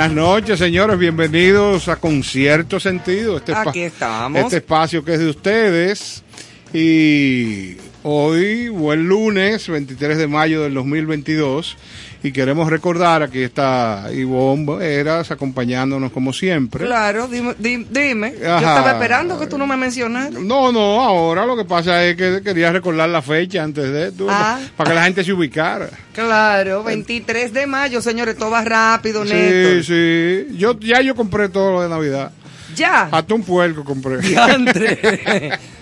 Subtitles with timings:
[0.00, 0.98] Buenas noches, señores.
[0.98, 3.36] Bienvenidos a Concierto Sentido.
[3.36, 4.40] Este Aquí estamos.
[4.40, 6.24] Este espacio que es de ustedes.
[6.72, 11.76] Y hoy, buen lunes, 23 de mayo del 2022
[12.22, 16.84] y queremos recordar, aquí está Ivonne Eras acompañándonos como siempre.
[16.84, 18.34] Claro, dime, dime.
[18.38, 20.32] yo estaba esperando que tú no me mencionaras.
[20.32, 24.26] No, no, ahora lo que pasa es que quería recordar la fecha antes de esto,
[24.28, 24.58] ah.
[24.76, 25.88] para que la gente se ubicara.
[26.12, 31.72] Claro, 23 de mayo, señores, todo va rápido, Sí, sí, yo, ya yo compré todo
[31.72, 32.32] lo de Navidad.
[32.74, 33.08] Ya.
[33.10, 34.20] Hasta un puerco compré.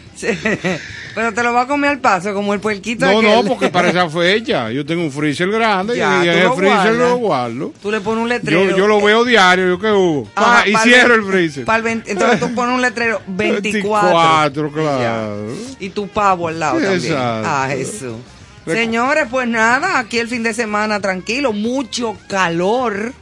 [1.14, 3.04] Pero te lo va a comer al paso, como el puerquito.
[3.04, 6.94] No, no, porque para esa fecha yo tengo un freezer grande y en el freezer
[6.94, 7.72] lo guardo.
[7.82, 8.76] Tú le pones un letrero.
[8.76, 10.28] Yo, lo veo diario, yo que hubo.
[10.36, 11.66] Ah, y cierro el, freezer.
[12.06, 14.08] entonces tú pones un letrero 24.
[14.08, 15.46] 24, claro.
[15.80, 17.14] Y, tu pavo al lado también.
[17.16, 18.16] Ah, eso.
[18.64, 23.12] Señores, pues nada, aquí el fin de semana tranquilo, mucho calor.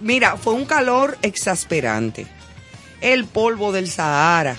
[0.00, 2.26] Mira, fue un calor exasperante.
[3.00, 4.56] El polvo del Sahara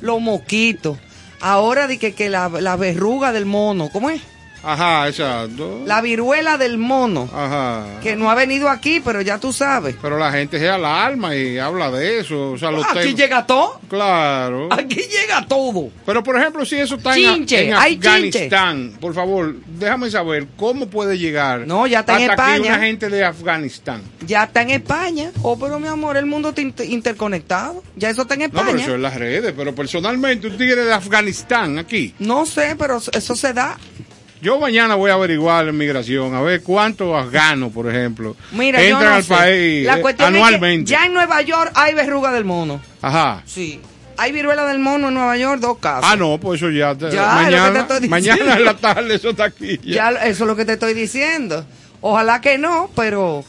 [0.00, 0.98] los moquitos.
[1.40, 4.22] Ahora di que, que la, la verruga del mono, ¿cómo es?
[4.66, 5.84] Ajá, exacto.
[5.86, 7.30] La viruela del mono.
[7.32, 8.00] Ajá.
[8.02, 9.94] Que no ha venido aquí, pero ya tú sabes.
[10.02, 12.50] Pero la gente se alarma y habla de eso.
[12.50, 13.80] O sea, aquí llega todo.
[13.88, 14.68] Claro.
[14.72, 15.90] Aquí llega todo.
[16.04, 21.66] Pero, por ejemplo, si eso está en, Afganistán, por favor, déjame saber cómo puede llegar.
[21.66, 22.72] No, ya está en España.
[22.72, 24.02] una gente de Afganistán.
[24.26, 25.30] Ya está en España.
[25.42, 27.84] Oh, pero mi amor, el mundo está interconectado.
[27.94, 28.64] Ya eso está en España.
[28.64, 29.54] No, pero eso es las redes.
[29.56, 32.14] Pero personalmente, un tigre de Afganistán aquí.
[32.18, 33.78] No sé, pero eso se da.
[34.42, 39.24] Yo mañana voy a averiguar en migración, a ver cuántos afganos, por ejemplo, entran al
[39.24, 40.90] país La eh, anualmente.
[40.90, 42.80] ya en Nueva York hay verruga del mono.
[43.00, 43.42] Ajá.
[43.46, 43.80] Sí.
[44.18, 46.08] Hay viruela del mono en Nueva York, dos casos.
[46.10, 46.94] Ah, no, pues eso ya.
[46.94, 49.78] mañana, mañana en la tarde eso está aquí.
[49.82, 50.10] Ya.
[50.10, 51.66] eso es lo que te estoy diciendo.
[52.00, 53.44] Ojalá que no, pero.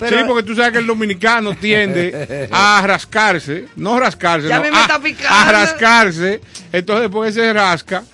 [0.00, 4.76] sí, porque tú sabes que el dominicano tiende a rascarse, no rascarse, ya no, me
[4.76, 5.28] a, está picando.
[5.34, 6.40] a rascarse,
[6.72, 8.04] entonces después se rasca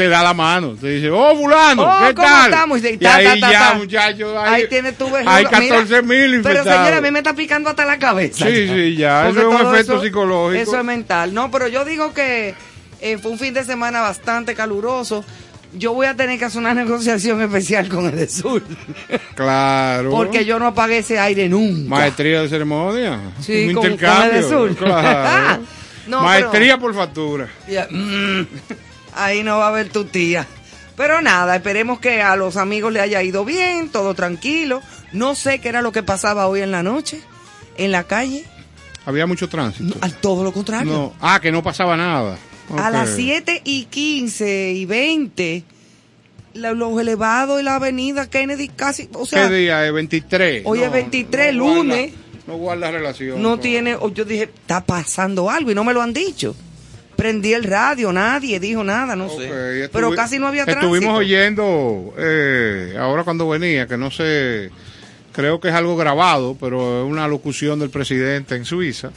[0.00, 0.76] te da la mano.
[0.80, 2.50] Te dice, oh, fulano, oh, ¿qué tal?
[2.50, 2.80] Estamos?
[2.82, 6.64] Y, ahí ya, muchacho, ahí, tiene tu Hay 14 mil infectados.
[6.64, 8.46] Pero señora, a mí me está picando hasta la cabeza.
[8.46, 9.28] Sí, sí, ya.
[9.28, 10.62] eso es un efecto psicológico.
[10.62, 11.34] Eso es mental.
[11.34, 12.54] No, pero yo digo que
[13.02, 15.22] eh, fue un fin de semana bastante caluroso.
[15.74, 18.62] Yo voy a tener que hacer una negociación especial con el de Sur.
[19.34, 20.10] Claro.
[20.10, 21.90] Porque yo no apagué ese aire nunca.
[21.90, 23.20] Maestría de ceremonia.
[23.40, 24.32] Sí, un con, intercambio.
[24.32, 24.76] el de Sur.
[24.76, 25.62] Claro.
[26.08, 27.50] Maestría por factura.
[27.90, 28.42] Mm.
[29.14, 30.46] Ahí no va a haber tu tía.
[30.96, 34.82] Pero nada, esperemos que a los amigos le haya ido bien, todo tranquilo.
[35.12, 37.22] No sé qué era lo que pasaba hoy en la noche,
[37.78, 38.44] en la calle.
[39.06, 39.96] Había mucho tránsito.
[40.02, 41.14] al todo lo contrario.
[41.20, 42.36] Ah, que no pasaba nada.
[42.76, 45.64] A las 7 y 15 y 20,
[46.52, 49.08] los elevados y la avenida Kennedy casi.
[49.14, 49.92] O sea, ¿Qué día es?
[49.92, 50.64] 23.
[50.66, 52.12] Hoy es 23, lunes.
[52.46, 53.40] no guarda relación.
[53.40, 53.96] No tiene.
[54.12, 56.54] Yo dije, está pasando algo y no me lo han dicho
[57.20, 59.90] prendí el radio, nadie dijo nada, no sé.
[59.92, 60.86] Pero casi no había tránsito.
[60.86, 64.70] Estuvimos oyendo eh, ahora cuando venía, que no sé,
[65.32, 69.10] creo que es algo grabado, pero es una locución del presidente en Suiza,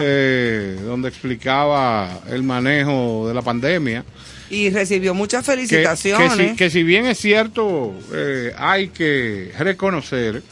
[0.00, 4.04] eh, donde explicaba el manejo de la pandemia.
[4.48, 6.56] Y recibió muchas felicitaciones.
[6.56, 10.42] Que, si, bien es cierto, eh, hay que reconocer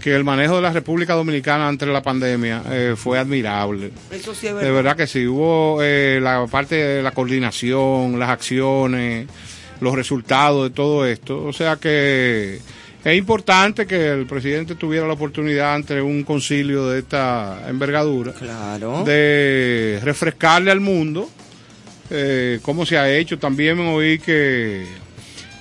[0.00, 3.90] que el manejo de la República Dominicana ante la pandemia eh, fue admirable.
[4.10, 4.68] Eso sí es verdad.
[4.68, 9.26] De verdad que sí, hubo eh, la parte de la coordinación, las acciones,
[9.80, 11.44] los resultados de todo esto.
[11.44, 12.60] O sea que
[13.04, 19.04] es importante que el presidente tuviera la oportunidad ante un concilio de esta envergadura claro.
[19.04, 21.28] de refrescarle al mundo
[22.10, 23.38] eh, cómo se ha hecho.
[23.38, 24.86] También oí que,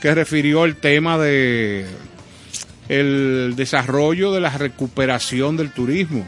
[0.01, 1.85] que refirió el tema de
[2.89, 6.27] el desarrollo de la recuperación del turismo,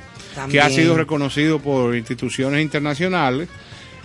[0.49, 3.49] que ha sido reconocido por instituciones internacionales.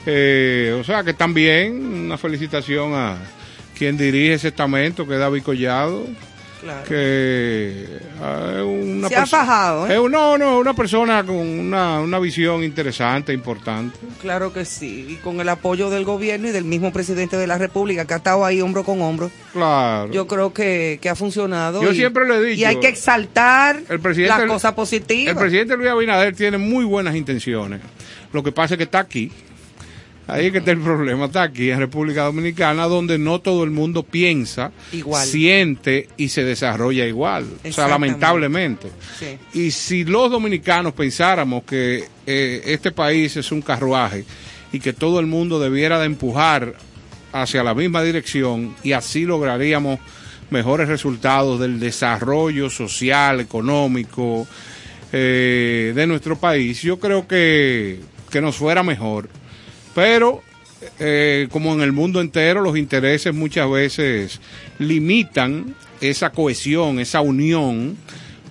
[0.07, 3.17] Eh, o sea que también una felicitación a
[3.77, 6.07] quien dirige ese estamento, que es David Collado,
[6.87, 7.87] que
[8.21, 9.87] ah, una se ha fajado.
[9.87, 9.97] ¿eh?
[10.11, 13.99] no, no, una persona con una, una visión interesante, importante.
[14.21, 17.59] Claro que sí, y con el apoyo del gobierno y del mismo presidente de la
[17.59, 19.31] República que ha estado ahí hombro con hombro.
[19.53, 20.11] Claro.
[20.13, 21.83] Yo creo que, ha funcionado.
[21.83, 22.61] Yo siempre le he dicho.
[22.61, 25.31] Y hay que exaltar el la cosa positiva.
[25.31, 27.81] El presidente Luis Abinader tiene muy buenas intenciones.
[28.33, 29.31] Lo que pasa es que está aquí
[30.27, 33.71] Ahí es que está el problema, está aquí en República Dominicana, donde no todo el
[33.71, 34.73] mundo piensa,
[35.25, 37.47] siente y se desarrolla igual.
[37.63, 38.89] O sea, lamentablemente.
[39.53, 44.25] Y si los dominicanos pensáramos que eh, este país es un carruaje
[44.73, 46.75] y que todo el mundo debiera de empujar
[47.33, 50.01] hacia la misma dirección y así lograríamos
[50.51, 54.47] mejores resultados del desarrollo social, económico,
[55.13, 58.01] eh, de nuestro país, yo creo que,
[58.31, 59.29] que nos fuera mejor.
[59.95, 60.43] Pero,
[60.99, 64.41] eh, como en el mundo entero, los intereses muchas veces
[64.79, 67.97] limitan esa cohesión, esa unión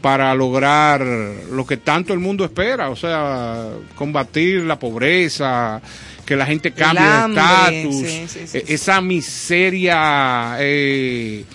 [0.01, 5.81] para lograr lo que tanto el mundo espera, o sea, combatir la pobreza,
[6.25, 11.45] que la gente cambie de estatus, e-, esa miseria, eh,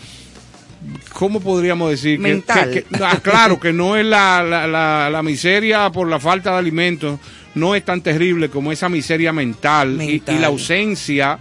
[1.12, 2.18] ¿cómo podríamos decir?
[2.22, 7.20] Que, ah, claro, que no es la, la, la, miseria por la falta de alimentos,
[7.58, 11.38] no es tan terrible como esa miseria mental, Y, la ausencia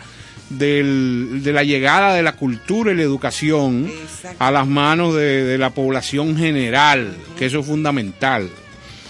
[0.50, 3.92] del, de la llegada de la cultura y la educación
[4.40, 8.50] a las manos de, la población general, que eso es fundamental.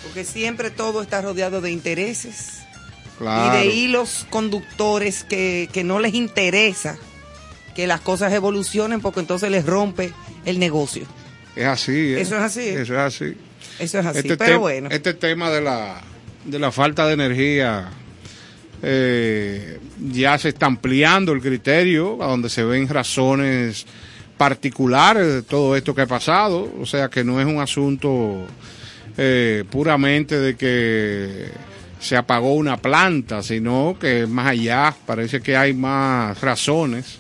[0.04, 2.60] Porque siempre todo está rodeado de intereses
[3.20, 6.98] y de hilos conductores que, que no les interesa
[7.76, 10.12] que las cosas evolucionen porque entonces les rompe
[10.46, 11.06] el negocio.
[11.56, 11.92] Es así.
[11.92, 12.22] ¿eh?
[12.22, 12.70] Eso es así.
[12.70, 13.38] Eso es así.
[13.80, 14.90] Eso es así, este pero bueno.
[14.92, 16.02] Este tema de la,
[16.48, 17.90] de la falta de energía
[18.82, 19.80] eh,
[20.12, 23.86] ya se está ampliando el criterio a donde se ven razones
[24.38, 26.72] particulares de todo esto que ha pasado.
[26.80, 28.46] O sea que no es un asunto
[29.18, 31.50] eh, puramente de que
[32.00, 37.18] se apagó una planta, sino que más allá parece que hay más razones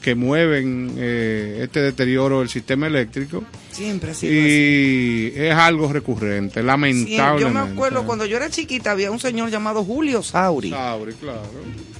[0.00, 3.44] que mueven eh, este deterioro del sistema eléctrico.
[3.76, 7.42] Siempre ha sido y es algo recurrente, lamentable.
[7.42, 10.70] yo me acuerdo cuando yo era chiquita había un señor llamado Julio Sauri.
[10.70, 11.42] Sauri, claro.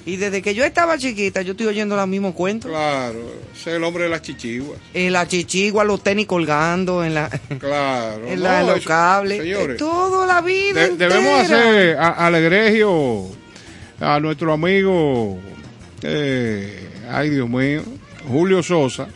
[0.07, 2.71] Y desde que yo estaba chiquita, yo estoy oyendo los mismos cuentos.
[2.71, 3.19] Claro,
[3.55, 4.79] es el hombre de las chichiguas.
[4.95, 7.29] En la chichigua, los tenis colgando, en la.
[7.59, 8.27] Claro.
[8.27, 9.43] en, los cables.
[9.43, 10.89] Señores, toda la vida.
[10.89, 13.27] debemos hacer al egregio,
[14.01, 15.39] a nuestro amigo.
[16.03, 17.83] Eh, ay Dios mío,
[18.29, 19.09] Julio Sosa,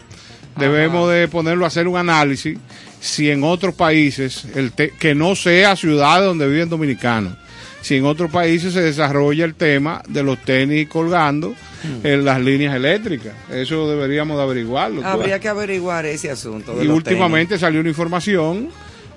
[0.61, 2.59] debemos de ponerlo a hacer un análisis
[3.01, 7.35] si en otros países, el que no sea ciudades donde viven dominicanos,
[7.81, 12.07] si en otros países se desarrolla el tema de los tenis colgando mm.
[12.07, 13.33] en las líneas eléctricas.
[13.51, 15.05] Eso deberíamos de averiguarlo.
[15.05, 16.83] Habría que averiguar ese asunto.
[16.83, 18.69] y últimamente salió una información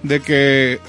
[0.02, 0.80] de que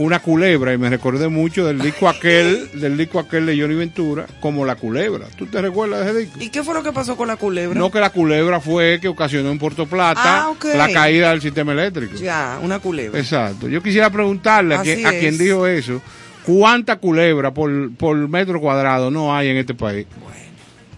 [0.00, 4.26] una culebra y me recordé mucho del disco aquel, del disco aquel de Johnny Ventura,
[4.40, 5.26] como la culebra.
[5.36, 6.38] ¿Tú te recuerdas de ese disco?
[6.40, 7.78] ¿Y qué fue lo que pasó con la culebra?
[7.78, 11.72] No, que la culebra fue que ocasionó en Puerto Plata ah, la caída del sistema
[11.72, 12.16] eléctrico.
[12.16, 13.20] Ya, una culebra.
[13.20, 13.68] Exacto.
[13.68, 16.00] Yo quisiera preguntarle a, quien, dijo eso,
[16.44, 20.06] ¿cuánta culebra por, por metro cuadrado no hay en este país?
[20.18, 20.40] Bueno.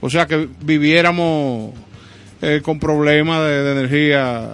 [0.01, 1.73] O sea que viviéramos
[2.45, 4.51] eh, con problemas de, energía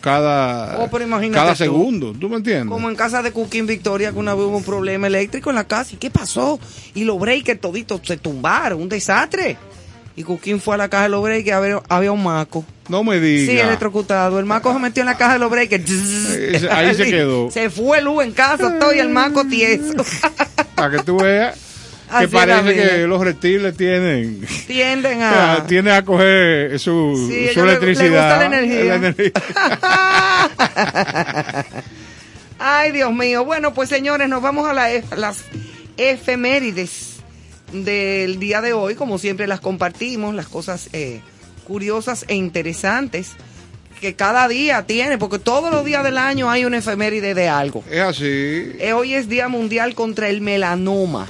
[0.00, 0.88] cada, oh,
[1.32, 2.12] cada segundo.
[2.12, 2.68] ¿Tú me entiendes?
[2.68, 5.64] Como en casa de Cooking Victoria, que una vez hubo un problema eléctrico en la
[5.64, 5.94] casa.
[5.94, 6.60] ¿Y qué pasó?
[6.94, 8.80] Y los breakers toditos se tumbaron.
[8.80, 9.56] Un desastre.
[10.14, 12.64] Y Cooking fue a la caja de los breakers, había, había un maco.
[12.88, 13.52] No me digas.
[13.52, 14.38] Sí, electrocutado.
[14.38, 15.90] El maco se metió en la caja de los breakers.
[16.70, 17.50] Ahí se quedó.
[17.50, 20.04] Se fue luz en casa, todo y el maco tieso.
[20.76, 21.63] Para que tú veas
[22.20, 28.46] que parece que los reptiles tienen tienden a tienden a coger su, su electricidad la
[28.46, 28.98] energía.
[32.58, 35.44] ay Dios mío bueno pues señores nos vamos a las
[35.96, 37.16] efemérides
[37.72, 41.20] del día de hoy como siempre las compartimos las cosas eh,
[41.64, 43.32] curiosas e interesantes
[44.00, 47.82] que cada día tiene, porque todos los días del año hay una efeméride de algo.
[47.90, 48.72] Es así.
[48.78, 51.26] Eh, hoy es Día Mundial contra el Melanoma.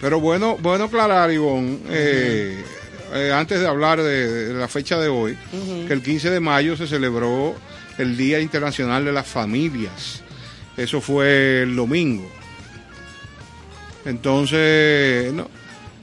[0.00, 2.62] Pero bueno, bueno aclarar, Ivonne, eh,
[3.14, 5.36] eh, antes de hablar de, la fecha de hoy,
[5.86, 7.54] que el 15 de mayo se celebró
[7.98, 10.22] el Día Internacional de las Familias.
[10.76, 12.28] Eso fue el domingo.
[14.04, 15.48] Entonces, no.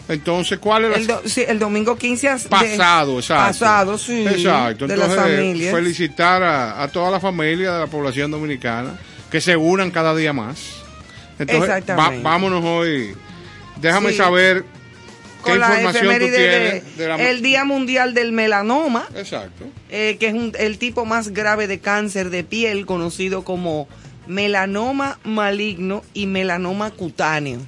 [0.08, 0.96] Entonces, ¿cuál era?
[0.96, 3.48] El, sí, el domingo 15 pasado, exacto.
[3.48, 4.26] Pasado, sí.
[4.28, 4.86] Exacto.
[4.86, 10.34] Entonces, felicitar a, toda la familia de la población dominicana que se unan cada día
[10.34, 10.82] más.
[11.40, 11.84] Entonces,
[12.24, 13.16] vámonos hoy
[13.82, 14.66] Déjame saber
[15.44, 16.84] qué información tú tienes.
[16.98, 19.08] El Día Mundial del Melanoma.
[19.16, 19.66] Exacto.
[19.90, 23.88] Eh, que es el tipo más grave de cáncer de piel, conocido como
[24.28, 27.60] melanoma maligno y melanoma cutáneo.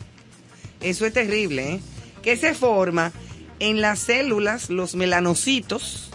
[0.81, 1.79] Eso es terrible, ¿eh?
[2.21, 3.11] Que se forma
[3.59, 6.09] en las células, los melanocitos.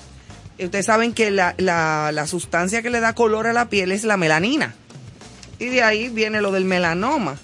[0.58, 4.16] Ustedes saben que la, la sustancia que le da color a la piel es la
[4.16, 4.74] melanina.
[5.58, 7.38] Y de ahí viene lo del melanoma.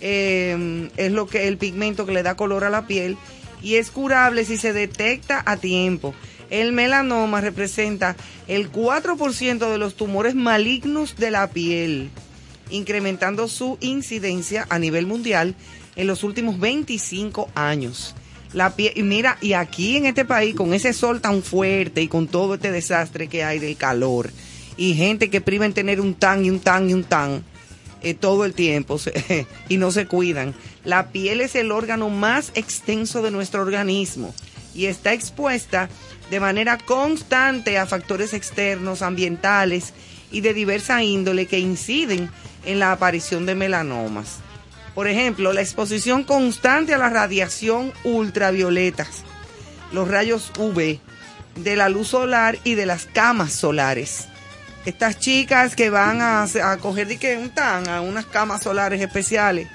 [0.00, 3.16] Em, es lo que el pigmento que le da color a la piel
[3.62, 6.14] y es curable si se detecta a tiempo.
[6.48, 8.16] El melanoma representa
[8.48, 12.10] el 4% de los tumores malignos de la piel,
[12.70, 15.54] incrementando su incidencia a nivel mundial
[15.96, 18.14] en los últimos 25 años.
[18.52, 22.08] La piel, y mira, y aquí en este país, con ese sol tan fuerte y
[22.08, 24.30] con todo este desastre que hay del calor,
[24.76, 27.44] y gente que priva en tener un tan y un tan y un tan,
[28.02, 28.98] eh, todo el tiempo
[29.68, 30.54] y no se cuidan.
[30.84, 34.34] La piel es el órgano más extenso de nuestro organismo
[34.74, 35.88] y está expuesta
[36.30, 39.92] de manera constante a factores externos, ambientales
[40.30, 42.30] y de diversa índole que inciden
[42.64, 44.38] en la aparición de melanomas.
[44.94, 49.06] Por ejemplo, la exposición constante a la radiación ultravioleta,
[49.92, 50.98] los rayos UV,
[51.56, 54.29] de la luz solar y de las camas solares.
[54.86, 56.46] Estas chicas que van a,
[56.80, 59.68] coger de que un tan a unas camas solares especiales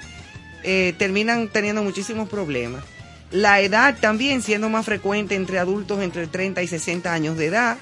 [0.64, 2.82] eh, terminan teniendo muchísimos problemas.
[3.30, 7.78] La edad también siendo más frecuente entre adultos entre 30 y 60 años de edad.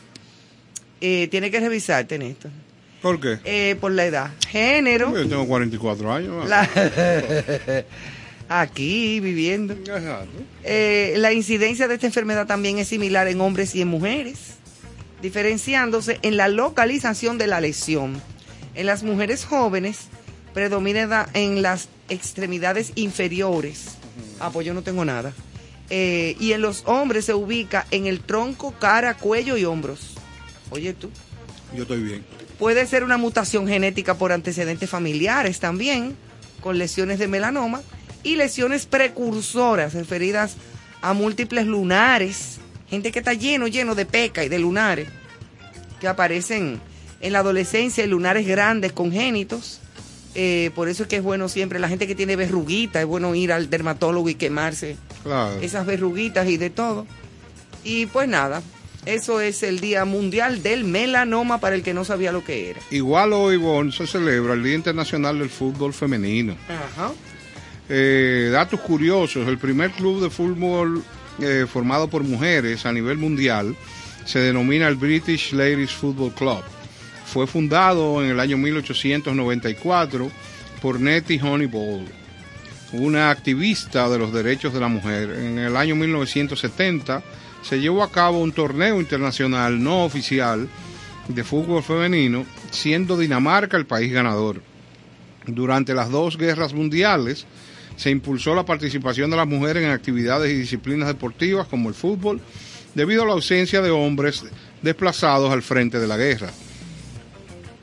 [1.00, 2.48] Eh, tiene que revisarte en esto.
[3.02, 3.38] ¿Por qué?
[3.44, 4.30] Eh, por la edad.
[4.48, 5.14] Género.
[5.14, 6.50] Yo tengo 44 años.
[8.48, 9.76] Aquí viviendo.
[10.62, 14.54] Eh, la incidencia de esta enfermedad también es similar en hombres y en mujeres,
[15.24, 18.20] diferenciándose en la localización de la lesión.
[18.74, 20.08] En las mujeres jóvenes
[20.52, 23.96] predomina en las extremidades inferiores.
[24.38, 25.32] Ah, pues yo no tengo nada.
[25.88, 30.12] Eh, y en los hombres se ubica en el tronco, cara, cuello y hombros.
[30.68, 31.08] Oye tú.
[31.74, 32.22] Yo estoy bien.
[32.58, 36.16] Puede ser una mutación genética por antecedentes familiares también,
[36.60, 37.80] con lesiones de melanoma
[38.22, 40.56] y lesiones precursoras referidas
[41.00, 42.58] a múltiples lunares,
[42.94, 45.08] gente que está lleno, lleno de peca y de lunares,
[46.00, 46.80] que aparecen
[47.20, 49.80] en la adolescencia, lunares grandes, congénitos.
[50.34, 53.34] Eh, por eso es que es bueno siempre, la gente que tiene verruguitas, es bueno
[53.34, 54.96] ir al dermatólogo y quemarse
[55.60, 57.06] esas verruguitas y de todo.
[57.84, 58.62] Y pues nada,
[59.06, 62.80] eso es el Día Mundial del Melanoma para el que no sabía lo que era.
[62.90, 66.56] Igual hoy, bon, se celebra el Día Internacional del Fútbol Femenino.
[66.68, 67.12] Ajá.
[67.88, 71.04] Eh, datos curiosos, el primer club de fútbol
[71.40, 73.76] eh, formado por mujeres a nivel mundial
[74.24, 76.62] se denomina el British Ladies Football Club.
[77.26, 80.30] Fue fundado en el año 1894
[80.80, 82.06] por Nettie Honeyball,
[82.92, 85.30] una activista de los derechos de la mujer.
[85.30, 87.22] En el año 1970
[87.62, 90.68] se llevó a cabo un torneo internacional no oficial
[91.28, 94.62] de fútbol femenino, siendo Dinamarca el país ganador.
[95.46, 97.46] Durante las dos guerras mundiales
[97.96, 102.40] se impulsó la participación de las mujeres en actividades y disciplinas deportivas como el fútbol,
[102.94, 104.44] debido a la ausencia de hombres
[104.82, 106.50] desplazados al frente de la guerra.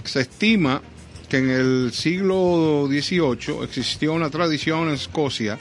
[0.04, 0.82] Se estima
[1.30, 5.58] que en el siglo XVIII existió una tradición en Escocia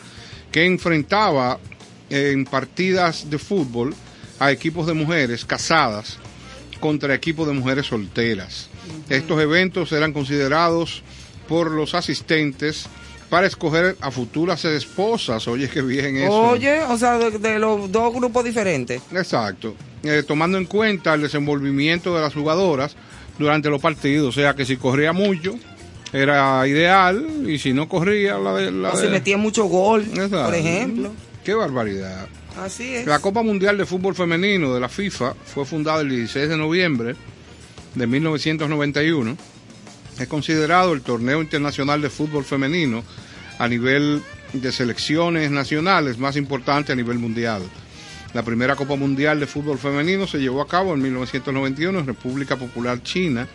[0.50, 1.58] que enfrentaba
[2.08, 3.94] en partidas de fútbol
[4.40, 6.18] a equipos de mujeres casadas
[6.80, 8.68] contra equipos de mujeres solteras.
[9.08, 11.02] Estos eventos eran considerados
[11.46, 12.86] por los asistentes
[13.30, 15.46] para escoger a futuras esposas.
[15.48, 16.32] Oye, qué bien eso.
[16.32, 19.00] Oye, o sea, de, los dos grupos diferentes.
[19.12, 19.74] Exacto.
[20.02, 22.96] Eh, tomando en cuenta el desenvolvimiento de las jugadoras
[23.38, 24.36] durante los partidos.
[24.36, 25.54] O sea, que si corría mucho,
[26.12, 27.24] era ideal.
[27.46, 28.72] Y si no corría, la de.
[28.72, 31.12] La o si metía mucho gol, por ejemplo.
[31.44, 32.28] Qué barbaridad.
[32.58, 33.06] Así es.
[33.06, 37.14] La Copa Mundial de Fútbol Femenino de la FIFA fue fundada el 16 de noviembre
[37.94, 39.36] de 1991.
[40.20, 43.02] Es considerado el torneo internacional de fútbol femenino
[43.58, 47.62] a nivel de selecciones nacionales más importante a nivel mundial.
[48.34, 52.56] La primera Copa Mundial de Fútbol Femenino se llevó a cabo en 1991 en República
[52.56, 53.48] Popular China.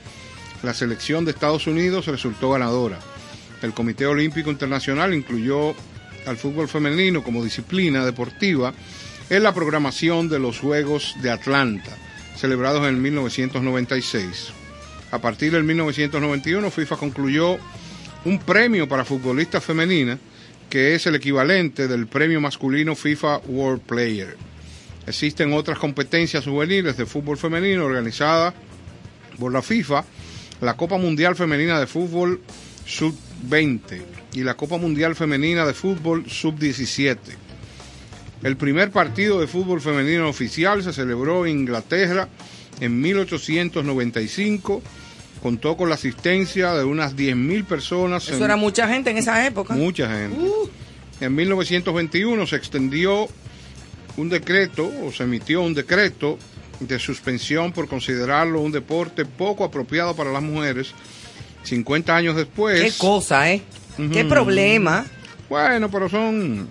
[0.64, 2.98] La selección de Estados Unidos resultó ganadora.
[3.62, 5.76] El Comité Olímpico Internacional incluyó
[6.26, 8.74] al fútbol femenino como disciplina deportiva
[9.30, 11.92] en la programación de los Juegos de Atlanta,
[12.36, 14.65] celebrados en 1996.
[15.16, 17.58] A partir del 1991, FIFA concluyó
[18.26, 20.20] un premio para futbolistas femeninas
[20.70, 24.36] que es el equivalente del premio masculino FIFA World Player.
[25.08, 28.54] Existen otras competencias juveniles de fútbol femenino organizadas
[29.40, 30.04] por la FIFA,
[30.60, 32.42] la Copa Mundial Femenina de Fútbol
[32.86, 34.02] Sub-20
[34.34, 37.18] y la Copa Mundial Femenina de Fútbol Sub-17.
[38.44, 42.28] El primer partido de fútbol femenino oficial se celebró en Inglaterra
[42.82, 44.82] en 1895.
[45.46, 48.28] Contó con la asistencia de unas 10.000 personas.
[48.28, 49.76] Eso era mucha gente en esa época.
[49.76, 50.40] Mucha gente.
[50.40, 50.68] Uh.
[51.22, 53.28] En 1921 se extendió
[54.18, 56.40] un decreto o se emitió un decreto
[56.80, 60.96] de suspensión por considerarlo un deporte poco apropiado para las mujeres.
[61.62, 62.82] 50 años después.
[62.82, 63.62] Qué cosa, ¿eh?
[64.12, 65.06] Qué problema.
[65.48, 66.68] Bueno, pero son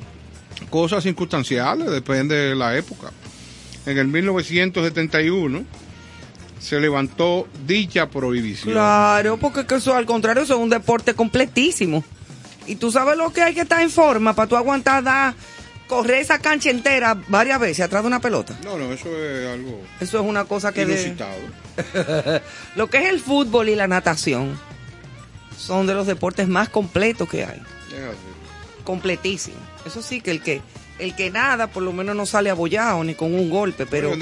[0.68, 3.12] cosas circunstanciales, depende de la época.
[3.86, 5.64] En el 1971
[6.64, 8.72] se levantó dicha prohibición.
[8.72, 12.02] Claro, porque eso al contrario eso es un deporte completísimo.
[12.66, 15.34] Y tú sabes lo que hay que estar en forma para tú aguantar dar
[15.86, 18.56] correr esa cancha entera varias veces atrás de una pelota.
[18.64, 19.78] No, no, eso es algo.
[20.00, 20.86] Eso es una cosa que.
[20.86, 21.14] De...
[22.76, 24.58] lo que es el fútbol y la natación
[25.58, 27.60] son de los deportes más completos que hay.
[28.84, 29.58] Completísimo.
[29.84, 30.62] Eso sí, que el que
[31.04, 34.14] el que nada por lo menos no sale abollado ni con un golpe, pero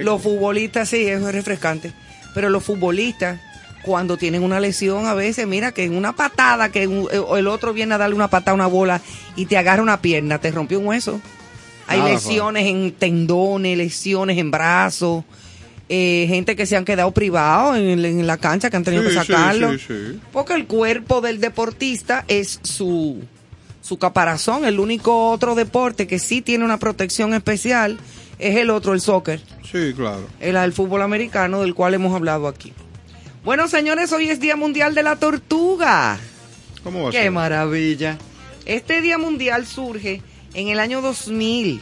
[0.00, 1.92] los futbolistas sí, eso es refrescante,
[2.34, 3.40] pero los futbolistas
[3.82, 7.94] cuando tienen una lesión a veces, mira que en una patada, que el otro viene
[7.94, 9.00] a darle una patada a una bola
[9.36, 11.20] y te agarra una pierna, te rompió un hueso.
[11.86, 15.24] Hay lesiones en tendones, lesiones en brazos,
[15.88, 19.74] eh, gente que se han quedado privados en, la cancha, que han tenido que sacarlo.
[20.32, 23.22] porque el cuerpo del deportista es su,
[23.88, 24.66] su caparazón.
[24.66, 27.98] El único otro deporte que sí tiene una protección especial
[28.38, 29.40] es el otro, el soccer.
[29.70, 30.26] Sí, claro.
[30.40, 32.72] El, el fútbol americano, del cual hemos hablado aquí.
[33.44, 36.18] Bueno, señores, hoy es Día Mundial de la Tortuga.
[36.84, 38.18] ¿Cómo va a Qué maravilla.
[38.66, 40.20] Este Día Mundial surge
[40.52, 41.80] en el año 2000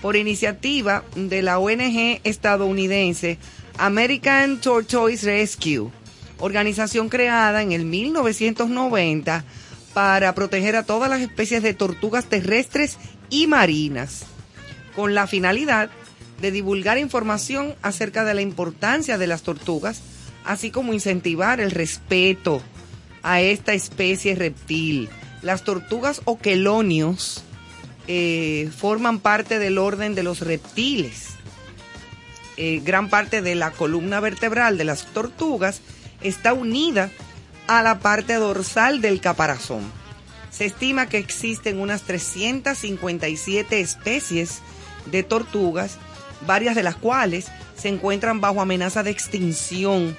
[0.00, 3.38] por iniciativa de la ONG estadounidense
[3.76, 5.90] American Tortoise Rescue,
[6.38, 9.44] organización creada en el 1990
[9.94, 12.98] para proteger a todas las especies de tortugas terrestres
[13.30, 14.24] y marinas,
[14.94, 15.90] con la finalidad
[16.40, 20.02] de divulgar información acerca de la importancia de las tortugas,
[20.44, 22.60] así como incentivar el respeto
[23.22, 25.08] a esta especie reptil.
[25.40, 27.44] Las tortugas oquelonios
[28.08, 31.28] eh, forman parte del orden de los reptiles.
[32.56, 35.80] Eh, gran parte de la columna vertebral de las tortugas
[36.20, 37.10] está unida
[37.78, 39.80] a la parte dorsal del caparazón.
[40.50, 44.60] Se estima que existen unas 357 especies
[45.06, 45.96] de tortugas,
[46.46, 50.14] varias de las cuales se encuentran bajo amenaza de extinción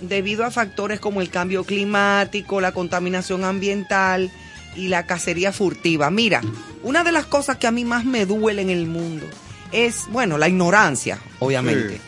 [0.00, 4.30] debido a factores como el cambio climático, la contaminación ambiental
[4.74, 6.10] y la cacería furtiva.
[6.10, 6.40] Mira,
[6.82, 9.26] una de las cosas que a mí más me duele en el mundo
[9.70, 12.00] es, bueno, la ignorancia, obviamente.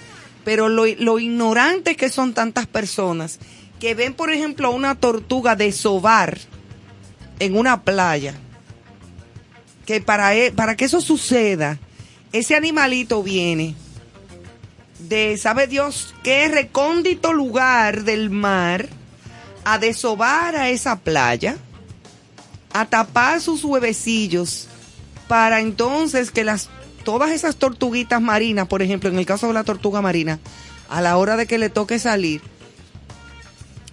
[0.47, 3.39] Pero lo, lo ignorante que son tantas personas
[3.81, 6.39] que ven, por ejemplo, una tortuga desovar
[7.39, 8.35] en una playa.
[9.87, 11.79] Que para, e, para que eso suceda,
[12.33, 13.75] ese animalito viene
[14.99, 18.89] de, sabe Dios, qué recóndito lugar del mar
[19.65, 21.57] a desovar a esa playa,
[22.73, 24.69] a tapar sus huevecillos,
[25.27, 26.69] para entonces que las
[27.05, 30.39] todas esas tortuguitas marinas, por ejemplo, en el caso de la tortuga marina,
[30.91, 32.43] a la hora de que le toque salir,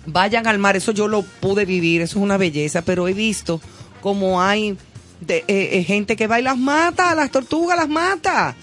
[0.05, 0.75] vayan al mar.
[0.75, 3.61] Eso yo lo pude vivir, eso es una belleza, pero he visto
[4.01, 4.77] como hay
[5.19, 8.55] de, eh, eh, gente que va y las mata, las tortugas las mata.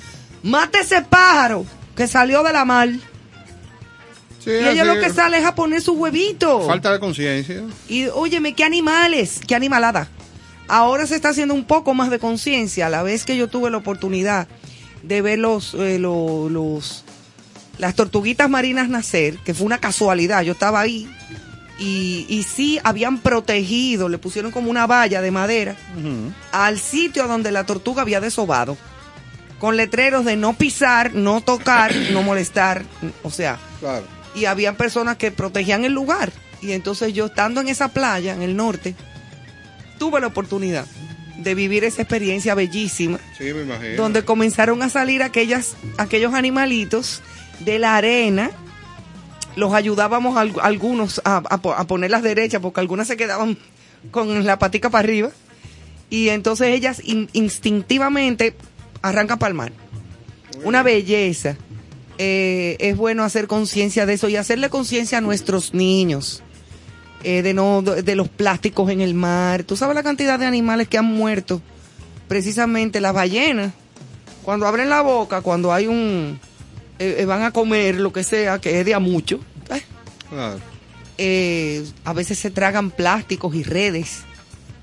[0.43, 1.65] Mata ese pájaro
[1.97, 2.89] que salió de la mar.
[2.89, 6.67] y ella lo que sale es a poner su huevito.
[6.67, 7.63] Falta de conciencia.
[7.89, 10.09] Y óyeme, qué animales, qué animalada.
[10.69, 12.87] Ahora se está haciendo un poco más de conciencia.
[12.87, 14.49] A la vez que yo tuve la oportunidad
[15.03, 17.05] de ver los, eh, los,
[17.79, 21.09] las tortuguitas marinas nacer, que fue una casualidad, yo estaba ahí,
[21.79, 25.77] y, y sí habían protegido, le pusieron como una valla de madera
[26.53, 28.77] al sitio donde la tortuga había desobado
[29.59, 32.85] con letreros de no pisar, no tocar, no molestar,
[33.23, 33.59] o sea,
[34.35, 36.33] y había personas que protegían el lugar.
[36.61, 38.95] Y entonces yo estando en esa playa, en el norte,
[39.99, 40.87] tuve la oportunidad
[41.37, 43.19] de vivir esa experiencia bellísima.
[43.39, 43.97] Sí, me imagino.
[43.97, 47.23] Donde comenzaron a salir aquellas, aquellos animalitos
[47.65, 48.51] de la arena.
[49.57, 53.59] Los ayudábamos a, algunos a, a, poner las derechas porque algunas se quedaban
[54.11, 55.31] con la patica para arriba.
[56.09, 58.55] Y entonces ellas instintivamente
[59.03, 59.73] arranca para el mar.
[60.65, 61.57] Una belleza.
[62.19, 66.43] Eh, es bueno hacer conciencia de eso y hacerle conciencia a nuestros niños.
[67.25, 69.65] Eh, de no de los plásticos en el mar.
[69.65, 71.63] Tú sabes la cantidad de animales que han muerto.
[72.29, 73.73] Precisamente las ballenas.
[74.43, 76.41] Cuando abren la boca, cuando hay un
[77.03, 79.41] eh, van a comer lo que sea, que es de a mucho.
[82.05, 84.23] a veces se tragan plásticos y redes.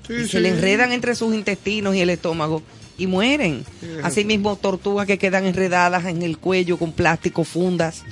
[0.08, 2.62] y se le enredan entre sus intestinos y el estómago
[3.00, 3.64] y mueren.
[4.02, 8.02] Asimismo, tortugas que quedan enredadas en el cuello con plástico, fundas.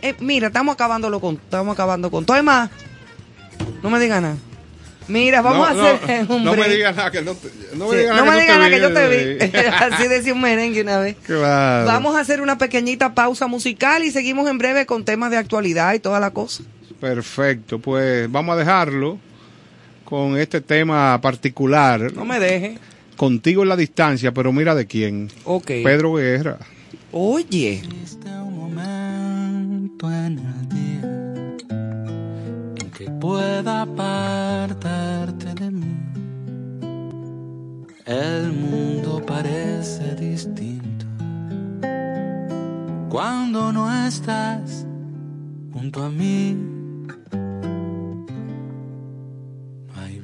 [0.00, 2.40] Eh, mira, estamos acabándolo con, estamos acabando con todo.
[2.44, 2.70] más,
[3.82, 4.36] no me digan nada.
[5.08, 8.16] Mira, vamos a hacer un No me digas nada que no te, no me digas
[8.24, 9.56] nada, que, yo te vi.
[9.80, 11.16] Así decía un merengue una vez.
[11.28, 15.94] Vamos a hacer una pequeñita pausa musical y seguimos en breve con temas de actualidad
[15.94, 16.62] y toda la cosa.
[17.00, 19.18] Perfecto, pues vamos a dejarlo
[20.04, 22.12] con este tema particular.
[22.12, 22.78] No me deje
[23.16, 25.30] contigo en la distancia, pero mira de quién.
[25.44, 25.66] Ok.
[25.66, 26.58] Pedro Guerra.
[27.12, 27.82] Oye.
[28.02, 30.87] Este un momento en el día en que
[33.20, 35.94] pueda apartarte de mí.
[38.06, 41.06] El mundo parece distinto
[43.08, 44.86] cuando no estás
[45.72, 46.78] junto a mí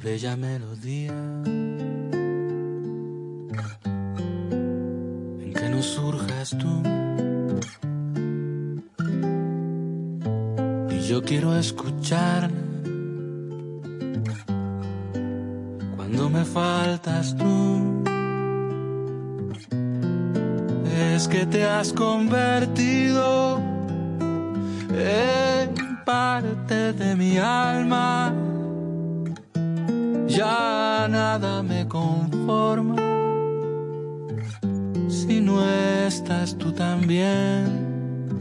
[0.05, 1.13] bella melodía
[5.41, 6.83] en que no surjas tú.
[10.91, 12.74] Y yo quiero escucharla
[16.15, 18.03] cuando me faltas tú.
[21.13, 23.59] Es que te has convertido
[24.91, 28.33] en parte de mi alma
[30.27, 32.95] ya nada me conforma
[35.09, 35.63] si no
[36.07, 38.39] estás tú también.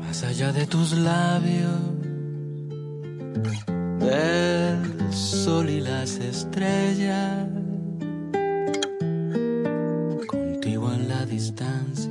[0.00, 1.96] Más allá de tus labios,
[4.06, 7.48] del sol y las estrellas,
[10.26, 12.10] contigo en la distancia,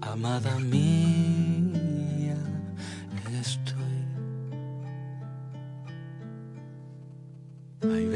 [0.00, 1.06] amada mía.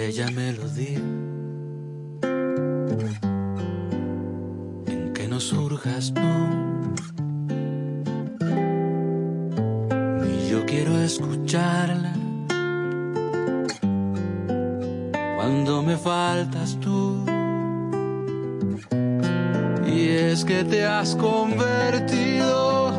[0.00, 0.98] bella melodía
[4.86, 6.29] en que no surjas tú.
[16.40, 17.24] Faltas tú.
[19.86, 22.92] Y es que te has convertido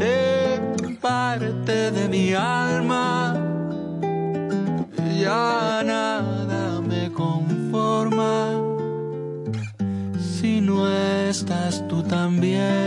[0.00, 3.36] en parte de mi alma
[5.20, 8.52] ya nada me conforma
[10.18, 12.83] si no estás tú también.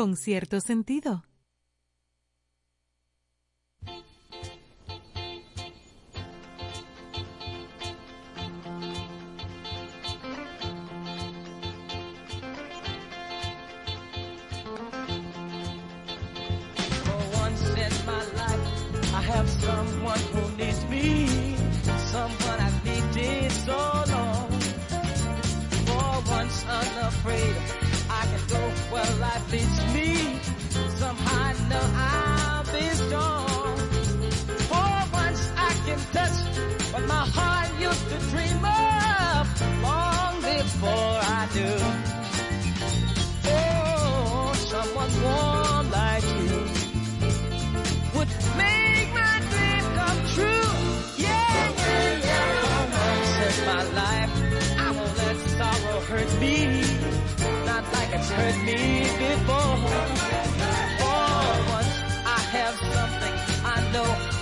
[0.00, 1.29] Con cierto sentido.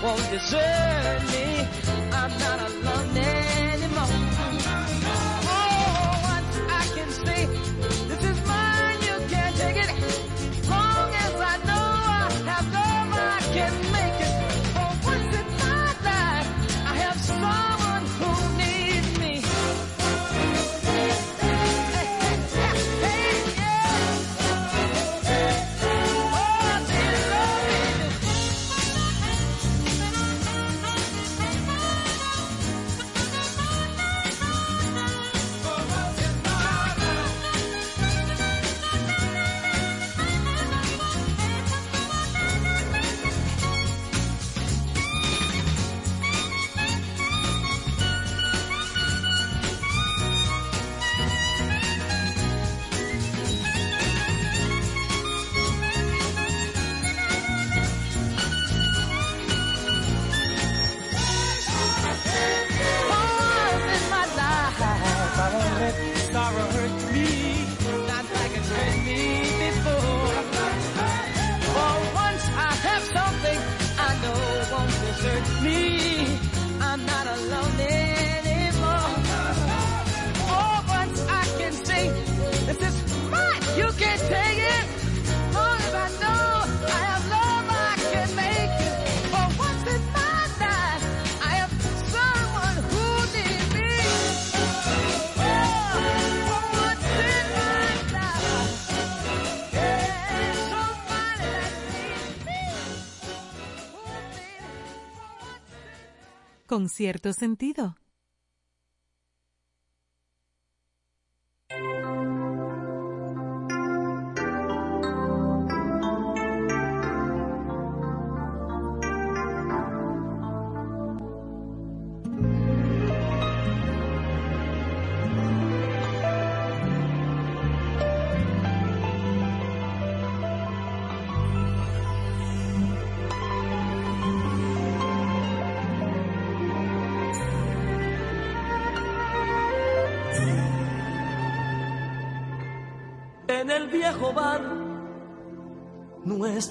[0.03, 1.67] won't desert me.
[2.13, 2.58] I'm not
[106.79, 107.97] con cierto sentido.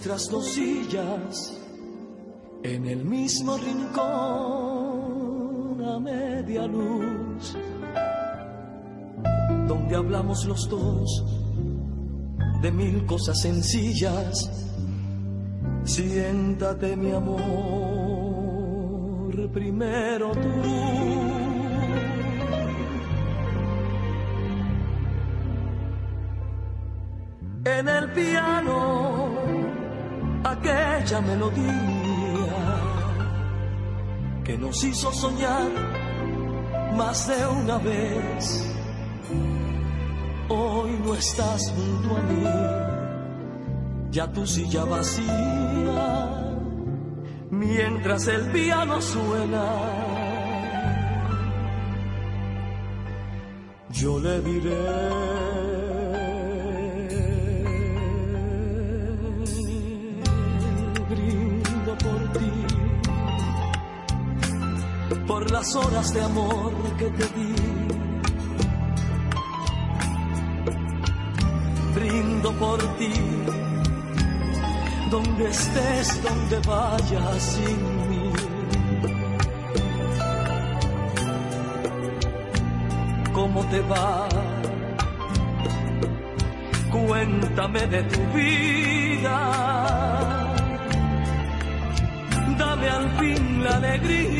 [0.07, 1.59] Nuestras dos sillas
[2.63, 3.93] en el mismo rincón
[5.83, 7.57] a media luz,
[9.67, 11.25] donde hablamos los dos
[12.61, 14.49] de mil cosas sencillas.
[15.83, 17.41] Siéntate mi amor,
[19.51, 20.39] primero tú.
[27.65, 28.96] en el piano
[30.57, 32.57] aquella melodía
[34.43, 35.69] que nos hizo soñar
[36.95, 38.75] más de una vez.
[40.49, 42.45] Hoy no estás junto a mí,
[44.11, 46.29] ya tu silla vacía,
[47.51, 49.65] mientras el piano suena.
[53.89, 55.76] Yo le diré
[65.51, 67.55] las horas de amor que te di.
[71.95, 73.13] Brindo por ti,
[75.09, 78.31] donde estés, donde vayas sin mí.
[83.33, 84.27] ¿Cómo te va?
[86.91, 89.37] Cuéntame de tu vida
[92.57, 94.36] dame al fin la alegría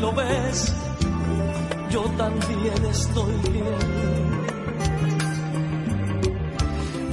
[0.00, 0.74] lo ves,
[1.90, 4.04] yo también estoy bien.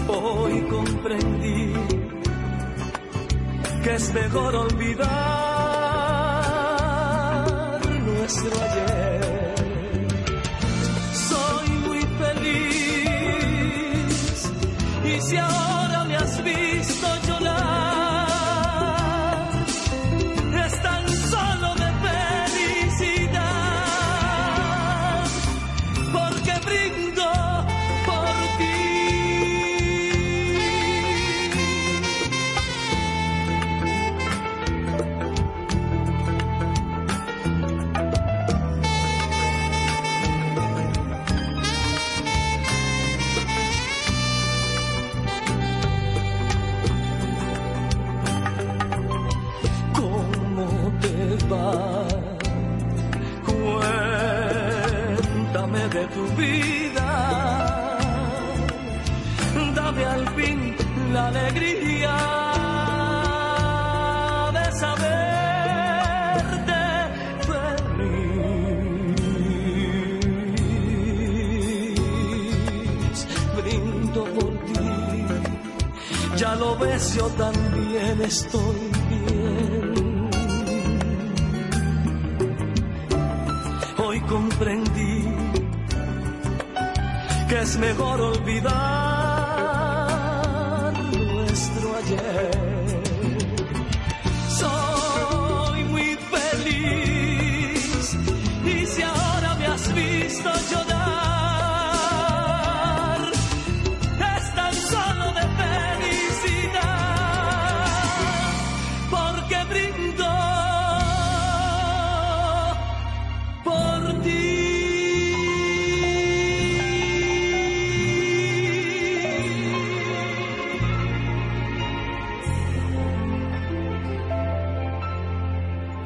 [0.07, 1.73] Hoy comprendí
[3.83, 5.51] que es mejor olvidar
[11.13, 12.91] soy muy feliz
[15.05, 15.60] y si ahora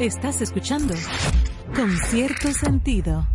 [0.05, 0.93] Estás escuchando
[1.75, 3.27] con cierto sentido.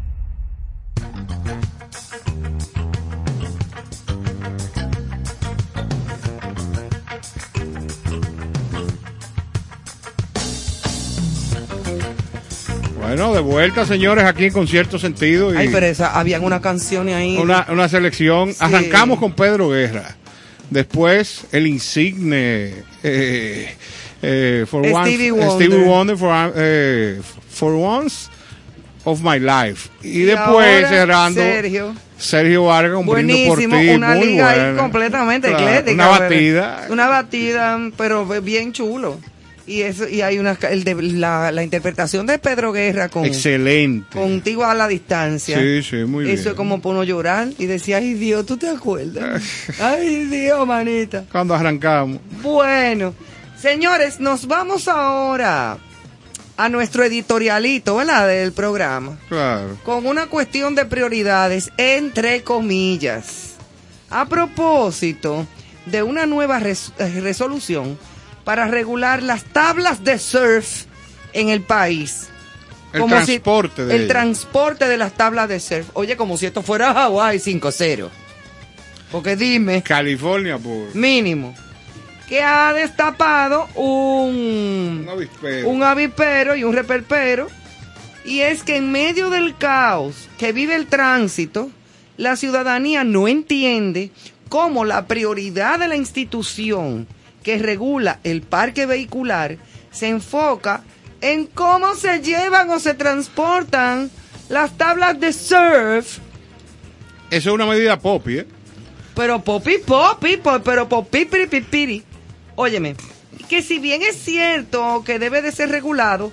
[13.01, 15.53] Bueno, de vuelta, señores, aquí en Concierto Sentido.
[15.53, 17.37] Y Ay, pero esa, habían una canción ahí.
[17.37, 18.55] Una, una selección.
[18.61, 20.17] Arrancamos con Pedro Guerra.
[20.71, 22.85] Después, el insigne.
[23.03, 23.75] Eh,
[24.23, 28.29] eh, for Stevie once, Wonder, Stevie Wonder for, eh, for Once
[29.05, 29.89] of My Life.
[30.03, 31.41] Y, después, cerrando.
[31.41, 31.95] Sergio.
[32.19, 34.71] Sergio Vargas, un Buenísimo, por ti, una muy liga buena.
[34.73, 35.93] ahí completamente Claro, eclética.
[35.95, 36.21] Una ¿verdad?
[36.29, 36.87] batida.
[36.91, 39.19] Una batida, pero bien chulo.
[39.67, 44.19] Y eso y hay una el de, la, la interpretación de Pedro Guerra con Excelente.
[44.19, 45.59] contigo a la distancia.
[45.59, 46.37] Sí, sí, muy bien.
[46.37, 49.43] Eso es como por no llorar y decía, ay Dios, ¿tú te acuerdas?
[49.81, 51.25] ay Dios, manita.
[51.31, 52.19] Cuando arrancamos.
[52.43, 53.15] Bueno,
[53.61, 55.79] señores, nos vamos ahora
[56.57, 58.29] a nuestro editorialito, ¿verdad?
[58.29, 59.19] Del programa.
[59.29, 59.79] Claro.
[59.85, 63.55] Con una cuestión de prioridades, entre comillas.
[64.11, 65.47] A propósito
[65.87, 67.99] de una nueva res- eh, resolución
[68.45, 70.85] para regular las tablas de surf
[71.33, 72.29] en el país.
[72.93, 74.09] El Como si- transporte de El ellas.
[74.13, 75.87] transporte de las tablas de surf.
[75.93, 78.11] Oye, como si esto fuera Hawái 5-0.
[79.13, 81.55] Porque dime, California, por mínimo,
[82.31, 85.69] que ha destapado un, un avispero.
[85.69, 87.49] un avipero y un reperpero.
[88.25, 91.71] Y es que en medio del caos que vive el tránsito,
[92.17, 94.11] la ciudadanía no entiende
[94.49, 97.07] cómo la prioridad de la institución
[97.43, 99.57] que regula el parque vehicular
[99.91, 100.83] se enfoca
[101.21, 104.11] en cómo se llevan o se transportan
[104.49, 106.19] las tablas de surf
[107.31, 108.47] Eso es una medida popi, ¿eh?
[109.15, 111.27] pero popi, popi, po- pero popi.
[112.63, 112.95] Óyeme,
[113.49, 116.31] que si bien es cierto que debe de ser regulado,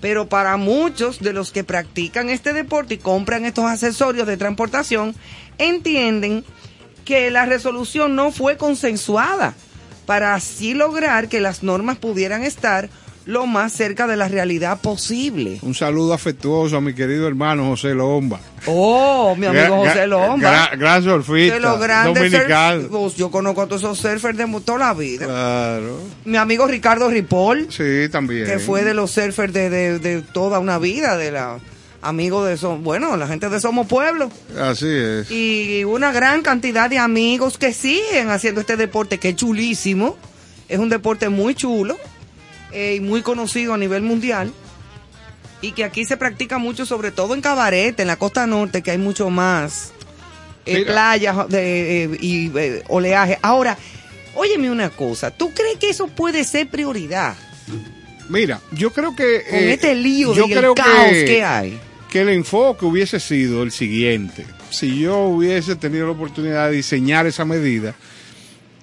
[0.00, 5.16] pero para muchos de los que practican este deporte y compran estos accesorios de transportación,
[5.58, 6.44] entienden
[7.04, 9.54] que la resolución no fue consensuada
[10.06, 12.88] para así lograr que las normas pudieran estar
[13.26, 15.58] lo más cerca de la realidad posible.
[15.62, 18.38] Un saludo afectuoso a mi querido hermano José Lomba.
[18.66, 20.70] Oh, mi amigo Gra- José Lomba.
[20.70, 21.54] gra- gran surfista.
[21.54, 25.26] de los grandes surf- pues, yo conozco a todos esos surfers de toda la vida.
[25.26, 26.00] Claro.
[26.24, 28.46] Mi amigo Ricardo Ripoll, Sí, también.
[28.46, 31.58] que fue de los surfers de, de- de toda una vida, de la
[32.02, 34.30] amigo de Som- bueno, la gente de Somos Pueblo.
[34.60, 35.30] Así es.
[35.30, 40.16] Y una gran cantidad de amigos que siguen haciendo este deporte, que es chulísimo.
[40.68, 41.96] Es un deporte muy chulo
[42.74, 44.52] eh, y muy conocido a nivel mundial.
[45.62, 48.90] Y que aquí se practica mucho, sobre todo en Cabaret, en la costa norte, que
[48.90, 49.94] hay mucho más
[50.66, 53.38] eh, playas de, eh, y eh, oleaje.
[53.42, 53.78] Ahora,
[54.34, 57.34] óyeme una cosa, ¿tú crees que eso puede ser prioridad?
[58.28, 59.42] Mira, yo creo que...
[59.48, 61.78] Con eh, este lío yo creo caos que, que hay.
[62.10, 64.46] que el enfoque hubiese sido el siguiente.
[64.70, 67.94] Si yo hubiese tenido la oportunidad de diseñar esa medida,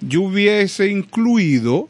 [0.00, 1.88] yo hubiese incluido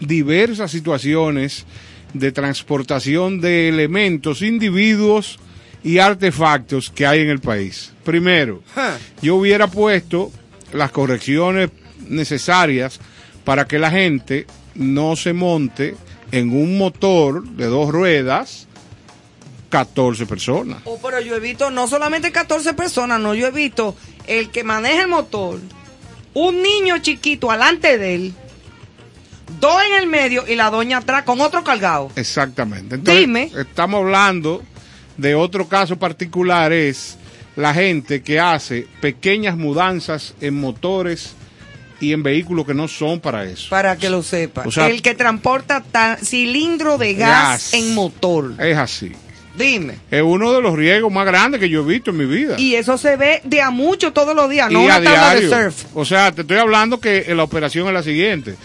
[0.00, 1.66] diversas situaciones
[2.12, 5.38] de transportación de elementos, individuos
[5.82, 7.92] y artefactos que hay en el país.
[8.04, 8.62] Primero,
[9.20, 10.30] yo hubiera puesto
[10.72, 11.70] las correcciones
[12.08, 13.00] necesarias
[13.44, 15.96] para que la gente no se monte
[16.32, 18.66] en un motor de dos ruedas
[19.68, 20.78] 14 personas.
[20.84, 24.64] Oh, pero yo he visto no solamente 14 personas, no, yo he visto el que
[24.64, 25.60] maneja el motor,
[26.32, 28.34] un niño chiquito alante de él,
[29.64, 32.10] dos en el medio y la doña atrás con otro cargado.
[32.16, 32.96] Exactamente.
[32.96, 33.50] Entonces, Dime.
[33.58, 34.62] estamos hablando
[35.16, 37.16] de otro caso particular, es
[37.56, 41.34] la gente que hace pequeñas mudanzas en motores
[42.00, 43.68] y en vehículos que no son para eso.
[43.70, 44.64] Para que lo sepa.
[44.66, 47.30] O sea- el que transporta ta- cilindro de gas,
[47.70, 47.74] Gas.
[47.74, 48.54] en motor.
[48.58, 49.12] Es así.
[49.56, 49.94] Dime.
[50.10, 52.56] Es uno de los riesgos más grandes que yo he visto en mi vida.
[52.58, 55.34] Y eso se ve de a mucho todos los días, no y una a tabla
[55.36, 55.70] de diario.
[55.70, 55.84] surf.
[55.94, 58.56] O sea, te estoy hablando que la operación es la siguiente.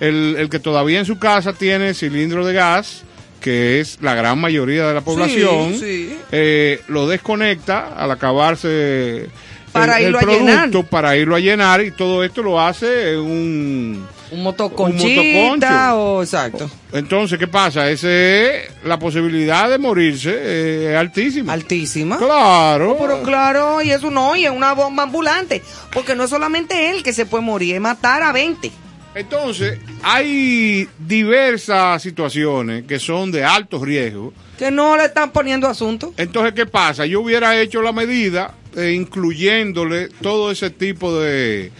[0.00, 3.02] El, el que todavía en su casa tiene cilindro de gas,
[3.40, 6.16] que es la gran mayoría de la población, sí.
[6.32, 9.28] eh, lo desconecta al acabarse
[9.72, 10.84] Para el, el irlo a producto llenar.
[10.90, 14.06] para irlo a llenar y todo esto lo hace en un...
[14.32, 15.96] Un motoconchita motoconcho.
[15.96, 16.70] o exacto.
[16.92, 17.90] Entonces, ¿qué pasa?
[17.90, 21.52] Ese, la posibilidad de morirse eh, es altísima.
[21.52, 22.16] Altísima.
[22.16, 22.96] Claro.
[23.00, 25.62] Pero claro, y eso no, y es una bomba ambulante.
[25.92, 28.70] Porque no es solamente él que se puede morir, es matar a 20.
[29.14, 34.32] Entonces, hay diversas situaciones que son de alto riesgo.
[34.58, 36.14] Que no le están poniendo asunto.
[36.16, 37.06] Entonces, ¿qué pasa?
[37.06, 41.72] Yo hubiera hecho la medida eh, incluyéndole todo ese tipo de,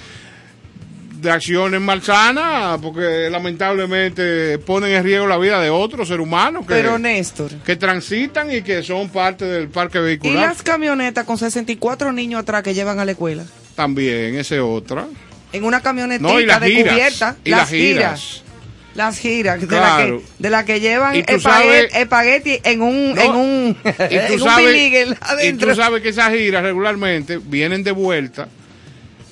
[1.21, 6.75] de acciones malsanas, porque lamentablemente ponen en riesgo la vida de otros seres humanos que,
[6.75, 7.51] Pero Néstor.
[7.65, 10.49] que transitan y que son parte del parque ¿Y vehicular.
[10.49, 13.45] las camionetas con 64 niños atrás que llevan a la escuela?
[13.77, 15.07] También, esa es otra.
[15.53, 16.93] En una camionetita No, de giras.
[16.93, 17.37] cubierta.
[17.45, 18.43] y las las giras.
[18.95, 23.77] Las giras, de la que, de la que llevan espagueti, en un, en un,
[24.11, 28.49] y tú sabes, Y tú sabes que esas giras regularmente vienen de vuelta,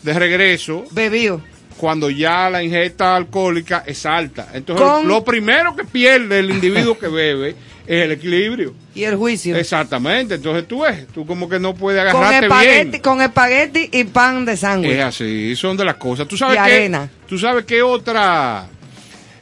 [0.03, 0.85] de regreso.
[0.93, 1.43] Bebido
[1.79, 4.49] cuando ya la ingesta alcohólica es alta.
[4.53, 7.51] Entonces, lo primero que pierde el individuo que bebe
[7.87, 8.75] es el equilibrio.
[8.99, 9.55] Y el juicio.
[9.55, 10.35] Exactamente.
[10.35, 13.03] Entonces tú ves, tú como que no puedes agarrarte con espagueti, bien.
[13.03, 14.99] Con espagueti y pan de sangre.
[14.99, 16.27] Es así, son de las cosas.
[16.27, 17.09] ¿Tú sabes y arena.
[17.29, 18.67] ¿Tú sabes qué otra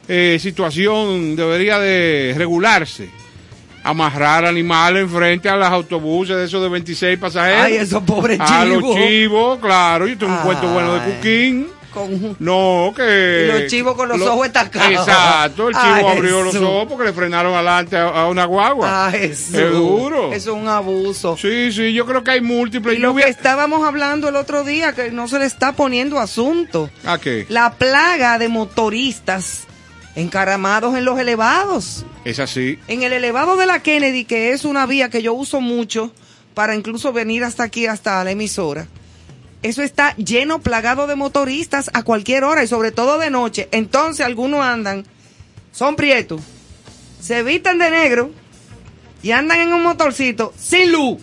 [0.07, 3.09] eh, situación debería de regularse?
[3.83, 7.61] amarrar animales enfrente a los autobuses de esos de 26 pasajeros.
[7.63, 8.51] Ay, esos pobres chivos.
[8.51, 10.07] A los chivos, claro.
[10.07, 11.67] Yo tengo un cuento bueno de Cuquín.
[12.39, 13.49] No, que...
[13.51, 15.07] los chivos con los ojos estancados.
[15.07, 19.07] Exacto, el chivo abrió los ojos porque le frenaron adelante a, una guagua.
[19.07, 20.33] Ah, Es duro.
[20.33, 21.37] Eso es un abuso.
[21.37, 22.97] Sí, sí, yo creo que hay múltiples.
[22.97, 26.89] Y lo que estábamos hablando el otro día, que no se le está poniendo asunto.
[27.05, 27.45] ¿A qué?
[27.49, 29.67] La plaga de motoristas
[30.15, 32.05] encaramados en los elevados.
[32.25, 32.79] Es así.
[32.87, 36.11] En el elevado de la Kennedy, que es una vía que yo uso mucho
[36.53, 38.87] para incluso venir hasta aquí, hasta la emisora
[39.63, 43.67] eso está lleno, plagado de motoristas a cualquier hora y sobre todo de noche.
[43.71, 45.05] Entonces algunos andan,
[45.71, 46.41] son prietos,
[47.19, 48.31] se vistan de negro
[49.23, 51.19] y andan en un motorcito sin luz.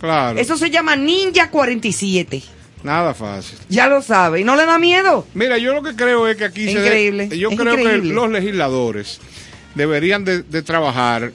[0.00, 0.38] Claro.
[0.38, 2.42] Eso se llama Ninja 47.
[2.82, 3.58] Nada fácil.
[3.68, 4.40] Ya lo sabe.
[4.40, 5.26] ¿Y no le da miedo?
[5.34, 7.38] Mira, yo lo que creo es que aquí increíble, se...
[7.38, 9.20] Yo creo que los legisladores
[9.74, 11.32] deberían de trabajar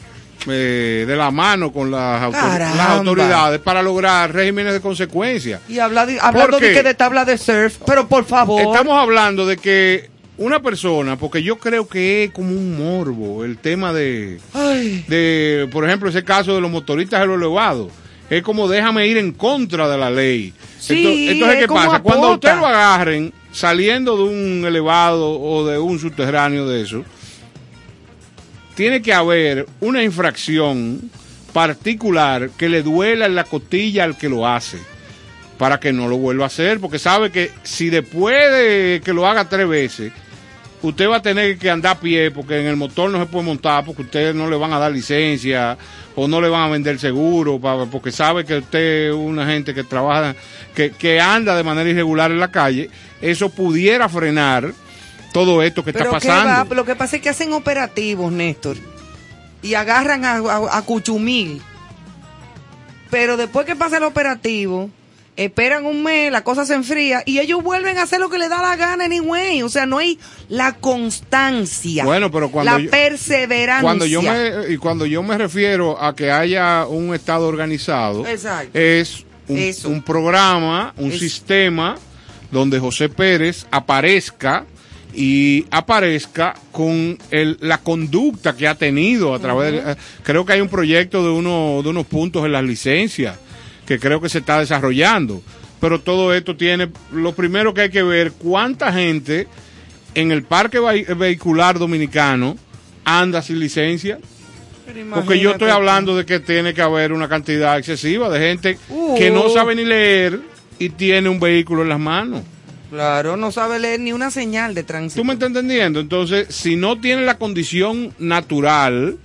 [0.47, 5.61] eh, de la mano con las, autoridades para lograr regímenes de consecuencia.
[5.67, 8.61] Y habla hablando de que de tabla de surf, pero por favor.
[8.61, 13.57] Estamos hablando de que una persona, porque yo creo que es como un morbo el
[13.57, 14.39] tema de,
[15.07, 17.91] de por ejemplo, ese caso de los motoristas de los elevados.
[18.29, 20.51] Es como déjame ir en contra de la ley.
[20.79, 21.99] Sí, entonces, ¿qué pasa?
[21.99, 27.05] Cuando usted lo agarren saliendo de un elevado o de un subterráneo de eso,
[28.75, 31.09] tiene que haber una infracción
[31.53, 34.77] particular que le duela en la costilla al que lo hace
[35.57, 39.25] para que no lo vuelva a hacer, porque sabe que si después de que lo
[39.25, 40.11] haga tres veces,
[40.81, 43.45] usted va a tener que andar a pie, porque en el motor no se puede
[43.45, 45.77] montar, porque ustedes no le van a dar licencia
[46.13, 47.57] o no le van a vender seguro,
[47.89, 50.35] porque sabe que usted es una gente que trabaja,
[50.75, 52.89] que, que anda de manera irregular en la calle,
[53.21, 54.73] eso pudiera frenar
[55.35, 56.73] todo esto que está pasando.
[56.75, 58.77] Lo que pasa es que hacen operativos, Néstor,
[59.61, 61.61] y agarran a, Cuchumil.
[63.11, 64.89] Pero después que pasa el operativo,
[65.35, 68.49] esperan un mes, la cosa se enfría y ellos vuelven a hacer lo que les
[68.49, 69.61] da la gana anyway.
[69.61, 70.17] O sea, no hay
[70.47, 73.83] la constancia, bueno, pero cuando la perseverancia.
[73.83, 78.25] Cuando yo me, y cuando yo me refiero a que haya un Estado organizado,
[78.73, 79.25] es
[79.85, 81.95] un, programa, un sistema
[82.51, 84.65] donde José Pérez aparezca
[85.15, 90.61] y aparezca con el, la conducta que ha tenido a través de, creo que hay
[90.61, 93.37] un proyecto de uno de unos puntos en las licencias
[93.85, 95.41] que creo que se está desarrollando
[95.79, 99.47] pero todo esto tiene lo primero que hay que ver cuánta gente
[100.15, 102.57] en el parque vehicular dominicano
[103.05, 104.19] anda sin licencia
[105.13, 108.77] porque yo estoy hablando de que tiene que haber una cantidad excesiva de gente
[109.17, 109.53] que no uh.
[109.53, 110.41] sabe ni leer
[110.77, 112.41] y tiene un vehículo en las manos
[112.95, 115.19] Claro, no sabe leer ni una señal de tránsito.
[115.19, 115.99] ¿Tú me estás entendiendo?
[115.99, 119.17] Entonces, si no tiene la condición natural,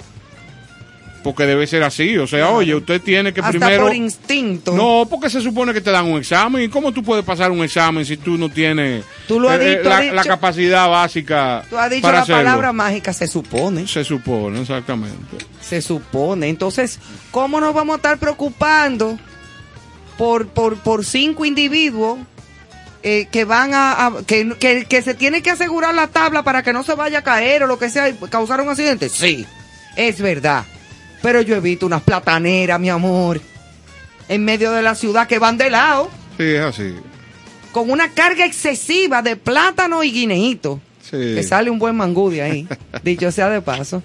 [1.23, 3.85] porque debe ser así, o sea, oye, usted tiene que Hasta primero...
[3.85, 4.73] por instinto.
[4.73, 6.65] No, porque se supone que te dan un examen.
[6.65, 9.81] ¿Y cómo tú puedes pasar un examen si tú no tienes ¿Tú lo has eh,
[9.85, 13.87] eh, la, capacidad básica Tú has dicho la palabra mágica, se supone.
[13.87, 15.37] Se supone, exactamente.
[15.61, 16.49] Se supone.
[16.49, 16.99] Entonces,
[17.31, 19.17] ¿cómo nos vamos a estar preocupando
[20.19, 22.19] por, por, por cinco individuos
[23.03, 26.83] eh, que van a, que, que, se tiene que asegurar la tabla para que no
[26.83, 29.09] se vaya a caer o lo que sea y causar un accidente.
[29.09, 29.47] Sí,
[29.97, 30.65] es verdad.
[31.23, 33.41] Pero yo he visto unas plataneras, mi amor,
[34.29, 36.11] en medio de la ciudad que van de lado.
[36.37, 36.95] Sí, es así.
[37.73, 40.81] Con una carga excesiva de plátano y guineíto.
[41.03, 41.35] Sí.
[41.35, 42.69] Que sale un buen mangú de ahí,
[43.03, 44.03] dicho sea de paso.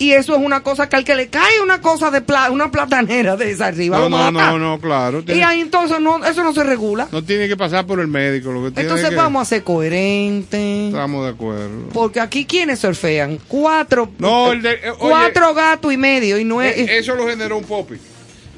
[0.00, 3.36] Y eso es una cosa que al que le cae una cosa de una platanera
[3.36, 3.98] de esa arriba.
[3.98, 5.24] No, no, no, no, claro.
[5.26, 7.08] y ahí entonces no, eso no se regula.
[7.10, 8.52] No tiene que pasar por el médico.
[8.52, 10.88] Lo que entonces vamos a ser coherentes.
[10.88, 11.88] Estamos de acuerdo.
[11.92, 16.62] Porque aquí quienes surfean cuatro, no, el de, eh, cuatro gatos y medio y no
[16.62, 17.96] es, eh, Eso lo generó un popi,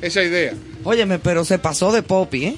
[0.02, 0.52] esa idea.
[0.84, 2.56] Óyeme, pero se pasó de popi, ¿eh?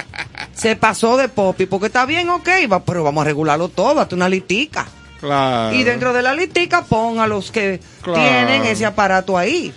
[0.52, 4.14] se pasó de popi, porque está bien, ok, va, pero vamos a regularlo todo, hasta
[4.14, 4.86] una litica.
[5.72, 9.72] Y dentro de la listica pon a los que tienen ese aparato ahí.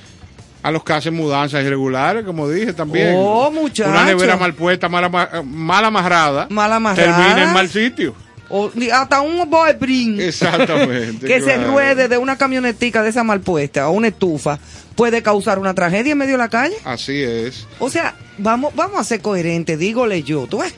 [0.63, 3.15] A los que hacen mudanzas irregulares, como dije también.
[3.17, 3.91] Oh, muchachos.
[3.91, 5.09] Una nevera mal puesta, mal,
[5.43, 6.47] mal amarrada.
[6.49, 7.17] Mal amarrada.
[7.17, 8.13] Termina en mal sitio.
[8.49, 10.21] O hasta un boebrin.
[10.21, 11.25] Exactamente.
[11.27, 14.59] que se ruede de una camionetica de esa mal puesta o una estufa
[14.95, 16.75] puede causar una tragedia en medio de la calle.
[16.83, 17.65] Así es.
[17.79, 20.75] O sea, vamos, vamos a ser coherentes, dígole yo, tú ves,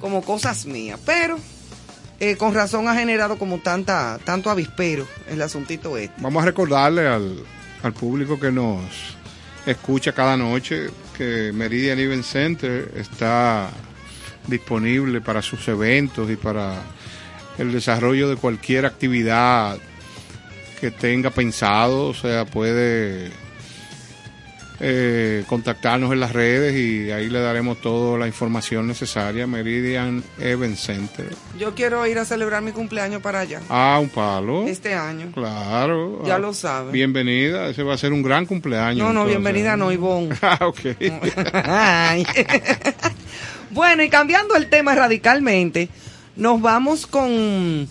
[0.00, 0.98] como cosas mías.
[1.04, 1.38] Pero
[2.20, 6.14] eh, con razón ha generado como tanta, tanto avispero el asuntito este.
[6.20, 7.42] Vamos a recordarle al,
[7.82, 8.80] al público que nos
[9.66, 13.70] escucha cada noche que Meridian Event Center está
[14.46, 16.82] disponible para sus eventos y para
[17.58, 19.78] el desarrollo de cualquier actividad
[20.80, 23.30] que tenga pensado, o sea, puede
[24.82, 29.46] eh, contactarnos en las redes y ahí le daremos toda la información necesaria.
[29.46, 31.28] Meridian Event Center.
[31.58, 33.60] Yo quiero ir a celebrar mi cumpleaños para allá.
[33.68, 34.66] Ah, un palo.
[34.66, 35.32] Este año.
[35.34, 36.22] Claro.
[36.26, 36.92] Ya Ah, lo sabe.
[36.92, 38.98] Bienvenida, ese va a ser un gran cumpleaños.
[38.98, 39.36] No, no, entonces.
[39.36, 40.34] bienvenida no, Ivonne.
[40.42, 40.80] Ah, ok.
[43.70, 45.88] Bueno, y cambiando el tema radicalmente,
[46.34, 47.88] nos vamos con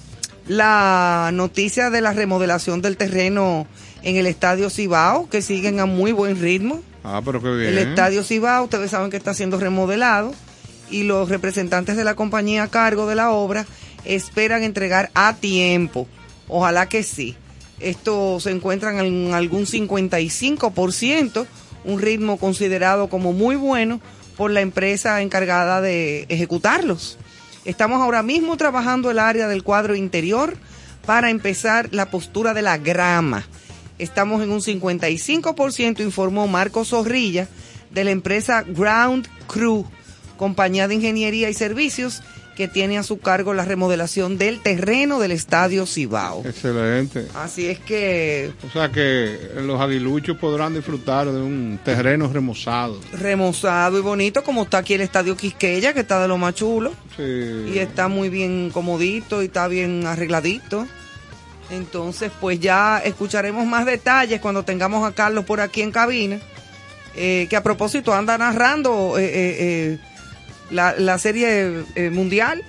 [0.48, 3.66] la noticia de la remodelación del terreno
[4.04, 6.82] en el Estadio Cibao, que siguen a muy buen ritmo.
[7.04, 7.70] Ah, pero qué bien.
[7.70, 10.34] El Estadio Cibao, ustedes saben que está siendo remodelado
[10.90, 13.66] y los representantes de la compañía a cargo de la obra
[14.06, 16.08] esperan entregar a tiempo.
[16.48, 17.36] Ojalá que sí.
[17.80, 21.46] Esto se encuentra en algún 55%,
[21.86, 24.02] un ritmo considerado como muy bueno
[24.36, 27.18] por la empresa encargada de ejecutarlos.
[27.66, 30.58] Estamos ahora mismo trabajando el área del cuadro interior
[31.06, 33.46] para empezar la postura de la grama.
[34.00, 37.48] Estamos en un 55%, informó Marco Zorrilla
[37.92, 39.86] de la empresa Ground Crew,
[40.38, 42.22] compañía de ingeniería y servicios
[42.56, 46.44] que tiene a su cargo la remodelación del terreno del Estadio Cibao.
[46.46, 47.26] Excelente.
[47.34, 53.00] Así es que O sea que los aguiluchos podrán disfrutar de un terreno remozado.
[53.14, 56.92] remozado y bonito como está aquí el Estadio Quisqueya, que está de lo más chulo.
[57.16, 57.72] Sí.
[57.74, 60.86] y está muy bien comodito y está bien arregladito.
[61.72, 66.40] Entonces, pues ya escucharemos más detalles cuando tengamos a Carlos por aquí en cabina.
[67.16, 69.98] eh, que a propósito anda narrando eh, eh, eh,
[70.72, 72.64] la, la serie eh, mundial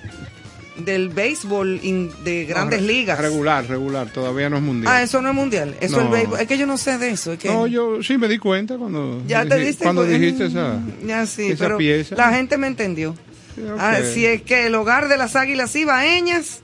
[0.77, 3.19] del béisbol in- de grandes No, ligas.
[3.19, 4.91] Regular, regular, todavía no es mundial.
[4.93, 5.75] Ah, eso no es mundial.
[5.79, 6.07] Eso es No.
[6.07, 6.39] el béisbol.
[6.41, 7.33] Es que yo no sé de eso.
[7.33, 10.07] Es que No, yo sí me di cuenta cuando, ya te dije- diste cuando cu-
[10.09, 12.15] dijiste esa, Mm, ya sí, esa pero pieza.
[12.15, 13.15] la gente me entendió.
[13.55, 13.61] Sí.
[13.79, 16.60] Así es que el hogar de las Águilas Ibaeñas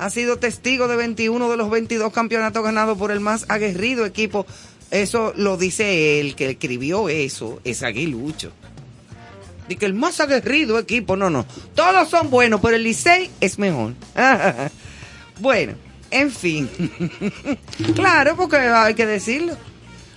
[0.00, 4.46] ha sido testigo de 21 de los 22 campeonatos ganados por el más aguerrido equipo.
[4.90, 8.50] Eso lo dice él, que escribió eso, es aguilucho.
[9.68, 11.44] Y que el más aguerrido equipo, no, no.
[11.74, 13.92] Todos son buenos, pero el Licey es mejor.
[15.38, 15.74] bueno,
[16.10, 16.68] en fin.
[17.94, 19.52] claro, porque hay que decirlo.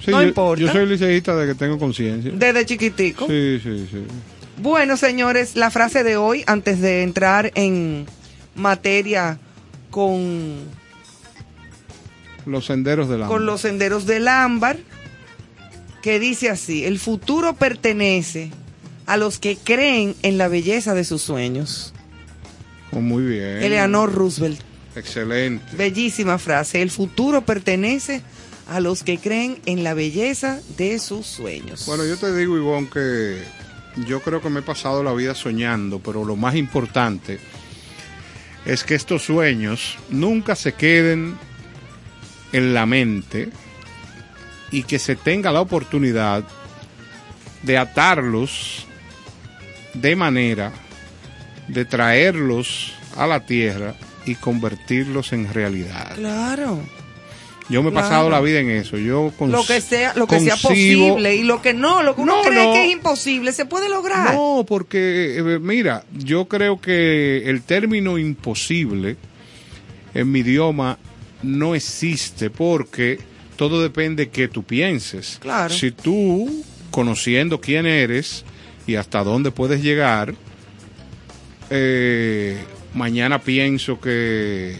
[0.03, 0.61] Sí, no yo, importa.
[0.63, 2.31] Yo soy liceísta de que tengo conciencia.
[2.33, 3.27] Desde chiquitico.
[3.27, 4.03] Sí, sí, sí.
[4.61, 8.05] Bueno, señores, la frase de hoy, antes de entrar en
[8.55, 9.39] materia
[9.93, 10.55] con,
[12.47, 14.77] Los senderos del con los senderos del ámbar,
[16.01, 18.49] que dice así, el futuro pertenece
[19.05, 21.93] a los que creen en la belleza de sus sueños.
[22.91, 23.61] Oh, muy bien.
[23.61, 24.59] Eleanor Roosevelt,
[24.95, 25.75] Excelente.
[25.77, 28.23] bellísima frase, el futuro pertenece
[28.67, 31.85] a los que creen en la belleza de sus sueños.
[31.85, 33.37] Bueno, yo te digo, Ivonne, que
[34.07, 37.39] yo creo que me he pasado la vida soñando, pero lo más importante
[38.65, 41.37] es que estos sueños nunca se queden
[42.51, 43.49] en la mente
[44.71, 46.43] y que se tenga la oportunidad
[47.61, 48.87] de atarlos
[49.93, 50.71] de manera
[51.67, 53.95] de traerlos a la tierra
[54.25, 56.15] y convertirlos en realidad.
[56.15, 56.81] Claro.
[57.69, 58.07] Yo me he Claro.
[58.07, 58.97] pasado la vida en eso.
[58.97, 62.37] Yo Lo que sea, lo que sea posible y lo que no, lo que uno
[62.37, 62.73] No, cree no.
[62.73, 64.33] que es imposible, se puede lograr.
[64.33, 69.15] No, porque, eh, mira, yo creo que el término imposible
[70.13, 70.97] en mi idioma
[71.41, 73.19] no existe porque
[73.55, 75.37] todo depende de que tú pienses.
[75.41, 75.73] Claro.
[75.73, 78.43] Si tú, conociendo quién eres
[78.85, 80.35] y hasta dónde puedes llegar,
[81.69, 82.57] eh,
[82.93, 84.75] mañana pienso que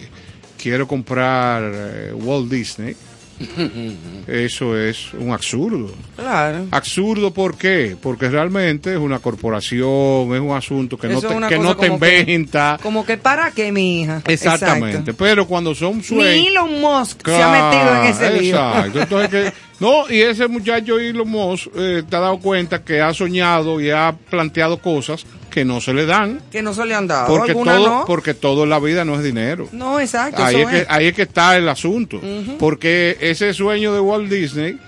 [0.64, 2.96] quiero comprar eh, Walt Disney,
[4.28, 5.92] eso es un absurdo.
[6.16, 6.68] Claro.
[6.72, 7.98] Absurdo, ¿por qué?
[8.02, 11.88] Porque realmente es una corporación, es un asunto que no Eso te, que no te
[11.88, 12.80] como que- inventa.
[12.82, 14.22] Como que para qué, mi hija.
[14.26, 15.00] Exactamente.
[15.00, 15.16] Exacto.
[15.18, 16.48] Pero cuando son Ni sueños.
[16.48, 18.56] Elon Musk se ha metido en ese lío.
[18.56, 19.02] Exacto.
[19.02, 23.14] Entonces, que, no, y ese muchacho Elon Musk eh, te ha dado cuenta que ha
[23.14, 26.42] soñado y ha planteado cosas que no se le dan.
[26.52, 27.28] Que no se le han dado.
[27.28, 28.06] Porque ¿Alguna todo, no?
[28.08, 29.70] porque todo en la vida no es dinero.
[29.72, 30.44] No, exacto.
[30.44, 32.20] Ahí es, que, ahí es que está el asunto.
[32.58, 34.80] Porque ese sueño de Walt Disney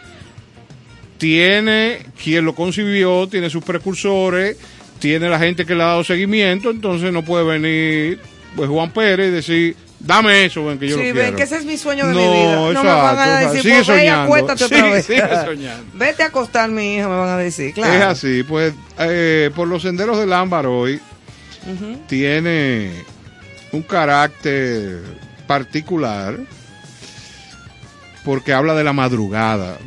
[1.20, 4.58] tiene quien lo concibió, tiene sus precursores,
[4.98, 8.20] tiene la gente que le ha dado seguimiento, entonces no puede venir
[8.56, 11.20] pues Juan Pérez y decir, dame eso, ven que yo lo quiero.
[11.20, 12.56] Sí, ven que ese es mi sueño de mi vida.
[12.56, 14.24] No me van a decir, sigue pues, soñando.
[14.24, 15.06] acuéstate otra vez.
[15.06, 15.86] Sigue soñando.
[15.94, 17.94] Vete a acostar, mi hija, me van a decir, claro.
[17.94, 21.02] Es así, pues eh, por los senderos del ámbar hoy
[22.08, 22.92] tiene
[23.72, 25.02] un carácter
[25.48, 26.38] particular
[28.24, 29.78] porque habla de la madrugada.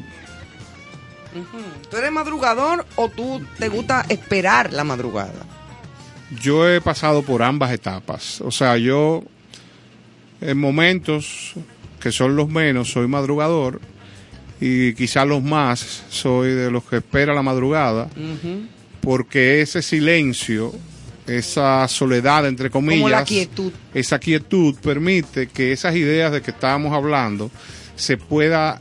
[1.91, 5.47] ¿Tú eres madrugador o tú te gusta esperar la madrugada?
[6.41, 8.41] Yo he pasado por ambas etapas.
[8.41, 9.23] O sea, yo
[10.41, 11.55] en momentos
[12.01, 13.81] que son los menos soy madrugador
[14.61, 18.09] y quizás los más soy de los que espera la madrugada
[19.01, 20.73] porque ese silencio
[21.29, 23.73] esa soledad, entre comillas, quietud.
[23.95, 27.51] esa quietud permite que esas ideas de que estábamos hablando
[27.97, 28.81] se pueda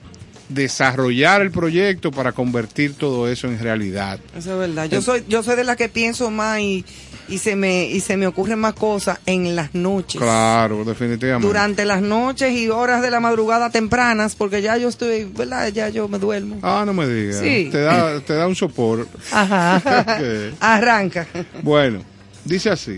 [0.50, 4.20] desarrollar el proyecto para convertir todo eso en realidad.
[4.36, 4.90] Eso es verdad.
[4.90, 6.86] Yo soy, yo soy de la que pienso más y,
[7.28, 10.22] y se me y se me ocurren más cosas en las noches.
[10.22, 11.48] Claro, definitivamente.
[11.48, 15.70] Durante las noches y horas de la madrugada tempranas, porque ya yo estoy, ¿verdad?
[15.70, 16.60] Ya yo me duermo.
[16.62, 17.40] Ah, no me digas.
[17.40, 17.70] Sí.
[17.72, 19.08] Te da, te da un sopor.
[19.32, 19.82] Ajá.
[20.60, 21.28] Arranca.
[21.62, 22.02] Bueno.
[22.48, 22.96] Dice así,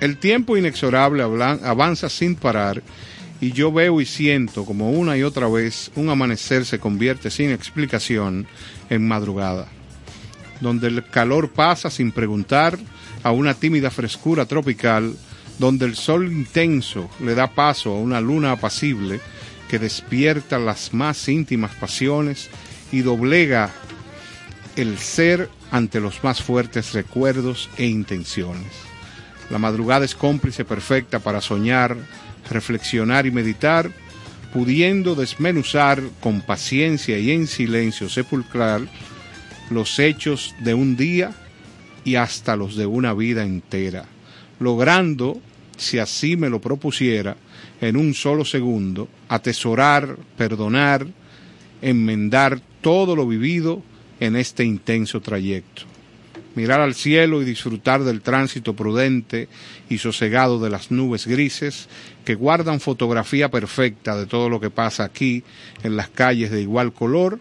[0.00, 2.82] el tiempo inexorable avanza sin parar
[3.40, 7.50] y yo veo y siento como una y otra vez un amanecer se convierte sin
[7.50, 8.46] explicación
[8.90, 9.68] en madrugada,
[10.60, 12.78] donde el calor pasa sin preguntar
[13.24, 15.16] a una tímida frescura tropical,
[15.58, 19.20] donde el sol intenso le da paso a una luna apacible
[19.68, 22.50] que despierta las más íntimas pasiones
[22.92, 23.70] y doblega
[24.76, 28.72] el ser ante los más fuertes recuerdos e intenciones.
[29.50, 31.96] La madrugada es cómplice perfecta para soñar,
[32.50, 33.90] reflexionar y meditar,
[34.52, 38.88] pudiendo desmenuzar con paciencia y en silencio sepulcral
[39.70, 41.32] los hechos de un día
[42.04, 44.04] y hasta los de una vida entera,
[44.60, 45.40] logrando,
[45.76, 47.36] si así me lo propusiera,
[47.80, 51.06] en un solo segundo, atesorar, perdonar,
[51.82, 53.82] enmendar todo lo vivido
[54.20, 55.82] en este intenso trayecto.
[56.54, 59.48] Mirar al cielo y disfrutar del tránsito prudente
[59.88, 61.88] y sosegado de las nubes grises
[62.24, 65.42] que guardan fotografía perfecta de todo lo que pasa aquí
[65.82, 67.40] en las calles de igual color,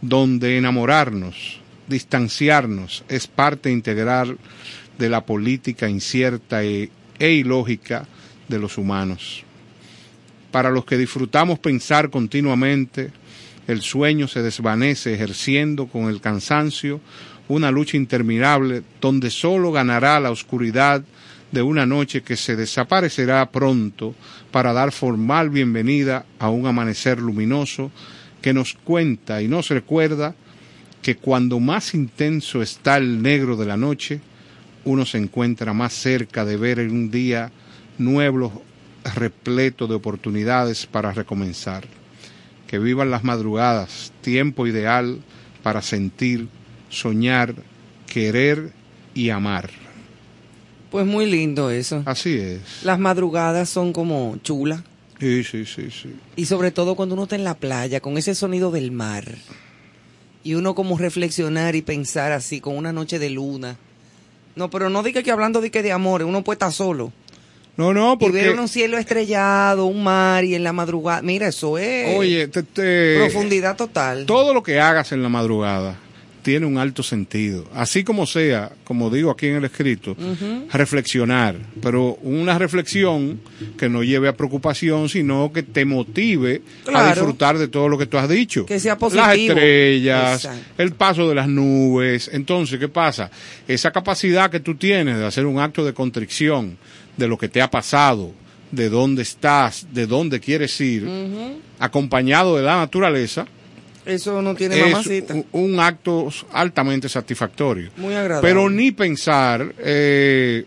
[0.00, 1.59] donde enamorarnos,
[1.90, 4.38] distanciarnos es parte integral
[4.98, 8.06] de la política incierta e, e ilógica
[8.48, 9.44] de los humanos.
[10.50, 13.10] Para los que disfrutamos pensar continuamente,
[13.66, 17.00] el sueño se desvanece ejerciendo con el cansancio
[17.48, 21.02] una lucha interminable donde solo ganará la oscuridad
[21.52, 24.14] de una noche que se desaparecerá pronto
[24.50, 27.90] para dar formal bienvenida a un amanecer luminoso
[28.40, 30.34] que nos cuenta y nos recuerda
[31.02, 34.20] que cuando más intenso está el negro de la noche,
[34.84, 37.50] uno se encuentra más cerca de ver en un día
[37.98, 38.62] nuevo
[39.14, 41.86] repleto de oportunidades para recomenzar
[42.70, 45.18] que vivan las madrugadas, tiempo ideal
[45.64, 46.46] para sentir,
[46.88, 47.52] soñar,
[48.06, 48.70] querer
[49.12, 49.70] y amar.
[50.92, 52.04] Pues muy lindo eso.
[52.06, 52.84] Así es.
[52.84, 54.82] Las madrugadas son como chulas.
[55.18, 56.14] Sí, sí, sí, sí.
[56.36, 59.24] Y sobre todo cuando uno está en la playa, con ese sonido del mar.
[60.42, 63.76] Y uno como reflexionar y pensar así, con una noche de luna.
[64.56, 67.12] No, pero no diga que hablando de que de amor, uno puede estar solo.
[67.76, 68.40] No, no, porque...
[68.40, 71.22] Y ver un cielo estrellado, un mar y en la madrugada.
[71.22, 72.18] Mira, eso es...
[72.18, 74.26] Oye, profundidad total.
[74.26, 75.96] Todo lo que hagas en la madrugada
[76.42, 77.66] tiene un alto sentido.
[77.74, 80.16] Así como sea, como digo aquí en el escrito,
[80.72, 83.40] reflexionar, pero una reflexión
[83.78, 86.62] que no lleve a preocupación, sino que te motive
[86.92, 88.66] a disfrutar de todo lo que tú has dicho.
[88.66, 89.26] Que sea positivo.
[89.26, 92.30] Las estrellas, el paso de las nubes.
[92.32, 93.30] Entonces, ¿qué pasa?
[93.68, 96.76] Esa capacidad que tú tienes de hacer un acto de contrición,
[97.16, 98.32] de lo que te ha pasado,
[98.70, 101.06] de dónde estás, de dónde quieres ir,
[101.78, 103.46] acompañado de la naturaleza,
[104.06, 107.90] eso no tiene es Un, acto altamente satisfactorio.
[107.96, 108.48] Muy agradable.
[108.48, 110.64] Pero ni pensar, eh,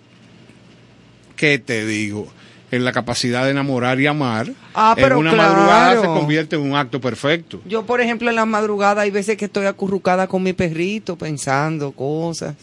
[1.35, 2.27] ¿qué te digo?
[2.71, 4.51] En la capacidad de enamorar y amar.
[4.73, 7.61] Ah, pero en una madrugada se convierte en un acto perfecto.
[7.65, 11.91] Yo, por ejemplo, en la madrugada hay veces que estoy acurrucada con mi perrito pensando
[11.91, 12.55] cosas.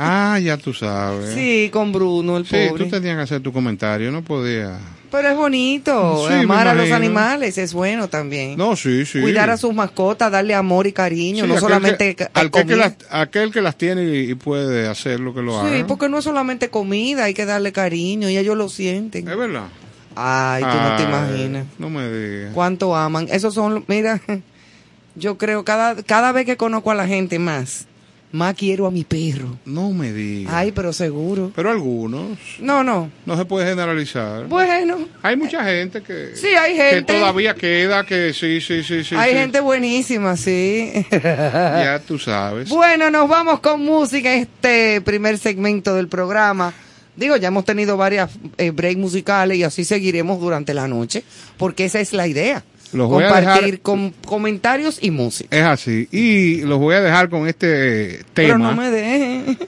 [0.00, 1.34] Ah, ya tú sabes.
[1.34, 2.68] Sí, con Bruno, el pobre.
[2.68, 4.78] Sí, tú tenías que hacer tu comentario, no podía.
[5.10, 8.56] Pero es bonito, amar a los animales es bueno también.
[8.56, 9.20] No, sí, sí.
[9.20, 13.50] Cuidar a sus mascotas, darle amor y cariño, no solamente que, aquel, que las, aquel
[13.50, 15.76] que las tiene y, puede hacer lo que lo haga.
[15.76, 19.26] Sí, porque no es solamente comida, hay que darle cariño y ellos lo sienten.
[19.26, 19.68] Es verdad.
[20.14, 21.66] Ay, tú no te imaginas.
[21.78, 22.52] No me digas.
[22.54, 23.28] Cuánto aman.
[23.30, 24.20] Esos son, mira,
[25.14, 27.87] yo creo cada cada vez que conozco a la gente más
[28.32, 29.58] más quiero a mi perro.
[29.64, 30.52] No me digas.
[30.54, 31.52] Ay, pero seguro.
[31.54, 32.38] Pero algunos.
[32.60, 33.10] No, no.
[33.24, 34.46] No se puede generalizar.
[34.46, 35.08] Bueno.
[35.22, 36.36] Hay mucha gente que.
[36.36, 37.12] Sí, hay gente.
[37.12, 39.14] Que todavía queda, que sí, sí, sí, sí.
[39.14, 41.06] Hay gente buenísima, sí.
[41.10, 42.68] ya tú sabes.
[42.68, 46.74] Bueno, nos vamos con música este primer segmento del programa.
[47.16, 51.24] Digo, ya hemos tenido varias eh, breaks musicales y así seguiremos durante la noche,
[51.56, 52.62] porque esa es la idea.
[52.92, 53.80] Los voy compartir a dejar...
[53.80, 55.56] con comentarios y música.
[55.56, 56.08] Es así.
[56.10, 58.48] Y los voy a dejar con este tema.
[58.54, 59.58] Pero no me dejen.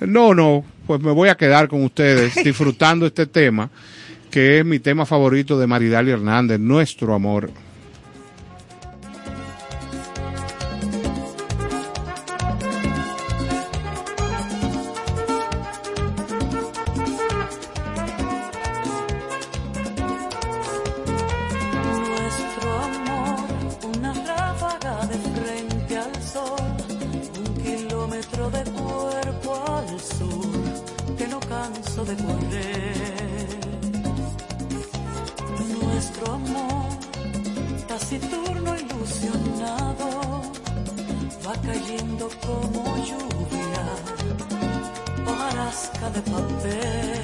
[0.00, 3.70] No, no, pues me voy a quedar con ustedes disfrutando este tema,
[4.30, 7.50] que es mi tema favorito de Maridali Hernández, Nuestro Amor.
[32.04, 33.60] de correr.
[35.80, 36.88] Nuestro amor,
[37.88, 40.42] taciturno, ilusionado,
[41.46, 43.84] va cayendo como lluvia,
[45.26, 47.15] hojarasca de papel.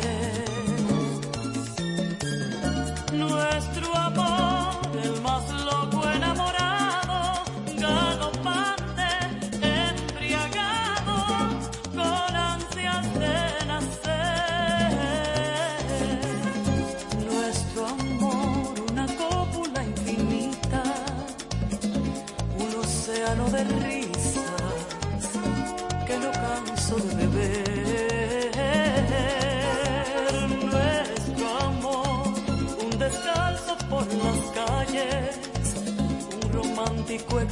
[37.19, 37.47] Con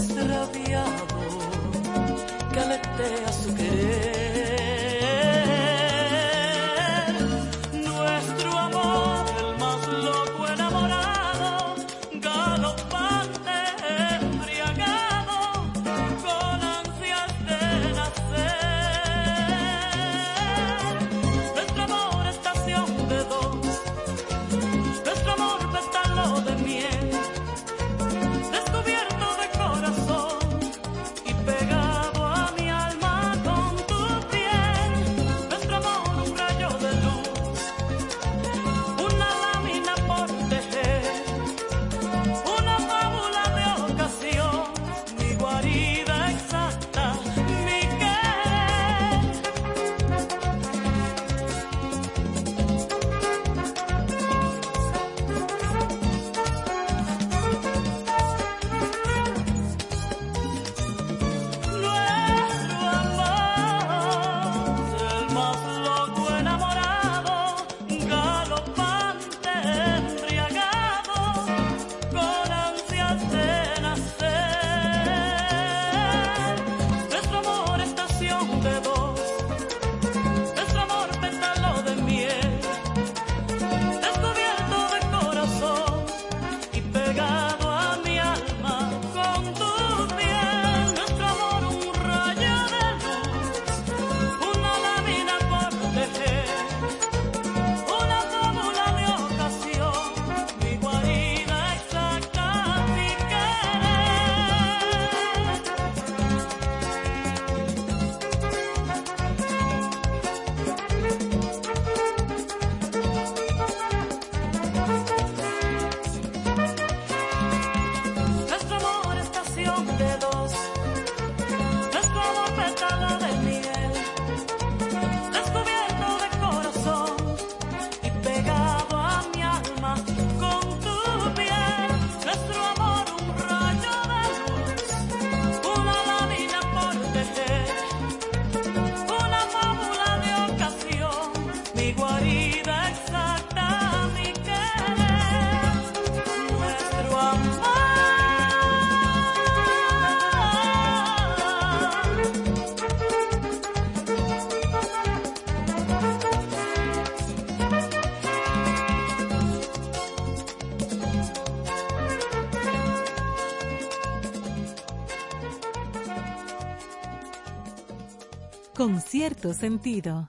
[169.31, 170.29] cierto sentido.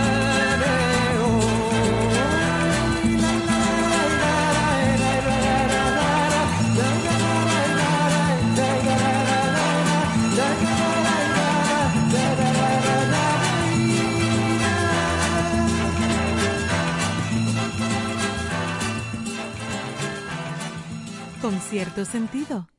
[21.71, 22.70] Cierto sentido.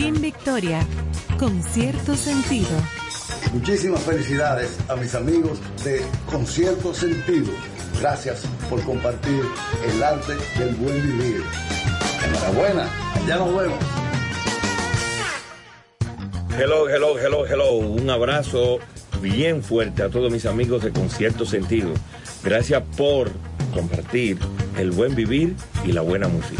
[0.00, 0.86] Joaquín Victoria,
[1.38, 2.70] con cierto sentido.
[3.52, 7.52] Muchísimas felicidades a mis amigos de Concierto Sentido.
[8.00, 9.42] Gracias por compartir
[9.86, 11.42] el arte del buen vivir.
[12.24, 13.78] Enhorabuena, allá nos vemos.
[16.58, 17.72] Hello, hello, hello, hello.
[17.74, 18.78] Un abrazo
[19.20, 21.90] bien fuerte a todos mis amigos de Concierto Sentido.
[22.42, 23.30] Gracias por
[23.74, 24.38] compartir
[24.78, 26.59] el buen vivir y la buena música.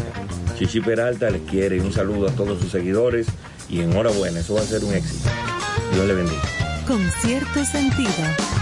[0.60, 3.28] Chichi Peralta les quiere un saludo a todos sus seguidores
[3.70, 5.30] y enhorabuena, eso va a ser un éxito.
[5.94, 6.42] Dios le bendiga.
[6.86, 8.59] Con cierto sentido.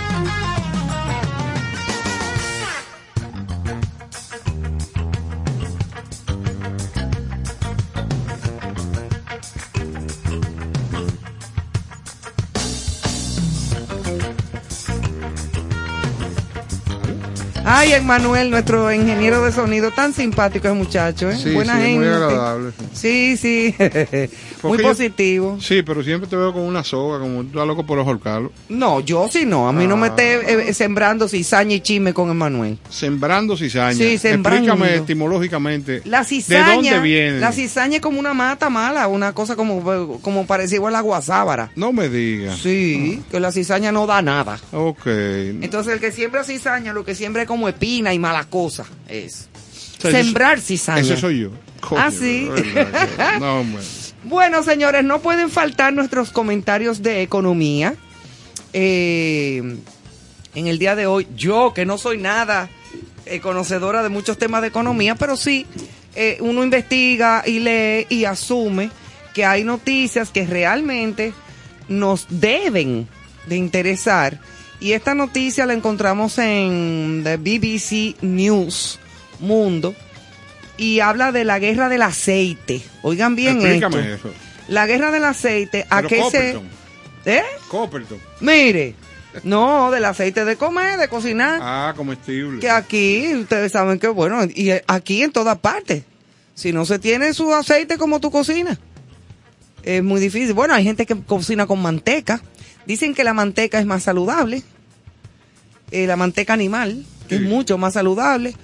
[18.11, 21.37] Ay, Emanuel, nuestro ingeniero de sonido, tan simpático el muchacho, ¿eh?
[21.37, 21.99] Sí, Buena sí, gente.
[21.99, 22.71] muy agradable.
[22.95, 23.75] Sí, sí.
[24.63, 25.59] muy yo- positivo.
[25.61, 28.51] Sí, pero siempre te veo con una soga, como tú estás loco por ahorcarlo.
[28.71, 29.69] No, yo sí no.
[29.69, 30.11] A mí no me Ah.
[30.11, 32.79] esté eh, sembrando cizaña y chisme con Emanuel.
[32.89, 33.93] Sembrando cizaña.
[33.95, 34.73] Sí, sembrando.
[34.73, 36.01] Explícame etimológicamente.
[36.07, 36.67] La cizaña.
[36.67, 37.41] ¿De dónde viene?
[37.41, 41.71] La cizaña es como una mata mala, una cosa como, como parecido a la guasábara.
[41.77, 42.59] No me digas.
[42.59, 44.59] Sí, que la cizaña no da nada.
[44.73, 45.07] Ok.
[45.07, 47.69] Entonces el que siembra cizaña, lo que siembra es como
[47.99, 48.85] y mala cosa.
[49.09, 49.49] Es.
[49.99, 51.01] O sea, ese- Sembrar cizaña.
[51.01, 51.51] Ese soy yo.
[51.81, 52.49] Coño, Ah, sí.
[53.41, 53.65] No.
[54.25, 57.95] Bueno, señores, no pueden faltar nuestros comentarios de economía.
[58.73, 59.77] Eh,
[60.55, 62.69] en el día de hoy, yo que no soy nada
[63.27, 65.66] eh, conocedora de muchos temas de economía, pero sí,
[66.15, 68.91] eh, uno investiga y lee y asume
[69.35, 71.33] que hay noticias que realmente
[71.89, 73.09] nos deben
[73.47, 74.41] de interesar.
[74.81, 78.99] Y esta noticia la encontramos en the BBC News
[79.41, 79.95] Mundo
[80.77, 82.83] y habla de la guerra del aceite.
[83.03, 84.29] Oigan bien Explícame esto.
[84.29, 84.37] eso.
[84.69, 86.69] La guerra del aceite, ¿a Pero qué Copperton.
[87.25, 87.37] se...?
[87.39, 87.43] ¿Eh?
[87.69, 88.19] Copperton.
[88.41, 88.95] Mire,
[89.43, 91.59] no, del aceite de comer, de cocinar.
[91.63, 92.61] Ah, comestible.
[92.61, 96.05] Que aquí, ustedes saben que bueno, y aquí en todas partes.
[96.55, 98.79] Si no se tiene su aceite como tú cocinas,
[99.83, 100.55] es muy difícil.
[100.55, 102.41] Bueno, hay gente que cocina con manteca.
[102.89, 104.62] Dicen que la manteca es más saludable.
[105.90, 108.55] Eh, la manteca animal es mucho más saludable.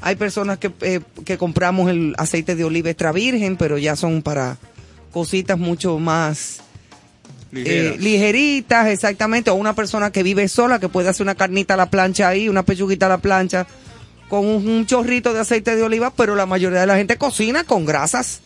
[0.00, 4.22] Hay personas que, eh, que compramos el aceite de oliva extra virgen, pero ya son
[4.22, 4.56] para
[5.12, 6.60] cositas mucho más
[7.52, 11.76] eh, ligeritas, exactamente, o una persona que vive sola, que puede hacer una carnita a
[11.76, 13.66] la plancha ahí, una pechuguita a la plancha,
[14.30, 17.64] con un, un chorrito de aceite de oliva, pero la mayoría de la gente cocina
[17.64, 18.40] con grasas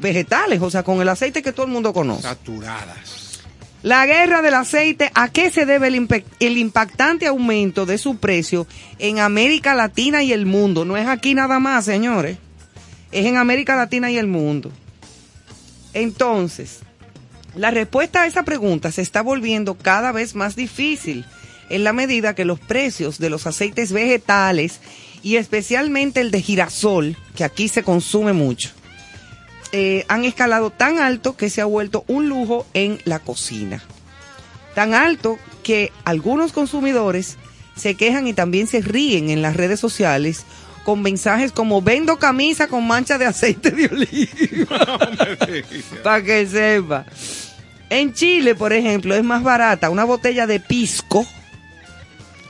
[0.00, 2.22] vegetales, o sea, con el aceite que todo el mundo conoce.
[2.22, 3.25] Saturadas.
[3.82, 8.66] La guerra del aceite, ¿a qué se debe el, impactante aumento de su precio
[8.98, 10.84] en América Latina y el mundo?
[10.84, 12.38] No es aquí nada más, señores.
[13.12, 14.72] Es en América Latina y el mundo.
[15.92, 16.80] Entonces,
[17.54, 21.24] la respuesta a esa pregunta se está volviendo cada vez más difícil
[21.68, 24.80] en la medida que los precios de los aceites vegetales
[25.22, 28.70] y especialmente el de girasol, que aquí se consume mucho,
[29.72, 33.82] eh, han escalado tan alto que se ha vuelto un lujo en la cocina.
[34.74, 37.36] Tan alto que algunos consumidores
[37.76, 40.44] se quejan y también se ríen en las redes sociales
[40.84, 45.00] con mensajes como vendo camisa con mancha de aceite de oliva.
[46.04, 47.04] Para que sepa.
[47.90, 51.26] En Chile, por ejemplo, es más barata una botella de pisco,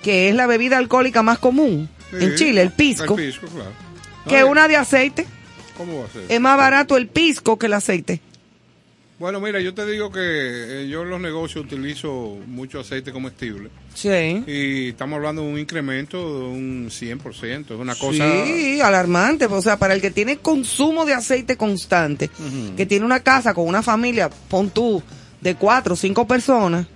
[0.03, 1.89] que es la bebida alcohólica más común.
[2.13, 3.73] en Chile, el pisco, El pisco, claro.
[4.29, 5.27] que una de aceite.
[5.77, 6.25] ¿Cómo va a ser?
[6.29, 8.21] Es más barato el pisco que el aceite.
[9.19, 13.71] Bueno, mira, yo te digo que eh, yo en los negocios utilizo mucho aceite comestible.
[13.95, 14.45] Sí.
[14.47, 17.65] Y estamos hablando de un incremento de un 100%.
[17.65, 18.45] Es una cosa...
[18.45, 19.47] Sí, alarmante.
[19.47, 22.29] O sea, para el que tiene consumo de aceite constante,
[22.77, 25.03] que tiene una casa con una familia, pon tú,
[25.41, 26.87] de cuatro o cinco personas,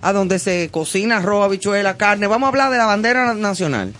[0.00, 2.28] a donde se cocina arroz, habichuela, carne.
[2.28, 3.92] Vamos a hablar de la bandera nacional.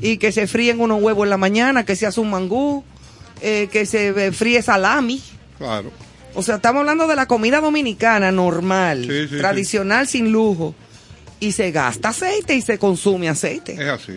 [0.00, 2.84] Y que se fríen unos huevos en la mañana, que se hace un mangú,
[3.40, 5.22] eh, que se fríe salami.
[5.58, 5.90] Claro.
[6.34, 10.74] O sea, estamos hablando de la comida dominicana normal, Sí, sí, tradicional, sin lujo.
[11.40, 13.72] Y se gasta aceite y se consume aceite.
[13.72, 14.12] Es así.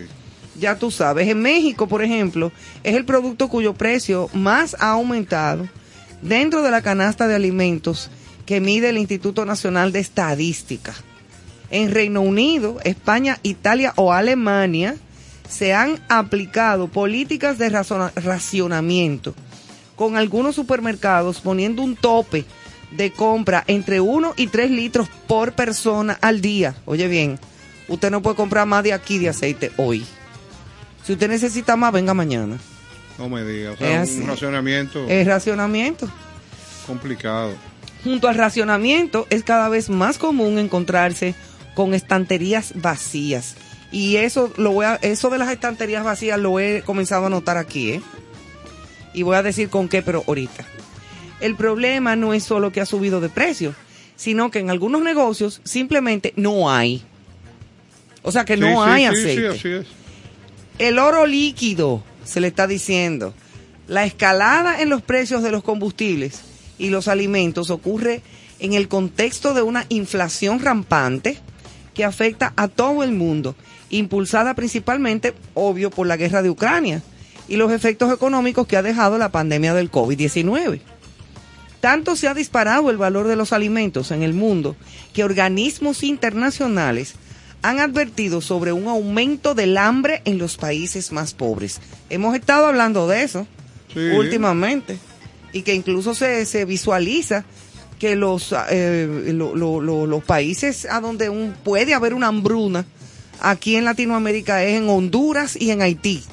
[0.59, 2.51] Ya tú sabes, en México, por ejemplo,
[2.83, 5.67] es el producto cuyo precio más ha aumentado
[6.21, 8.09] dentro de la canasta de alimentos
[8.45, 10.93] que mide el Instituto Nacional de Estadística.
[11.69, 14.97] En Reino Unido, España, Italia o Alemania
[15.47, 17.69] se han aplicado políticas de
[18.15, 19.33] racionamiento
[19.95, 22.45] con algunos supermercados poniendo un tope
[22.91, 26.75] de compra entre 1 y 3 litros por persona al día.
[26.85, 27.39] Oye bien,
[27.87, 30.05] usted no puede comprar más de aquí de aceite hoy.
[31.05, 32.57] Si usted necesita más, venga mañana.
[33.17, 33.79] No me digas.
[33.79, 36.09] O Es sea, un racionamiento Es racionamiento.
[36.87, 37.53] complicado.
[38.03, 41.35] Junto al racionamiento es cada vez más común encontrarse
[41.75, 43.55] con estanterías vacías.
[43.91, 47.57] Y eso, lo voy a- eso de las estanterías vacías lo he comenzado a notar
[47.57, 48.01] aquí, ¿eh?
[49.13, 50.65] Y voy a decir con qué, pero ahorita.
[51.41, 53.75] El problema no es solo que ha subido de precio,
[54.15, 57.03] sino que en algunos negocios simplemente no hay.
[58.21, 59.47] O sea que no Sí, hay sí, aceite.
[59.47, 59.87] Así es.
[60.77, 63.33] El oro líquido, se le está diciendo.
[63.87, 66.41] La escalada en los precios de los combustibles
[66.77, 68.21] y los alimentos ocurre
[68.59, 71.37] en el contexto de una inflación rampante
[71.93, 73.55] que afecta a todo el mundo,
[73.91, 77.01] impulsada principalmente, obvio, por la guerra de Ucrania
[77.47, 80.79] y los efectos económicos que ha dejado la pandemia del COVID-19.
[81.79, 84.75] Tanto se ha disparado el valor de los alimentos en el mundo
[85.13, 87.15] que organismos internacionales
[87.63, 91.79] han advertido sobre un aumento del hambre en los países más pobres.
[92.09, 93.47] Hemos estado hablando de eso
[93.93, 93.99] Sí.
[93.99, 94.97] últimamente
[95.53, 97.43] y que incluso se, se visualiza
[97.99, 102.85] que los, eh, lo- lo- lo- los países a donde un, puede haber una hambruna
[103.41, 106.23] aquí en Latinoamérica es en Honduras y en Haití.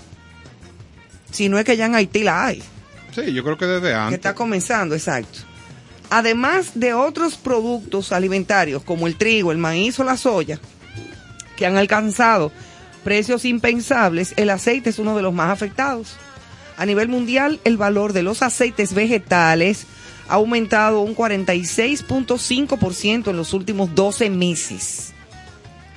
[1.30, 2.62] Si no es que ya en Haití la hay
[3.14, 4.18] Sí, yo creo que desde que antes.
[4.18, 5.40] está comenzando, exacto.
[6.10, 10.58] Además de otros productos alimentarios como el trigo, el maíz o la soya,
[11.56, 12.50] que han alcanzado
[13.04, 16.16] precios impensables, el aceite es uno de los más afectados.
[16.76, 19.86] A nivel mundial, el valor de los aceites vegetales
[20.28, 25.12] ha aumentado un 46.5% en los últimos 12 meses.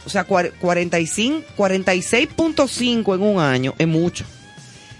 [0.06, 4.26] O sea, cuar- 45 46.5 en un año es mucho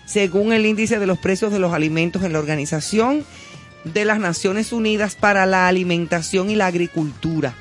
[0.06, 3.24] según el índice de los precios de los alimentos en la Organización
[3.86, 7.54] de las Naciones Unidas para la Alimentación y la Agricultura,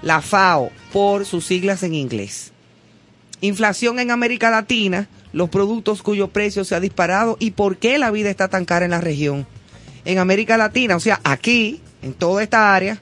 [0.00, 2.52] la FAO, por sus siglas en inglés.
[3.42, 8.10] Inflación en América Latina, los productos cuyo precio se ha disparado y por qué la
[8.10, 9.46] vida está tan cara en la región.
[10.06, 13.00] En América Latina, o sea, aquí, en toda esta área,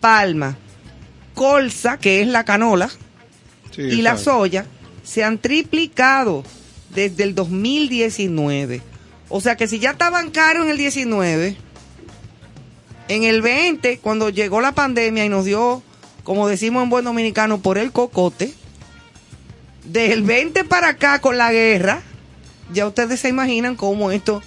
[0.00, 0.56] palma,
[1.34, 2.88] colza, que es la canola,
[3.74, 4.64] Sí, y la soya,
[5.04, 6.44] se han triplicado
[6.94, 8.80] desde el 2019.
[9.28, 11.56] O sea que si ya estaban caros en el 19,
[13.08, 15.82] en el 20, cuando llegó la pandemia y nos dio,
[16.24, 18.54] como decimos en buen dominicano, por el cocote,
[19.84, 22.00] del 20 para acá con la guerra,
[22.72, 24.42] ya ustedes se imaginan cómo esto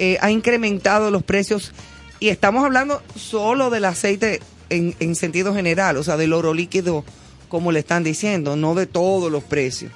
[0.00, 1.72] eh, ha incrementado los precios.
[2.20, 4.40] Y estamos hablando solo del aceite
[4.70, 7.04] en, en sentido general, o sea, del oro líquido,
[7.50, 9.92] como le están diciendo, no de todos los precios.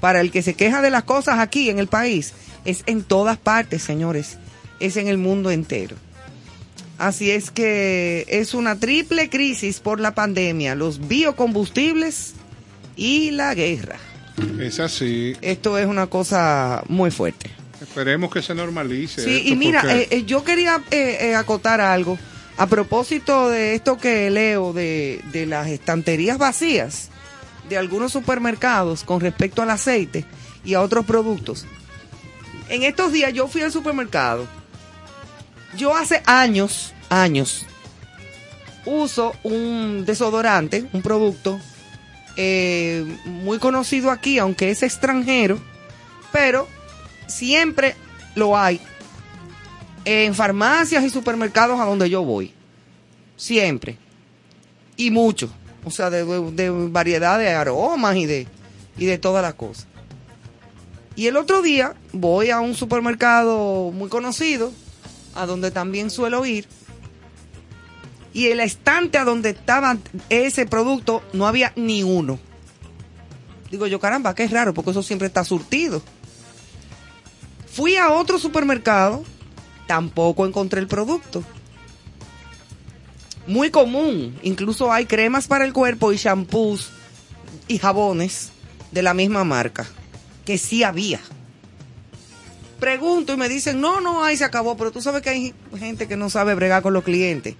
[0.00, 3.36] Para el que se queja de las cosas aquí en el país, es en todas
[3.36, 4.38] partes, señores,
[4.78, 5.96] es en el mundo entero.
[6.96, 12.34] Así es que es una triple crisis por la pandemia, los biocombustibles
[12.96, 13.96] y la guerra.
[14.60, 15.34] Es así.
[15.40, 17.50] Esto es una cosa muy fuerte.
[17.80, 19.22] Esperemos que se normalice.
[19.22, 22.18] Sí, esto, y mira, porque- eh, eh, yo quería eh, eh, acotar algo
[22.56, 27.08] a propósito de esto que leo de, de las estanterías vacías
[27.68, 30.24] de algunos supermercados con respecto al aceite
[30.64, 31.66] y a otros productos.
[32.68, 34.46] En estos días yo fui al supermercado.
[35.76, 37.64] Yo hace años, años,
[38.86, 41.60] uso un desodorante, un producto
[42.36, 45.58] eh, muy conocido aquí, aunque es extranjero,
[46.32, 46.66] pero
[47.28, 47.94] siempre
[48.34, 48.80] lo hay
[50.04, 52.52] en farmacias y supermercados a donde yo voy.
[53.36, 53.98] Siempre.
[54.96, 55.50] Y mucho.
[55.84, 58.46] O sea, de, variedad de aromas y de,
[58.96, 59.86] y de todas las cosas.
[61.14, 64.72] Y el otro día voy a un supermercado muy conocido,
[65.34, 66.68] a donde también suelo ir,
[68.32, 69.96] y el estante a donde estaba
[70.28, 72.38] ese producto no había ni uno.
[73.70, 76.02] Digo yo, caramba, qué raro, porque eso siempre está surtido.
[77.78, 79.22] Fui a otro supermercado,
[79.86, 81.44] tampoco encontré el producto.
[83.46, 86.90] Muy común, incluso hay cremas para el cuerpo y shampoos
[87.68, 88.50] y jabones
[88.90, 89.86] de la misma marca,
[90.44, 91.20] que sí había.
[92.80, 96.08] Pregunto y me dicen, no, no, ahí se acabó, pero tú sabes que hay gente
[96.08, 97.54] que no sabe bregar con los clientes.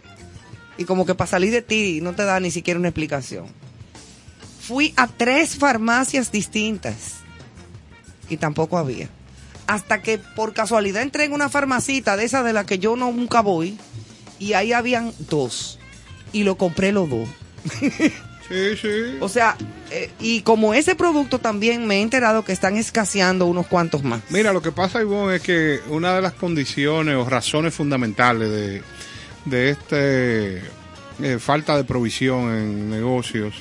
[0.78, 3.47] Y como que para salir de ti no te da ni siquiera una explicación.
[4.62, 7.19] Fui a tres farmacias distintas
[8.28, 9.09] y tampoco había.
[9.69, 13.12] Hasta que por casualidad entré en una farmacita de esas de la que yo no
[13.12, 13.78] nunca voy
[14.40, 15.78] y ahí habían dos
[16.32, 17.28] y lo compré los dos.
[18.49, 19.19] Sí, sí.
[19.20, 19.59] O sea,
[19.90, 24.23] eh, y como ese producto también me he enterado que están escaseando unos cuantos más.
[24.31, 28.82] Mira, lo que pasa, Ivonne, es que una de las condiciones o razones fundamentales de,
[29.45, 30.62] de este
[31.20, 33.55] eh, falta de provisión en negocios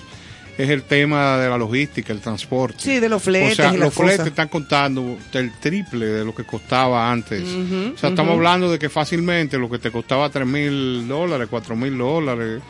[0.58, 2.78] es el tema de la logística, el transporte.
[2.80, 4.28] Sí, de los fletes O sea, y los fletes cosas.
[4.28, 7.44] están contando el triple de lo que costaba antes.
[7.44, 11.76] O sea, estamos hablando de que fácilmente lo que te costaba 3 mil dólares, 4
[11.76, 12.62] mil dólares,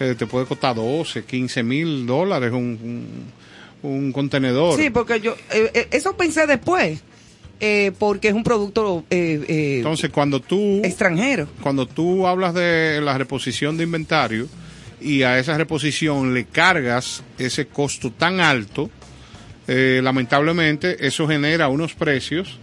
[0.00, 3.30] eh, te puede costar 12, 15 mil dólares un,
[3.82, 4.78] un, un contenedor.
[4.78, 7.00] Sí, porque yo, eh, eh, eso pensé después,
[7.60, 10.80] eh, porque es un producto eh, eh, Entonces, cuando tú...
[10.84, 11.48] extranjero.
[11.62, 14.48] cuando tú hablas de la reposición de inventario
[15.00, 18.90] y a esa reposición le cargas ese costo tan alto,
[19.68, 22.58] eh, lamentablemente eso genera unos precios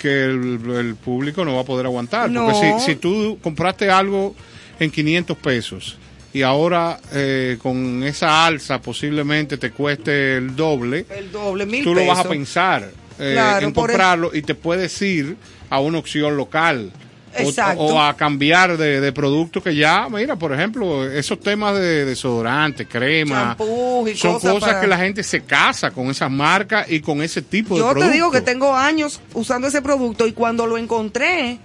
[0.00, 2.30] que el, el público no va a poder aguantar.
[2.30, 2.46] No.
[2.46, 4.34] Porque si, si tú compraste algo
[4.78, 5.98] en 500 pesos
[6.32, 11.94] y ahora eh, con esa alza posiblemente te cueste el doble, El doble, mil tú
[11.94, 15.36] lo vas a pensar eh, Claro, en el- comprarlo y te puedes ir
[15.70, 16.90] a una opción local.
[17.36, 17.82] O- Exacto.
[17.82, 22.86] O, a cambiar de, de producto que ya, mira, por ejemplo, esos temas de desodorante,
[22.86, 27.00] crema, y son cosas cosas para- que la gente se casa con esas marcas y
[27.00, 28.08] con ese tipo de Yo productos.
[28.10, 31.58] te digo que tengo años usando ese producto y cuando lo encontré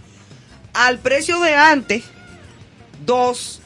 [0.74, 2.04] al precio de antes,
[3.06, 3.62] dos,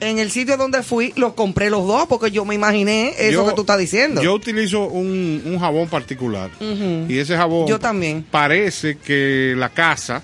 [0.00, 3.46] en el sitio donde fui, los compré los dos porque yo me imaginé eso Yo-
[3.48, 4.20] que tú estás diciendo.
[4.22, 8.24] Yo utilizo un, un jabón particular y ese jabón Yo también.
[8.30, 10.22] parece que la casa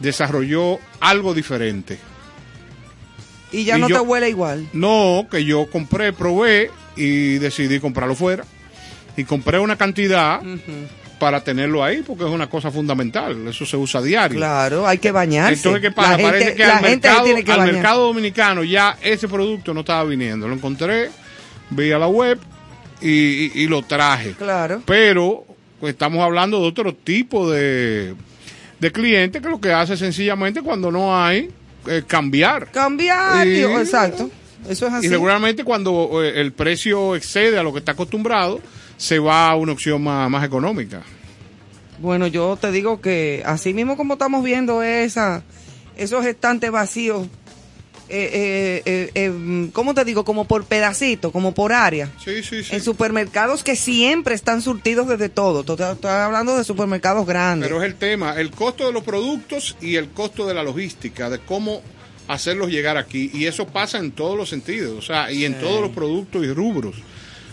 [0.00, 1.98] desarrolló algo diferente.
[3.52, 4.68] Y ya y no yo- te huele igual.
[4.72, 8.44] No, que yo compré, probé y decidí comprarlo fuera.
[9.16, 10.40] Y compré una cantidad
[11.18, 13.48] para tenerlo ahí porque es una cosa fundamental.
[13.48, 14.38] Eso se usa a diario.
[14.38, 15.54] Claro, hay que bañarse.
[15.54, 16.12] Entonces, ¿qué pasa?
[16.12, 19.80] La gente- Parece que al, mercado, tiene que al mercado dominicano ya ese producto no
[19.80, 20.46] estaba viniendo.
[20.48, 21.10] Lo encontré,
[21.70, 22.38] vi a la web
[23.02, 24.32] y, y- y lo traje.
[24.32, 24.80] Claro.
[24.86, 25.44] Pero
[25.80, 28.14] pues, estamos hablando de otro tipo de,
[28.80, 31.50] de cliente que lo que hace sencillamente cuando no hay,
[31.86, 32.70] eh, cambiar.
[32.70, 34.30] Cambiar, Y- digo, exacto.
[34.68, 35.06] Eso es así.
[35.06, 38.60] Y regularmente cuando eh, el precio excede a lo que está acostumbrado,
[38.96, 41.02] se va a una opción más, más económica.
[41.98, 45.42] Bueno, yo te digo que así mismo como estamos viendo esa,
[45.96, 47.26] esos estantes vacíos,
[48.10, 50.24] eh, eh, eh, eh, ¿cómo te digo?
[50.24, 52.10] Como por pedacito, como por área.
[52.22, 52.74] Sí, sí, sí.
[52.74, 55.60] En supermercados que siempre están surtidos desde todo.
[55.60, 57.68] Estás hablando de supermercados grandes.
[57.68, 61.30] Pero es el tema, el costo de los productos y el costo de la logística,
[61.30, 61.82] de cómo
[62.28, 63.30] hacerlos llegar aquí.
[63.32, 66.52] Y eso pasa en todos los sentidos, o sea, y en todos los productos y
[66.52, 66.96] rubros.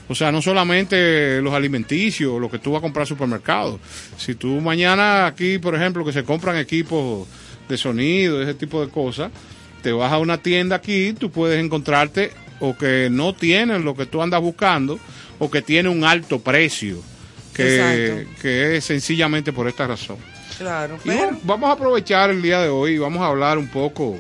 [0.10, 3.80] O sea, no solamente los alimenticios, lo que tú vas a comprar al supermercado.
[4.18, 7.28] Si tú mañana aquí, por ejemplo, que se compran equipos
[7.68, 9.32] de sonido, ese tipo de cosas,
[9.82, 14.06] te vas a una tienda aquí, tú puedes encontrarte o que no tienen lo que
[14.06, 15.00] tú andas buscando
[15.40, 17.02] o que tiene un alto precio,
[17.54, 20.18] que, que es sencillamente por esta razón.
[20.58, 20.98] claro.
[21.04, 23.68] Y Pero, bueno, vamos a aprovechar el día de hoy y vamos a hablar un
[23.68, 24.18] poco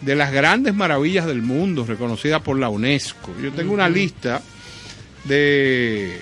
[0.00, 3.34] de las grandes maravillas del mundo reconocidas por la UNESCO.
[3.42, 4.42] Yo tengo una lista
[5.24, 6.20] de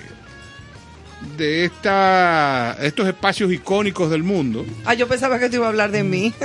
[1.37, 4.65] de esta, estos espacios icónicos del mundo.
[4.85, 6.33] ah, yo pensaba que te iba a hablar de mí.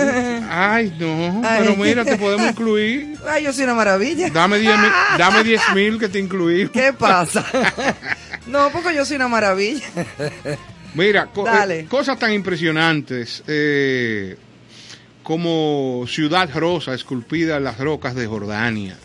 [0.50, 1.58] Ay, no, Ay.
[1.60, 3.16] pero mira, te podemos incluir.
[3.28, 4.28] Ay, yo soy una maravilla.
[4.30, 6.72] Dame 10 mil, dame 10 mil que te incluimos.
[6.72, 7.44] ¿Qué pasa?
[8.46, 9.84] no, porque yo soy una maravilla.
[10.94, 14.36] Mira, co- eh, cosas tan impresionantes eh,
[15.22, 18.96] como Ciudad Rosa esculpida en las rocas de Jordania.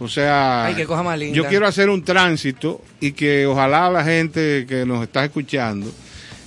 [0.00, 1.36] O sea, Ay, qué cosa más linda.
[1.36, 5.92] yo quiero hacer un tránsito y que ojalá la gente que nos está escuchando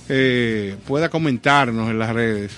[0.08, 2.52] eh, pueda comentarnos en las redes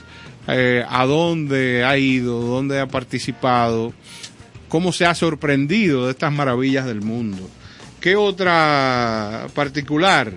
[0.48, 3.92] eh, a dónde ha ido, dónde ha participado
[4.68, 7.48] cómo se ha sorprendido de estas maravillas del mundo.
[8.00, 10.32] ¿Qué otra particular?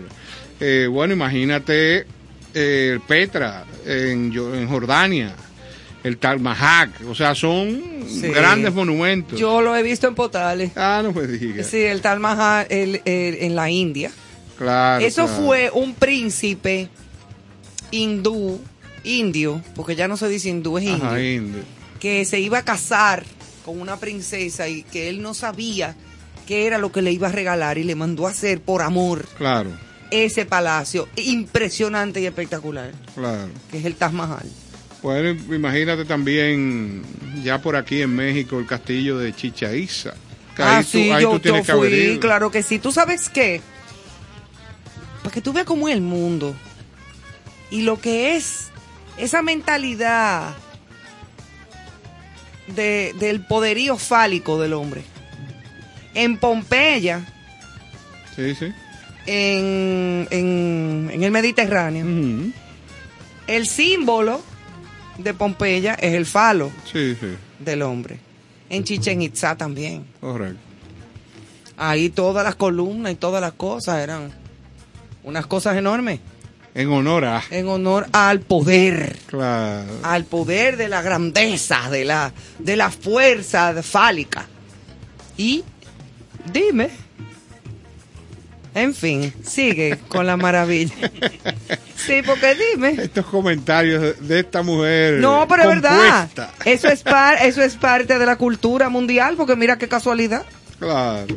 [0.59, 2.05] Eh, bueno, imagínate
[2.53, 5.33] eh, Petra en, en Jordania,
[6.03, 8.21] el Tal Mahak, o sea, son Sí.
[8.29, 9.39] grandes monumentos.
[9.39, 10.71] Yo lo he visto en Potales.
[10.75, 11.67] Ah, no me digas.
[11.67, 14.11] Sí, el Taj Mahal el- el- en la India.
[14.57, 15.05] Claro.
[15.05, 15.41] Eso claro.
[15.45, 16.89] fue un príncipe
[17.91, 18.59] hindú,
[19.03, 21.61] indio, porque ya no se dice hindú, es indio, Ajá, indio.
[21.99, 23.23] que se iba a casar
[23.65, 25.95] con una princesa y que él no sabía
[26.47, 29.25] qué era lo que le iba a regalar y le mandó a hacer por amor
[29.37, 29.69] Claro,
[30.11, 33.49] ese palacio impresionante y espectacular, claro.
[33.71, 34.49] que es el Taj Mahal.
[35.01, 37.03] Bueno, imagínate también
[37.43, 39.69] ya por aquí en México el castillo de Chicha.
[39.71, 42.19] Que Ah, ahí tú- sí, ahí yo, tú tienes yo que fui, ido.
[42.19, 42.79] claro que sí.
[42.79, 43.61] ¿Tú sabes qué?
[45.23, 46.53] Para que tú veas cómo es el mundo
[47.71, 48.67] y lo que es
[49.17, 50.53] esa mentalidad
[52.67, 55.03] de, del poderío fálico del hombre.
[56.13, 57.25] En Pompeya,
[58.35, 58.73] Sí, sí.
[59.27, 62.05] en, en, en el Mediterráneo,
[63.47, 64.41] el símbolo
[65.19, 67.35] de Pompeya es el falo Sí, sí.
[67.59, 68.19] del hombre.
[68.69, 70.05] En Chichen Itza también.
[70.21, 70.59] Correcto.
[71.77, 74.31] Ahí todas las columnas y todas las cosas eran
[75.23, 76.19] unas cosas enormes
[76.75, 77.43] En honor a.
[77.51, 79.87] en honor al poder, Claro.
[80.03, 84.45] al poder de la grandeza, de la de la fuerza fálica.
[85.37, 85.63] Y
[86.51, 86.89] dime,
[88.75, 90.93] en fin, sigue con la maravilla.
[92.05, 92.89] Sí, porque dime.
[93.01, 95.15] Estos comentarios de- esta mujer.
[95.15, 96.29] No, pero es verdad.
[96.65, 100.45] Eso es par, eso es parte de la cultura mundial, porque mira qué casualidad.
[100.79, 101.27] Claro.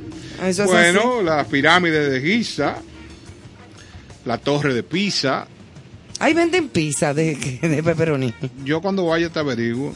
[0.44, 2.76] Eso es bueno, las pirámides de Giza,
[4.24, 5.46] la torre de Pisa.
[6.20, 8.32] Ahí venden pizza de, de pepperoni.
[8.64, 9.92] Yo cuando vaya te averiguo.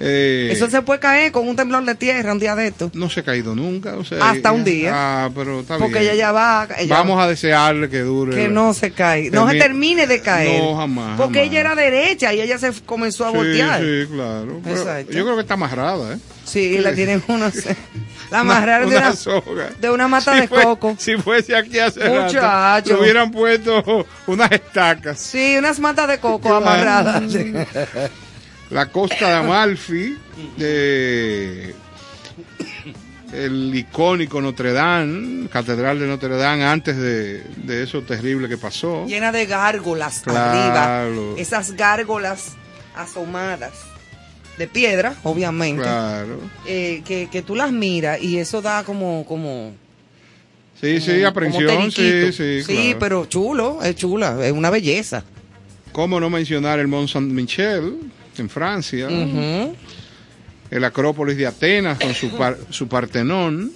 [0.00, 2.90] Eh, Eso se puede caer con un temblor de tierra un día de esto.
[2.94, 3.96] no se ha caído nunca.
[3.96, 4.92] o sea, Hasta un día.
[4.94, 6.04] Ah, pero está Porque bien.
[6.12, 6.68] ella ya va.
[6.78, 8.36] ella Vamos va- a desearle que dure.
[8.36, 9.30] Que no se cae.
[9.30, 10.62] No se Termi- termine de caer.
[10.62, 11.50] No, jamás, Porque jamás.
[11.50, 13.80] ella era derecha y ella se comenzó a Sí, voltear.
[13.80, 14.60] Sí, sí, claro.
[14.66, 15.12] Exacto.
[15.12, 16.78] yo creo que está amarrada, ¿eh?
[16.80, 17.54] la tienen unos.
[18.30, 19.70] La Una- amarraron de una una, soga.
[19.80, 20.94] de una mata Si de fue- coco.
[20.98, 22.94] Si fuese aquí hace rato, Muchacho.
[22.94, 25.18] le hubieran puesto unas estacas.
[25.18, 26.56] Sí, unas matas de coco Claro.
[26.58, 27.22] amarradas.
[28.70, 30.16] La costa de Amalfi,
[30.56, 31.74] de
[33.32, 39.06] el icónico Notre Dame, Catedral de Notre Dame, antes de, de eso terrible que pasó.
[39.06, 41.10] Llena de gárgolas Claro.
[41.10, 41.34] arriba.
[41.40, 42.52] Esas gárgolas
[42.94, 43.72] asomadas.
[44.58, 45.82] De piedra, obviamente.
[45.84, 46.40] Claro.
[46.66, 49.24] eh, que, que tú las miras y eso da como.
[49.24, 49.72] como
[50.80, 52.32] Sí, sí, como- aprensión, sí, teriquito.
[52.32, 52.62] sí.
[52.64, 52.98] Sí, claro.
[52.98, 55.22] pero chulo, es chula, es una belleza.
[55.92, 57.94] ¿Cómo no mencionar el Mont Saint-Michel
[58.38, 59.06] en Francia?
[59.08, 59.74] Ujú.
[60.70, 63.72] el Acrópolis de Atenas con su, par- su Partenón,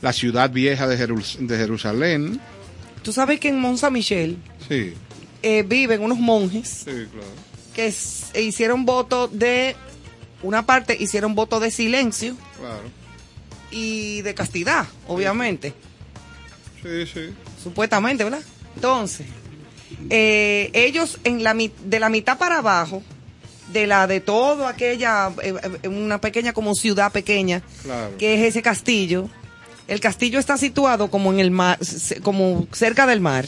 [0.00, 2.40] la ciudad vieja de, Jerus- de Jerusalén.
[3.02, 4.36] Tú sabes que en Mont Saint Michel
[4.68, 4.92] Sí,
[5.42, 7.26] eh, viven unos monjes sí, claro.
[7.74, 9.76] que s- e hicieron voto de.
[10.42, 12.82] Una parte hicieron voto de silencio Claro.
[13.72, 15.72] y de castidad, obviamente.
[16.82, 17.30] Sí, sí.
[17.60, 18.42] Supuestamente, ¿verdad?
[18.76, 19.26] Entonces,
[20.10, 23.02] eh, ellos en la, de la mitad para abajo,
[23.72, 28.16] de la de todo aquella, eh, eh, una pequeña como ciudad pequeña, Claro.
[28.18, 29.28] que es ese castillo.
[29.86, 31.78] El castillo está situado como en el mar,
[32.22, 33.46] como cerca del mar.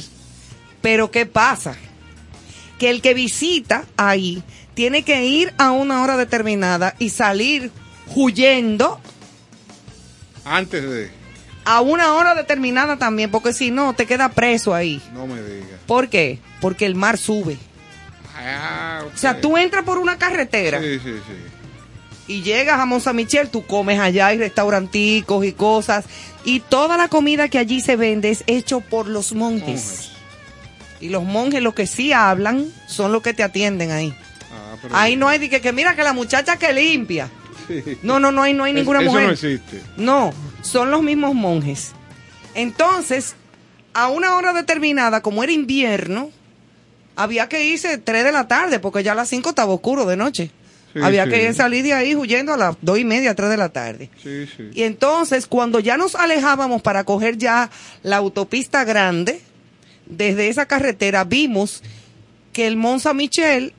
[0.80, 1.76] Pero ¿qué pasa?
[2.78, 4.42] Que el que visita ahí
[4.74, 7.70] tiene que ir a una hora determinada y salir
[8.14, 8.98] huyendo
[10.44, 11.19] Antes de.
[11.64, 15.00] A una hora determinada también, porque si no te queda preso ahí.
[15.12, 15.80] No me digas.
[15.86, 16.38] ¿Por qué?
[16.60, 17.58] Porque el mar sube.
[18.36, 19.02] Ah.
[19.12, 22.32] O sea, tú entras por una carretera Sí, sí, sí.
[22.32, 26.04] y llegas a Saint Michel, tú comes allá, hay restauranticos y cosas,
[26.44, 29.66] y toda la comida que allí se vende es hecho por los monjes.
[29.84, 30.10] Monjes.
[31.00, 34.14] Y los monjes lo que sí hablan son los que te atienden ahí.
[34.52, 37.28] Ah, pero- Ahí no hay de que, que mira que la muchacha que limpia.
[37.84, 37.98] Sí.
[38.02, 39.26] No, no, no hay, no hay Es- ninguna eso mujer.
[39.26, 39.82] no existe.
[39.96, 40.32] No,
[40.62, 41.92] son los mismos monjes.
[42.54, 43.34] Entonces,
[43.94, 46.30] a una hora determinada, como era invierno,
[47.16, 50.16] había que irse 3 de la tarde, porque ya a las 5 estaba oscuro de
[50.16, 50.50] noche.
[50.92, 51.30] Sí, había sí.
[51.30, 54.10] que salir de ahí huyendo a las dos y media, 3 de la tarde.
[54.22, 54.70] Sí, sí.
[54.74, 57.70] Y entonces, cuando ya nos alejábamos para coger ya
[58.02, 59.40] la autopista grande,
[60.06, 61.82] desde esa carretera vimos
[62.52, 63.72] que el Saint Michel,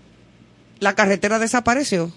[0.80, 2.13] la carretera desapareció.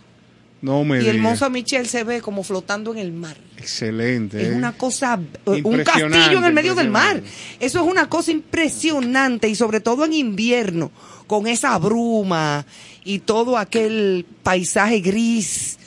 [0.64, 3.36] No me y el Saint Michel se ve como flotando en el mar.
[3.58, 4.40] Excelente.
[4.40, 4.54] Es ¿eh?
[4.54, 7.22] una cosa, un Impresionante, castillo en el medio del mar.
[7.60, 10.90] Eso es una cosa impresionante y sobre todo en invierno,
[11.26, 12.64] con esa bruma
[13.04, 15.78] y todo aquel paisaje gris,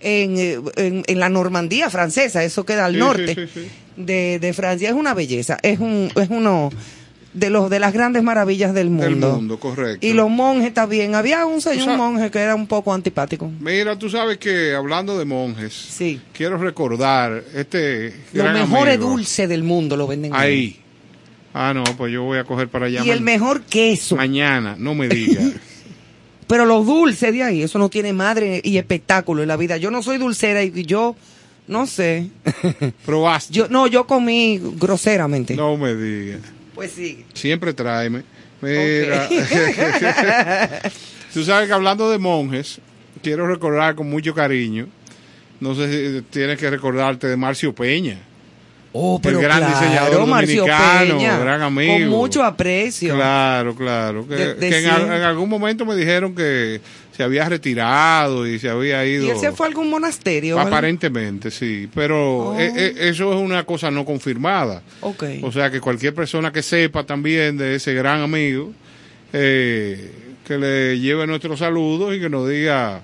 [0.00, 3.68] en, eh, en, en la Normandía francesa, eso queda al Sí, norte sí, sí, sí.
[3.96, 4.90] De, de Francia.
[4.90, 6.68] Es una belleza, es, un, es uno
[7.36, 9.04] de los de las grandes maravillas del mundo.
[9.04, 10.06] Del mundo, correcto.
[10.06, 11.14] Y los monjes también.
[11.14, 13.50] Había un señor monje que era un poco antipático.
[13.60, 16.20] Mira, tú sabes que hablando de monjes, Sí.
[16.32, 20.80] quiero recordar este Los mejores dulces del mundo lo venden Ahí.
[21.52, 23.02] Ah, no, pues yo voy a coger para allá.
[23.04, 24.16] Y el mejor queso.
[24.16, 25.52] Mañana, no me digas.
[26.46, 29.78] Pero los dulces de ahí, eso no tiene madre y espectáculo en la vida.
[29.78, 31.16] Yo no soy dulcera y yo,
[31.66, 32.28] no sé.
[33.06, 33.52] Probaste.
[33.52, 35.56] Yo, no, yo comí groseramente.
[35.56, 36.40] No me digas.
[36.76, 37.24] Pues sí.
[37.34, 38.22] Siempre tráeme.
[38.62, 39.28] Mira.
[41.34, 42.78] Tú sabes que hablando de monjes,
[43.22, 44.86] quiero recordar con mucho cariño.
[45.60, 48.18] No sé si tienes que recordarte de Marcio Peña.
[48.98, 51.92] Oh, pero el gran claro, diseñador Marcio dominicano, Peña, gran amigo.
[51.98, 53.14] Con mucho aprecio.
[53.14, 54.26] Claro, claro.
[54.26, 55.16] Que, De- de que en, al- siempre.
[55.18, 56.80] en algún momento me dijeron que
[57.16, 59.24] se había retirado y se había ido.
[59.26, 60.56] ¿Y él se fue a algún monasterio?
[60.56, 60.70] ¿verdad?
[60.72, 61.88] Aparentemente, sí.
[61.94, 62.58] Pero Oh.
[62.60, 64.82] eh, eh, eso es una cosa no confirmada.
[65.00, 65.24] Ok.
[65.42, 68.72] O sea que cualquier persona que sepa también de ese gran amigo,
[69.32, 70.10] eh,
[70.46, 73.00] que le lleve nuestros saludos y que nos diga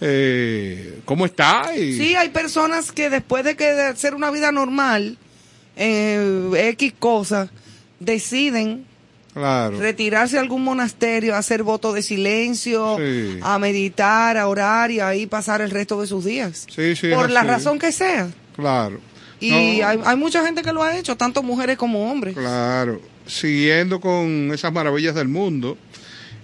[0.00, 1.76] eh, cómo está.
[1.76, 5.16] Y, Sí, hay personas que después de que de hacer una vida normal,
[5.76, 7.50] eh, X cosas,
[8.00, 8.84] deciden
[9.34, 9.78] Claro.
[9.78, 13.38] retirarse a algún monasterio, a hacer voto de silencio, Sí.
[13.42, 16.66] a meditar, a orar y ahí pasar el resto de sus días.
[16.68, 18.28] Sí, sí, es Por la razón que sea.
[18.56, 18.98] Claro.
[19.40, 19.56] Y No,
[19.86, 22.34] hay, hay mucha gente que lo ha hecho, tanto mujeres como hombres.
[22.34, 23.00] Claro.
[23.26, 25.76] Siguiendo con esas maravillas del mundo,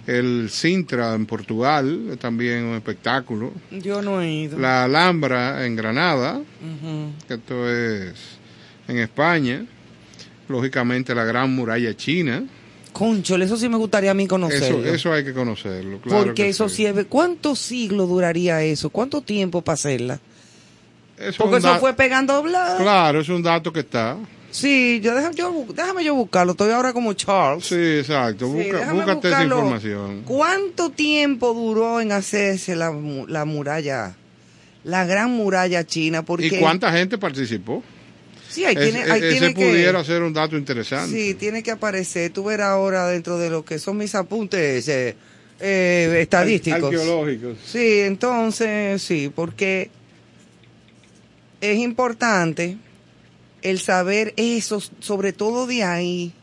[0.07, 3.51] el Sintra en Portugal, también un espectáculo.
[3.71, 4.57] Yo no he ido.
[4.59, 6.39] La Alhambra en Granada,
[7.27, 8.13] que esto es
[8.87, 9.65] en España.
[10.47, 12.43] Lógicamente la Gran Muralla China.
[12.97, 14.79] Conchole, eso sí me gustaría a mí conocerlo.
[14.85, 15.99] Eso, eso hay que conocerlo.
[15.99, 16.85] Claro Porque que eso sí.
[16.85, 18.89] es- ¿Cuántos siglos duraría eso?
[18.89, 20.19] ¿Cuánto tiempo para hacerla?
[21.19, 22.75] Eso Porque eso fue pegando bla.
[22.79, 24.17] Claro, es un dato que está.
[24.49, 26.53] Sí, yo, deja- yo déjame yo buscarlo.
[26.53, 27.65] Estoy ahora como Charles.
[27.65, 28.45] Sí, exacto.
[28.47, 30.21] Sí, Busca- déjame búscate esa información.
[30.23, 32.93] ¿Cuánto tiempo duró en hacerse la,
[33.27, 34.15] la muralla,
[34.85, 36.23] la gran muralla china?
[36.23, 37.83] Porque, ¿Y cuánta gente participó?
[38.55, 39.65] Sí, ahí Es- tiene, ahí ese tiene que...
[39.67, 41.13] pudiera ser un dato interesante.
[41.13, 42.31] Sí, tiene que aparecer.
[42.31, 45.15] Tú verás ahora dentro de lo que son mis apuntes eh,
[45.59, 46.83] eh, estadísticos.
[46.83, 47.57] Arqueológicos.
[47.65, 49.89] Sí, entonces, sí, porque
[51.59, 52.77] es importante
[53.61, 56.33] el saber eso, sobre todo de ahí.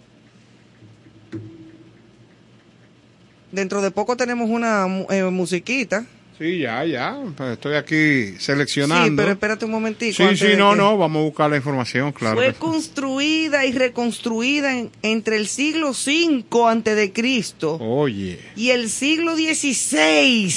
[3.52, 6.04] Dentro de poco tenemos una eh, musiquita.
[6.38, 7.16] Sí, ya, ya.
[7.36, 9.04] Pues Estoy aquí seleccionando.
[9.06, 10.16] Sí, pero espérate un momentico.
[10.16, 10.96] Sí, sí, no, que- no.
[10.98, 12.36] Vamos a buscar la información, claro.
[12.36, 18.88] Fue construida y reconstruida en- entre el siglo V antes de Cristo Oye, y el
[18.90, 20.52] siglo XVI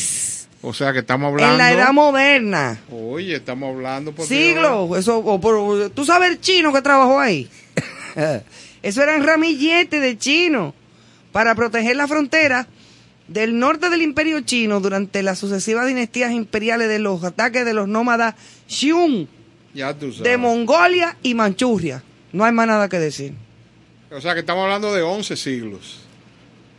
[0.62, 1.54] o sea que estamos hablando.
[1.54, 2.80] en la edad moderna.
[2.92, 7.48] Oye, estamos hablando por Siglo, eso, o por- tú sabes el chino que trabajó ahí.
[8.82, 10.74] eso eran ramilletes de chino
[11.32, 12.68] para proteger la frontera
[13.28, 17.88] del norte del imperio chino durante las sucesivas dinastías imperiales de los ataques de los
[17.88, 18.36] nómadas
[20.12, 20.24] sabes.
[20.24, 22.04] de Mongolia y Manchuria.
[22.32, 23.34] No hay más nada que decir.
[24.12, 26.00] O sea que estamos hablando de 11 siglos.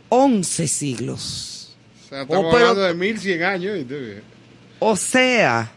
[0.09, 1.75] 11 siglos.
[2.05, 3.77] O sea, estamos Oh, pero- hablando de 1100 años.
[4.79, 5.71] O sea,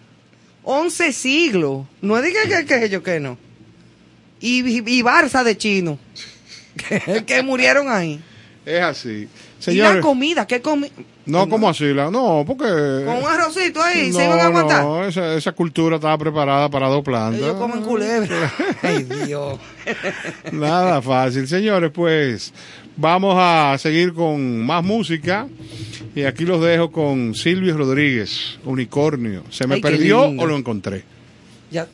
[0.62, 1.86] 11 siglos.
[2.01, 3.36] No es diga que, que yo que no.
[4.40, 5.98] Y, y, y Barça de chino.
[6.88, 8.20] que, que murieron ahí.
[8.64, 9.28] Es así.
[9.66, 10.91] Y la comida, ¿qué comi
[11.27, 11.93] no, como así?
[11.95, 12.65] La, no, porque...
[13.05, 14.82] Con un arrocito ahí, no, se iban a aguantar.
[14.82, 17.41] No, esa, esa cultura estaba preparada para dos plantas.
[17.41, 18.53] Ellos comen culebra.
[18.82, 19.59] Ay, Dios.
[20.53, 21.47] Nada fácil.
[21.47, 22.53] Señores, pues
[22.97, 25.47] vamos a seguir con más música.
[26.15, 29.45] Y aquí los dejo con Silvio Rodríguez, Unicornio.
[29.51, 31.05] ¿Se me Ay, perdió o lo encontré?
[31.70, 31.87] Ya.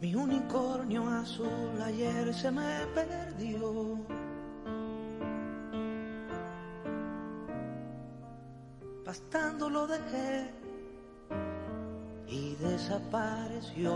[0.00, 3.98] Mi unicornio azul ayer se me perdió.
[9.04, 10.50] Pastando lo dejé
[12.26, 13.94] y desapareció.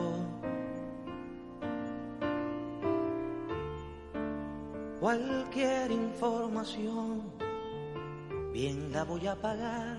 [5.00, 7.22] Cualquier información,
[8.52, 9.96] bien la voy a pagar.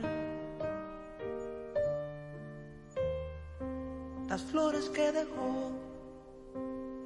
[4.30, 5.72] Las flores que dejó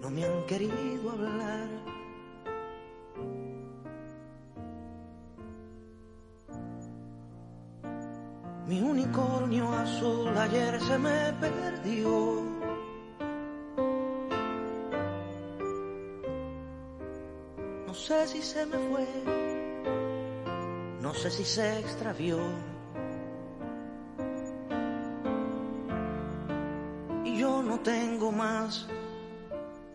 [0.10, 1.68] me han querido hablar.
[8.68, 12.44] Mi unicornio azul ayer se me perdió.
[17.88, 19.08] No sé si se me fue,
[21.02, 22.40] no sé si se extravió.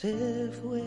[0.00, 0.80] Se fue.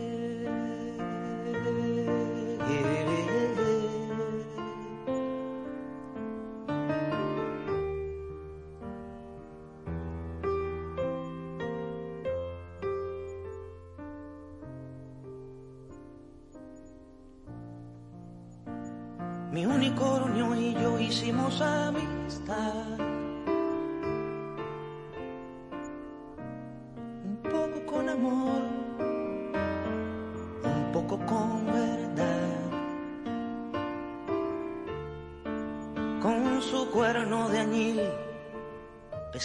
[19.51, 22.82] Mi unicornio y yo hicimos amistad.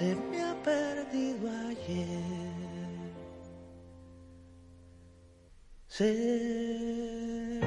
[0.00, 2.22] se me ha perdido ayer.
[5.88, 7.60] Se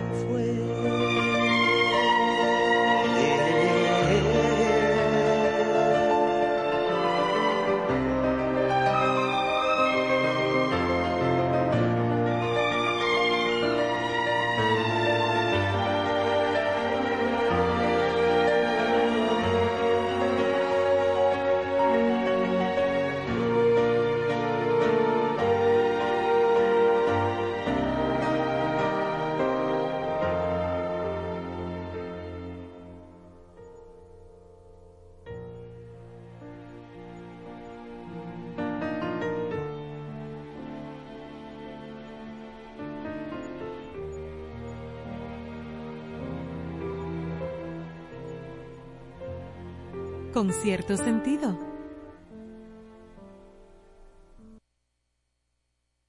[50.33, 51.57] con cierto sentido.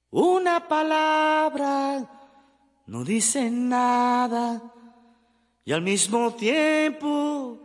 [0.09, 2.09] Una palabra
[2.87, 4.61] no dice nada
[5.63, 7.59] y al mismo tiempo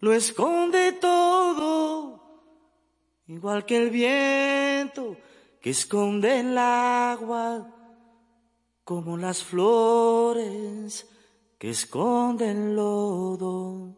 [0.00, 2.20] lo esconde todo,
[3.26, 5.16] igual que el viento
[5.60, 7.74] que esconde el agua,
[8.84, 11.06] como las flores
[11.58, 13.97] que esconden lodo.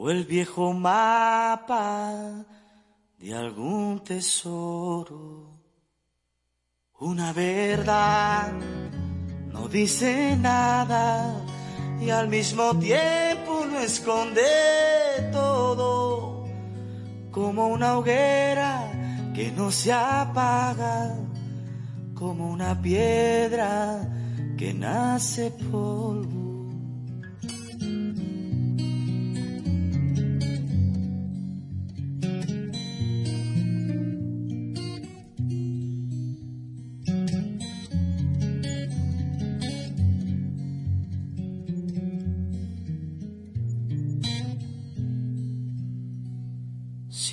[0.00, 2.46] o el viejo mapa
[3.18, 5.58] de algún tesoro.
[7.00, 8.52] Una verdad
[9.52, 11.44] no dice nada
[12.00, 14.42] y al mismo tiempo no esconde
[15.32, 16.46] todo,
[17.32, 18.92] como una hoguera
[19.34, 21.16] que no se apaga,
[22.14, 24.08] como una piedra
[24.56, 26.47] que nace polvo.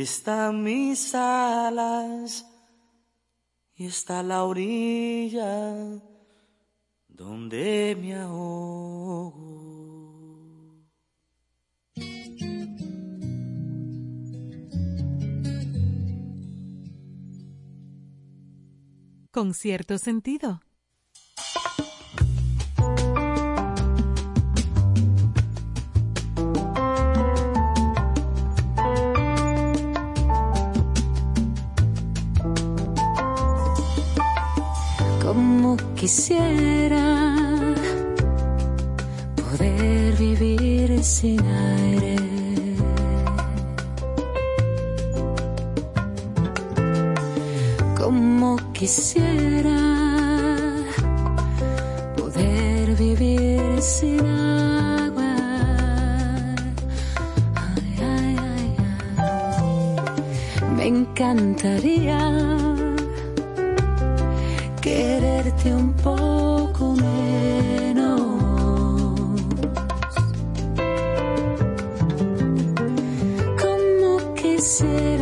[0.00, 2.46] están mis alas
[3.74, 5.74] y está la orilla
[7.08, 9.42] donde me ahogo.
[19.30, 20.60] Con cierto sentido.
[36.02, 37.06] Quisiera
[39.36, 42.16] poder vivir sin aire.
[47.96, 49.80] Como quisiera
[52.16, 55.34] poder vivir sin agua.
[57.54, 58.36] Ay, ay,
[59.18, 59.46] ay.
[60.76, 62.42] Me encantaría
[65.70, 68.20] un poco menos.
[73.60, 75.21] Como quisiera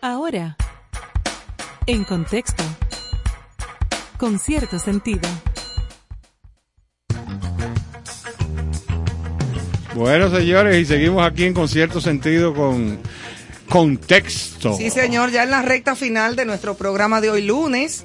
[0.00, 0.56] Ahora,
[1.86, 2.64] en contexto.
[4.18, 5.28] Con cierto sentido.
[9.94, 12.98] Bueno, señores, y seguimos aquí en concierto sentido con
[13.68, 14.74] contexto.
[14.76, 18.04] Sí, señor, ya en la recta final de nuestro programa de hoy lunes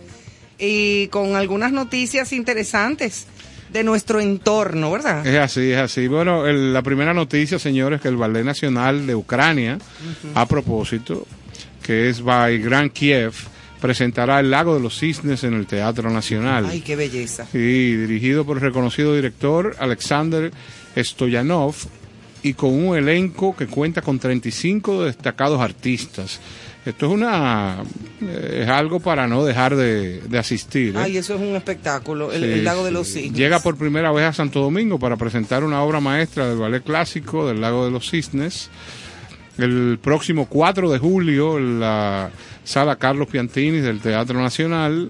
[0.57, 3.27] y con algunas noticias interesantes
[3.72, 5.26] de nuestro entorno, ¿verdad?
[5.26, 6.07] Es así, es así.
[6.07, 9.77] Bueno, el- la primera noticia, señores, que el Ballet Nacional de Ucrania,
[10.34, 11.27] a propósito,
[11.86, 13.34] que es by Grand Kiev,
[13.80, 16.66] presentará El Lago de los Cisnes en el Teatro Nacional.
[16.68, 17.45] Ay, qué belleza.
[17.52, 20.52] Sí, dirigido por el reconocido director Alexander
[20.98, 21.76] Stoyanov
[22.41, 26.40] y con un elenco que cuenta con 35 destacados artistas.
[26.88, 27.84] Esto es una
[28.22, 30.95] eh, es algo para no dejar de, de asistir.
[30.95, 30.99] ¿eh?
[30.99, 33.34] Ay, eso es un espectáculo, el, Sí, el lago de los cisnes.
[33.34, 37.48] Llega por primera vez a Santo Domingo para presentar una obra maestra del ballet clásico
[37.48, 38.70] del Lago de los Cisnes.
[39.57, 42.30] El próximo 4 de julio en la
[42.64, 45.10] sala Carlos Piantini del Teatro Nacional,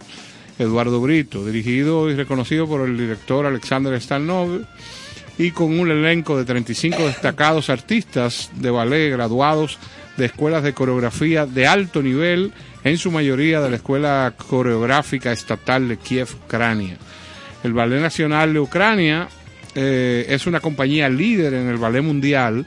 [0.59, 4.61] Eduardo Brito, dirigido y reconocido por el director Alexander Stalnov
[5.37, 9.79] y con un elenco de 35 destacados artistas de ballet graduados
[10.17, 12.53] de escuelas de coreografía de alto nivel,
[12.83, 16.97] en su mayoría de la Escuela Coreográfica Estatal de Kiev, Ucrania.
[17.63, 19.27] El Ballet Nacional de Ucrania
[19.73, 22.65] eh, es una compañía líder en el ballet mundial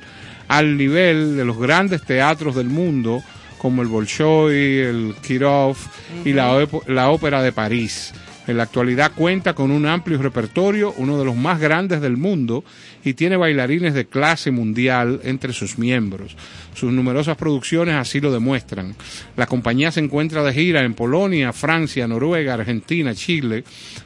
[0.49, 3.23] al nivel de los grandes teatros del mundo
[3.59, 5.77] como el Bolshoi, el Kirov
[6.25, 8.13] y la, la Ópera de París.
[8.49, 12.65] En la actualidad cuenta con un amplio repertorio, uno de los más grandes del mundo,
[13.05, 16.35] y tiene bailarines de clase mundial entre sus miembros.
[16.75, 18.97] Sus numerosas producciones así lo demuestran.
[19.37, 23.65] La compañía se encuentra de gira en Polonia, Francia, Noruega, Argentina, Chile,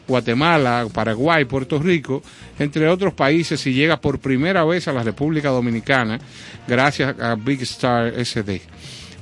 [0.09, 2.21] Guatemala, Paraguay, Puerto Rico,
[2.59, 6.19] entre otros países, y llega por primera vez a la República Dominicana
[6.67, 8.61] gracias a Big Star SD.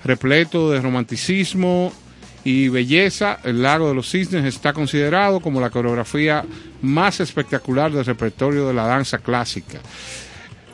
[0.02, 1.92] Repleto de romanticismo
[2.44, 6.44] y belleza, el Lago de los Cisnes está considerado como la coreografía
[6.82, 9.78] más espectacular del repertorio de la danza clásica.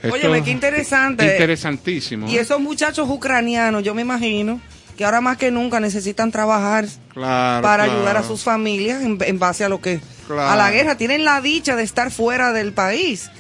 [0.03, 1.25] Esto Óyeme, qué interesante.
[1.25, 2.29] Interesantísimo.
[2.29, 2.41] Y ¿eh?
[2.41, 4.61] esos muchachos ucranianos, yo me imagino
[4.97, 7.99] que ahora más que nunca necesitan trabajar Claro, para claro.
[7.99, 10.51] ayudar a sus familias en, en base a lo que Claro.
[10.51, 13.31] a la guerra tienen la dicha de estar fuera del país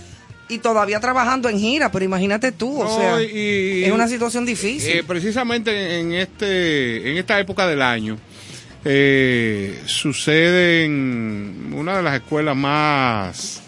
[0.49, 4.47] y todavía trabajando en gira, pero imagínate tú, o No, sea, y- es una situación
[4.47, 4.91] difícil.
[4.99, 8.17] Eh, precisamente en este en esta época del año
[8.85, 13.63] eh, sucede en una de las escuelas más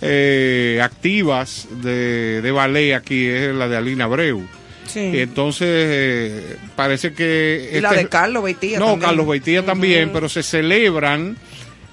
[0.00, 4.42] eh, activas de, de ballet aquí es la de Alina Abreu.
[4.86, 5.00] Sí.
[5.00, 9.06] Y entonces eh, parece que y la este- de Carlos Beitía no, también.
[9.08, 11.36] Carlos Beitía también, pero se celebran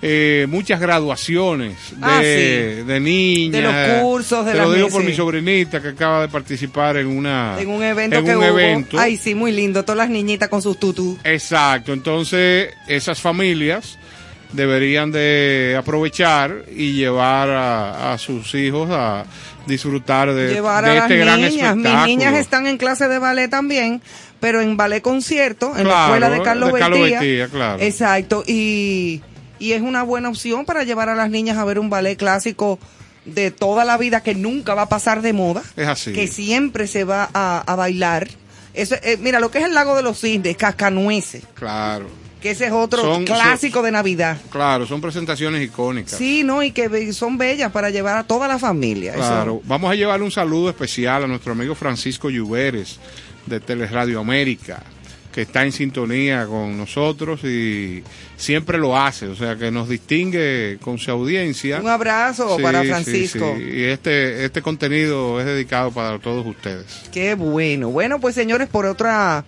[0.02, 2.84] eh, muchas graduaciones de, Ah, sí.
[2.86, 3.52] de niñas.
[3.53, 5.07] De los cursos, de Te las lo digo por sí.
[5.07, 8.45] mi sobrinita que acaba de participar en una en un evento en que un hubo.
[8.60, 8.99] evento.
[8.99, 11.18] Ay, sí, muy lindo, todas las niñitas con sus tutú.
[11.24, 13.98] Exacto, entonces esas familias
[14.53, 19.26] deberían de aprovechar y llevar a, a sus hijos a
[19.65, 21.76] disfrutar de, llevar de este las gran niñas.
[21.76, 22.06] Mis espectáculo.
[22.07, 24.02] niñas están en clase de ballet también,
[24.40, 26.99] pero en ballet concierto, en la escuela de Carlos, de Carlos
[27.52, 27.82] claro.
[27.82, 29.22] Exacto, y,
[29.60, 32.80] y es una buena opción para llevar a las niñas a ver un ballet clásico
[33.26, 36.14] de toda la vida que nunca va a pasar de moda, Es así.
[36.14, 38.28] que siempre se va a, a bailar.
[38.74, 41.44] Eso, eh, mira, lo que es el lago de los cisnes, cascanueces.
[41.56, 42.06] Claro.
[42.42, 44.38] Que ese es otro Son- clásico de Navidad.
[44.52, 46.18] Claro, son presentaciones icónicas.
[46.18, 49.12] Sí, no, y que son bellas para llevar a toda la familia.
[49.14, 53.00] Eso- Claro, vamos a llevarle un saludo especial a nuestro amigo Francisco Lluveres
[53.48, 54.84] de Teleradio América,
[55.38, 58.01] que está en sintonía con nosotros y
[58.38, 61.80] siempre lo hace, o sea que nos distingue con su audiencia.
[61.80, 63.53] Un abrazo Sí, para Francisco.
[63.55, 63.64] sí.
[63.64, 66.88] Y este, este contenido es dedicado para todos ustedes.
[67.11, 67.91] Qué bueno.
[67.91, 69.45] Bueno, pues señores, por otra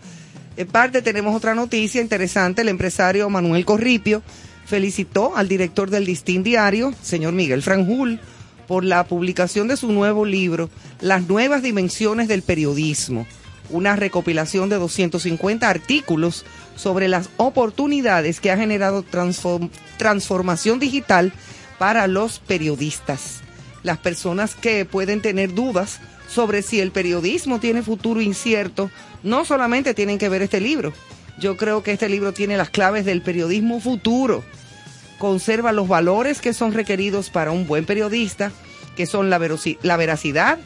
[0.57, 2.61] eh, parte tenemos otra noticia interesante.
[2.61, 4.21] El empresario Manuel Corripio
[4.67, 8.19] felicitó al director del Distín Diario, señor Miguel Franjul,
[8.67, 10.69] por la publicación de su nuevo libro,
[11.01, 13.25] Las nuevas dimensiones del periodismo,
[13.69, 21.33] una recopilación de 250 artículos sobre las oportunidades que ha generado transform- transformación digital
[21.77, 23.41] para los periodistas.
[23.83, 28.91] Las personas que pueden tener dudas sobre si el periodismo tiene futuro incierto,
[29.23, 30.93] no solamente tienen que ver este libro.
[31.39, 34.43] Yo creo que este libro tiene las claves del periodismo futuro.
[35.17, 38.51] Conserva los valores que son requeridos para un buen periodista,
[38.95, 39.39] que son la,
[39.81, 40.59] la veracidad,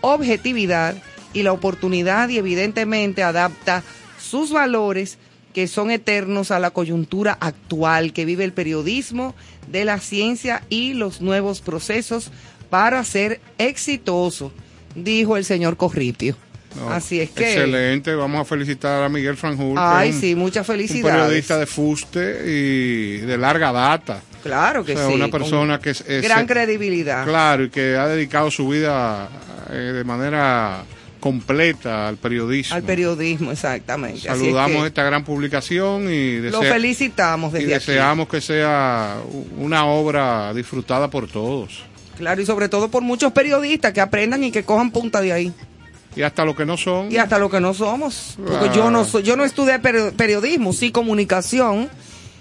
[0.00, 0.94] objetividad
[1.32, 3.82] y la oportunidad y evidentemente adapta
[4.20, 5.18] sus valores
[5.54, 9.34] que son eternos a la coyuntura actual que vive el periodismo
[9.68, 12.30] de la ciencia y los nuevos procesos
[12.70, 14.52] para ser exitoso,
[14.94, 16.36] dijo el señor Corripio.
[16.76, 17.52] No, Así es que...
[17.52, 19.76] Excelente, vamos a felicitar a Miguel Franjul.
[19.76, 21.20] Ay, un- sí, muchas Un felicidades.
[21.20, 24.20] periodista de fuste y de larga data.
[24.44, 25.14] Claro que O sea, sí.
[25.14, 27.24] una persona que es, es- gran credibilidad.
[27.26, 29.28] Claro, y que ha dedicado su vida
[29.68, 30.84] eh, de manera
[31.20, 32.74] completa al periodismo.
[32.76, 34.18] Al periodismo, exactamente.
[34.20, 37.66] Así es Saludamos que esta gran publicación y, Lo desea- felicitamos y aquí.
[37.66, 39.18] deseamos que sea
[39.58, 41.82] una obra disfrutada por todos.
[42.16, 45.52] Claro, y sobre todo por muchos periodistas que aprendan y que cojan punta de ahí.
[46.16, 47.10] Y hasta los que no son.
[47.12, 48.34] Y hasta lo que no somos.
[48.36, 48.72] Porque Ah.
[48.74, 51.88] yo no soy, yo no estudié peri- periodismo, sí comunicación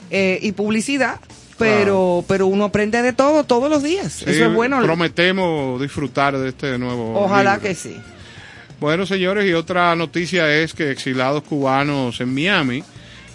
[0.10, 1.19] eh, y publicidad.
[1.60, 4.14] Pero, pero uno aprende de todo todos los días.
[4.14, 4.81] Sí, Eso es bueno.
[4.81, 7.19] Prometemos disfrutar de este nuevo.
[7.19, 7.68] Ojalá libro.
[7.68, 7.97] que sí.
[8.80, 12.84] Bueno, señores, y otra noticia es que exilados cubanos en Miami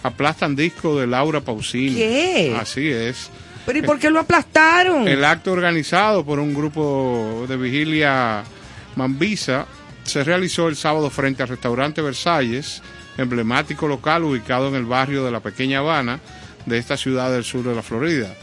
[0.01, 1.95] aplastan disco de Laura Pausini.
[1.95, 2.57] ¿Qué?
[2.59, 3.29] Así es.
[3.65, 5.07] Pero ¿y por qué lo aplastaron?
[5.07, 8.43] El acto organizado por un grupo de vigilia
[8.95, 9.65] Mambisa
[10.03, 12.81] se realizó el sábado frente al restaurante Versalles,
[13.17, 16.19] emblemático local ubicado en el barrio de la Pequeña Habana
[16.65, 18.33] de esta ciudad del sur de la Florida.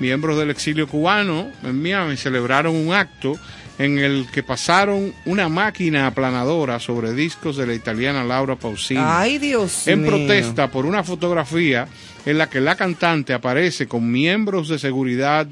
[0.00, 3.36] Miembros del exilio cubano en Miami celebraron un acto
[3.78, 9.38] en el que pasaron una máquina aplanadora sobre discos de la italiana Laura Pausini Ay,
[9.38, 10.10] Dios en mío.
[10.10, 11.88] protesta por una fotografía
[12.26, 15.46] en la que la cantante aparece con miembros de seguridad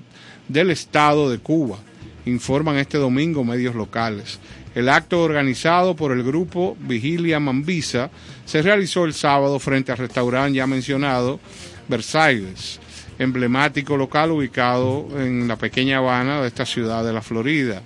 [0.48, 1.78] del Estado de Cuba,
[2.26, 4.38] informan este domingo medios locales.
[4.74, 8.10] El acto organizado por el grupo Vigilia Mambisa
[8.44, 11.40] se realizó el sábado frente al restaurante ya mencionado
[11.88, 12.78] Versailles,
[13.20, 17.82] emblemático local ubicado en la pequeña Habana de esta ciudad de la Florida.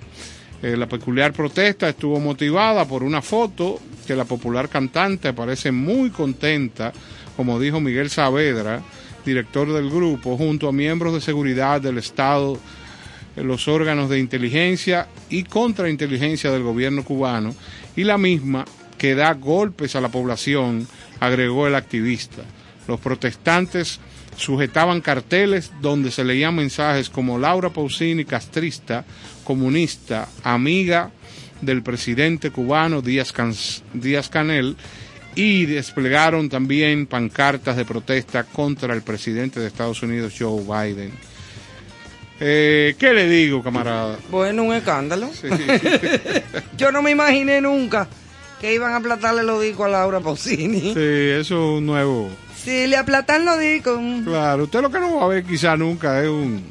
[0.63, 6.09] Eh, la peculiar protesta estuvo motivada por una foto que la popular cantante parece muy
[6.09, 6.93] contenta,
[7.35, 8.81] como dijo Miguel Saavedra,
[9.25, 12.57] director del grupo, junto a miembros de seguridad del Estado,
[13.35, 17.53] los órganos de inteligencia y contrainteligencia del gobierno cubano,
[17.97, 18.63] y la misma
[18.97, 20.87] que da golpes a la población,
[21.19, 22.43] agregó el activista.
[22.87, 23.99] Los protestantes
[24.37, 29.05] sujetaban carteles donde se leían mensajes como Laura Pausini, castrista,
[29.43, 31.11] comunista, amiga
[31.61, 33.53] del presidente cubano Díaz, Can-
[33.93, 34.75] Díaz Canel,
[35.35, 41.11] y desplegaron también pancartas de protesta contra el presidente de Estados Unidos, Joe Biden.
[42.39, 44.17] Eh, ¿Qué le digo, camarada?
[44.29, 45.29] Bueno, un escándalo.
[46.77, 48.07] Yo no me imaginé nunca
[48.59, 50.79] que iban a aplatarle los discos a Laura Pausini.
[50.93, 52.29] Sí, eso es un nuevo.
[52.65, 53.99] Si le aplatan los discos.
[54.25, 56.63] Claro, usted lo que no va a ver quizá nunca es un,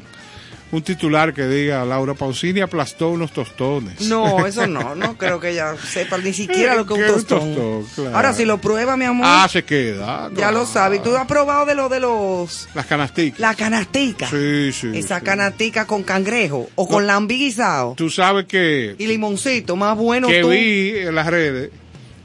[0.71, 4.01] un titular que diga Laura Pausini aplastó unos tostones.
[4.01, 7.15] No, eso no, no creo que ella sepa ni siquiera lo que es ¿Qué un
[7.15, 7.55] tostón.
[7.55, 7.85] tostón?
[7.95, 8.15] Claro.
[8.17, 10.29] Ahora, si lo prueba, mi amor, Ah, se queda.
[10.35, 10.97] ya lo sabe.
[10.97, 12.67] ¿Y tú has probado de lo de los...
[12.75, 13.39] Las canasticas.
[13.39, 14.27] La canastica.
[14.29, 14.91] Sí, sí.
[14.93, 15.25] Esa sí.
[15.25, 20.41] canastica con cangrejo o con lambi guisado Tú sabes que, y limoncito, más bueno que
[20.41, 20.49] tú.
[20.49, 21.69] vi en las redes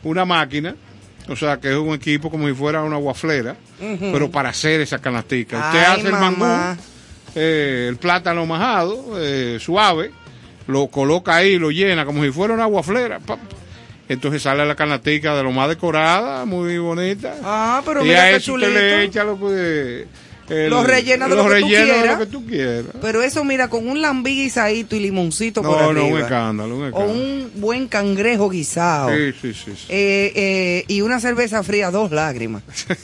[0.02, 0.74] una máquina,
[1.30, 4.98] o sea, que es un equipo como si fuera una guaflera, pero para hacer esa
[4.98, 5.58] canastica.
[5.68, 6.44] Usted Ay, hace el mangú,
[7.36, 10.10] eh, el plátano majado, eh, suave,
[10.66, 13.20] lo coloca ahí, lo llena como si fuera una guaflera.
[13.20, 13.38] pa.
[14.08, 17.36] Entonces sale la canastica de lo más decorada, muy bonita.
[17.44, 20.08] Ah, pero y mira a eso usted le echa lo que,
[20.50, 22.18] el- Los rellena de los lo que de quieras.
[22.18, 22.84] lo que tú quieras.
[23.00, 26.16] Pero eso, mira, con un lambí guisadito y limoncito por No, no, arriba.
[26.16, 27.12] un escándalo, un O escándalo.
[27.12, 29.10] un buen cangrejo guisado.
[29.10, 29.72] Sí, sí, sí.
[29.76, 29.86] sí.
[29.88, 32.62] Eh, eh, y una cerveza fría, dos lágrimas.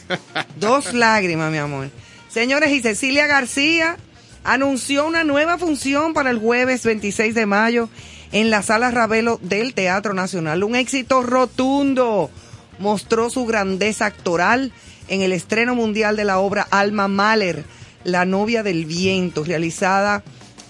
[0.60, 1.88] dos lágrimas, mi amor.
[2.28, 3.96] Señores, y Cecilia García
[4.44, 7.88] anunció una nueva función para el jueves 26 de mayo
[8.32, 10.62] en la Sala Ravelo del Teatro Nacional.
[10.64, 12.30] Un éxito rotundo.
[12.78, 14.70] Mostró su grandeza actoral
[15.08, 17.64] en el estreno mundial de la obra Alma Mahler,
[18.04, 20.22] La novia del viento, realizada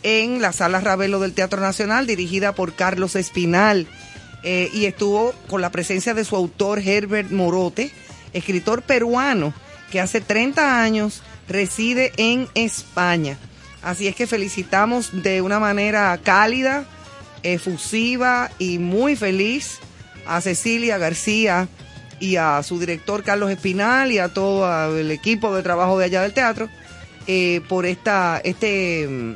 [0.03, 3.87] en la Sala Ravelo del Teatro Nacional, dirigida por Carlos Espinal.
[4.43, 7.91] Eh, y estuvo con la presencia de su autor Herbert Morote,
[8.33, 9.53] escritor peruano
[9.91, 13.39] que hace 30 años reside en España.
[13.83, 16.85] Así es que felicitamos de una manera cálida,
[17.43, 19.79] efusiva y muy feliz
[20.27, 21.69] a Cecilia García
[22.21, 26.23] y a su director Carlos Espinal y a todo el equipo de trabajo de allá
[26.23, 26.69] del teatro
[27.27, 29.35] eh, por esta este mm,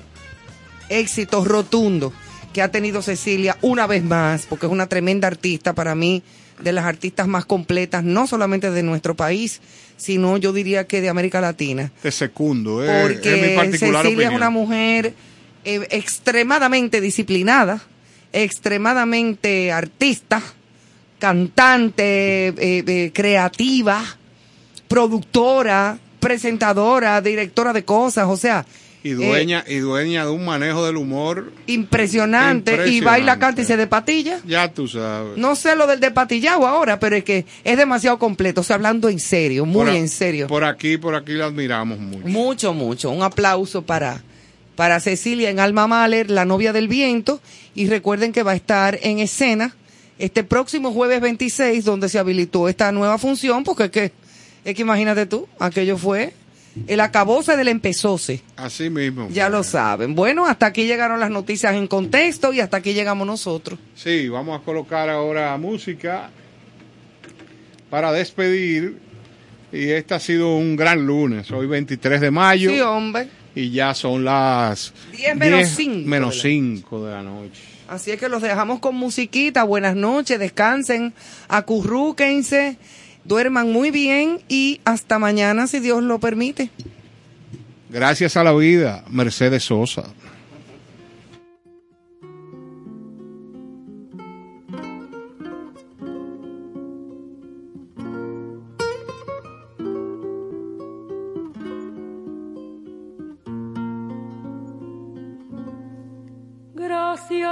[0.88, 2.12] éxito rotundo
[2.52, 6.22] que ha tenido Cecilia una vez más, porque es una tremenda artista para mí,
[6.62, 9.60] de las artistas más completas, no solamente de nuestro país,
[9.96, 11.90] sino yo diría que de América Latina.
[12.02, 15.14] Te secundo, eh, Porque es mi particular Cecilia es una mujer
[15.64, 17.82] eh, extremadamente disciplinada,
[18.32, 20.42] extremadamente artista,
[21.20, 24.02] cantante, eh, eh, creativa,
[24.88, 28.66] productora, presentadora, directora de cosas, o sea,
[29.02, 33.76] Y dueña, y dueña de un manejo del humor, impresionante, y baila, canta y se
[33.76, 34.40] de patilla.
[34.44, 35.38] ya tú sabes.
[35.38, 39.08] No sé lo del despatillado ahora, pero es que es demasiado completo, o sea, hablando
[39.08, 40.48] en serio, muy Por en serio.
[40.48, 42.26] Por aquí, por aquí la admiramos mucho.
[42.26, 43.10] Mucho, mucho.
[43.10, 44.22] Un aplauso para,
[44.76, 47.40] para Cecilia en Alma Mahler, la novia del viento.
[47.74, 49.74] Y recuerden que va a estar en escena
[50.20, 54.12] este próximo jueves 26, donde se habilitó esta nueva función, porque es que,
[54.64, 56.34] es que imagínate tú, aquello fue
[56.86, 58.42] el acabose del empezóse.
[58.56, 59.28] Así mismo.
[59.32, 60.14] Ya lo saben.
[60.14, 63.78] Bueno, hasta aquí llegaron las noticias en contexto y hasta aquí llegamos nosotros.
[63.96, 66.30] Sí, vamos a colocar ahora música
[67.88, 68.98] para despedir.
[69.72, 72.70] Y este ha sido un gran lunes, hoy 23 de mayo.
[72.70, 73.28] Sí, hombre.
[73.54, 77.62] Y ya son las 10 menos 10 cinco menos de la- 5 de la noche.
[77.90, 79.64] Así es que los dejamos con musiquita.
[79.64, 81.12] Buenas noches, descansen,
[81.48, 82.76] acurrúquense,
[83.24, 86.70] duerman muy bien y hasta mañana si Dios lo permite.
[87.88, 90.04] Gracias a la vida, Mercedes Sosa.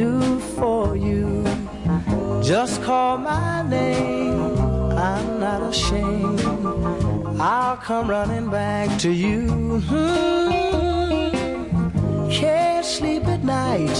[0.00, 1.44] do for you.
[2.42, 4.40] Just call my name,
[4.96, 6.40] I'm not ashamed.
[7.38, 9.80] I'll come running back to you.
[9.90, 10.48] Hmm.
[12.30, 13.98] Can't sleep at night,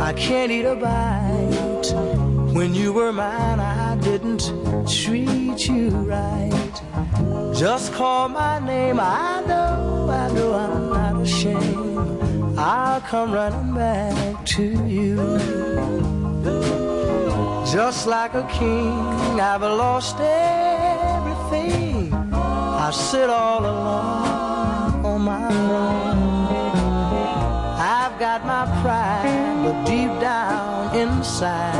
[0.00, 1.88] I can't eat a bite.
[2.56, 4.44] When you were mine, I didn't
[4.88, 6.74] treat you right.
[7.54, 12.31] Just call my name, I know, I know I'm not ashamed.
[12.64, 15.16] I'll come running back to you.
[17.66, 22.14] Just like a king, I've lost everything.
[22.32, 26.22] I sit all alone on my throne.
[27.80, 31.74] I've got my pride, but deep down inside,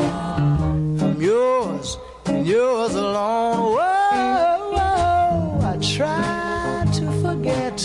[1.01, 3.77] I'm yours and yours alone.
[3.77, 7.81] Whoa, whoa, I try to forget,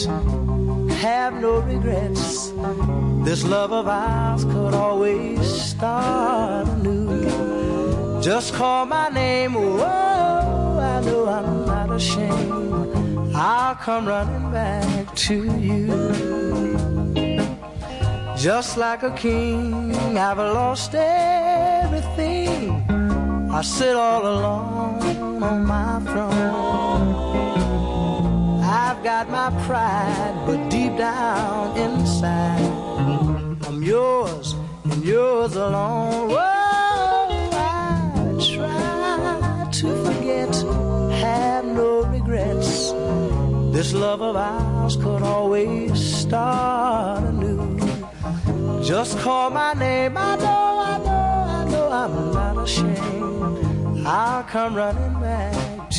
[0.98, 2.27] have no regrets.
[3.24, 8.22] This love of ours could always start anew.
[8.22, 13.36] Just call my name, whoa, I know I'm not ashamed.
[13.36, 15.88] I'll come running back to you.
[18.38, 22.72] Just like a king, I've lost everything.
[23.52, 27.17] I sit all alone on my throne.
[28.98, 32.60] I've got my pride, but deep down inside,
[33.68, 34.56] I'm yours
[34.86, 36.30] and yours alone.
[36.30, 40.56] Whoa, I try to forget,
[41.22, 42.92] have no regrets.
[43.72, 47.78] This love of ours could always start anew.
[48.84, 54.08] Just call my name, I know, I know, I know I'm not ashamed.
[54.08, 55.92] I'll come running back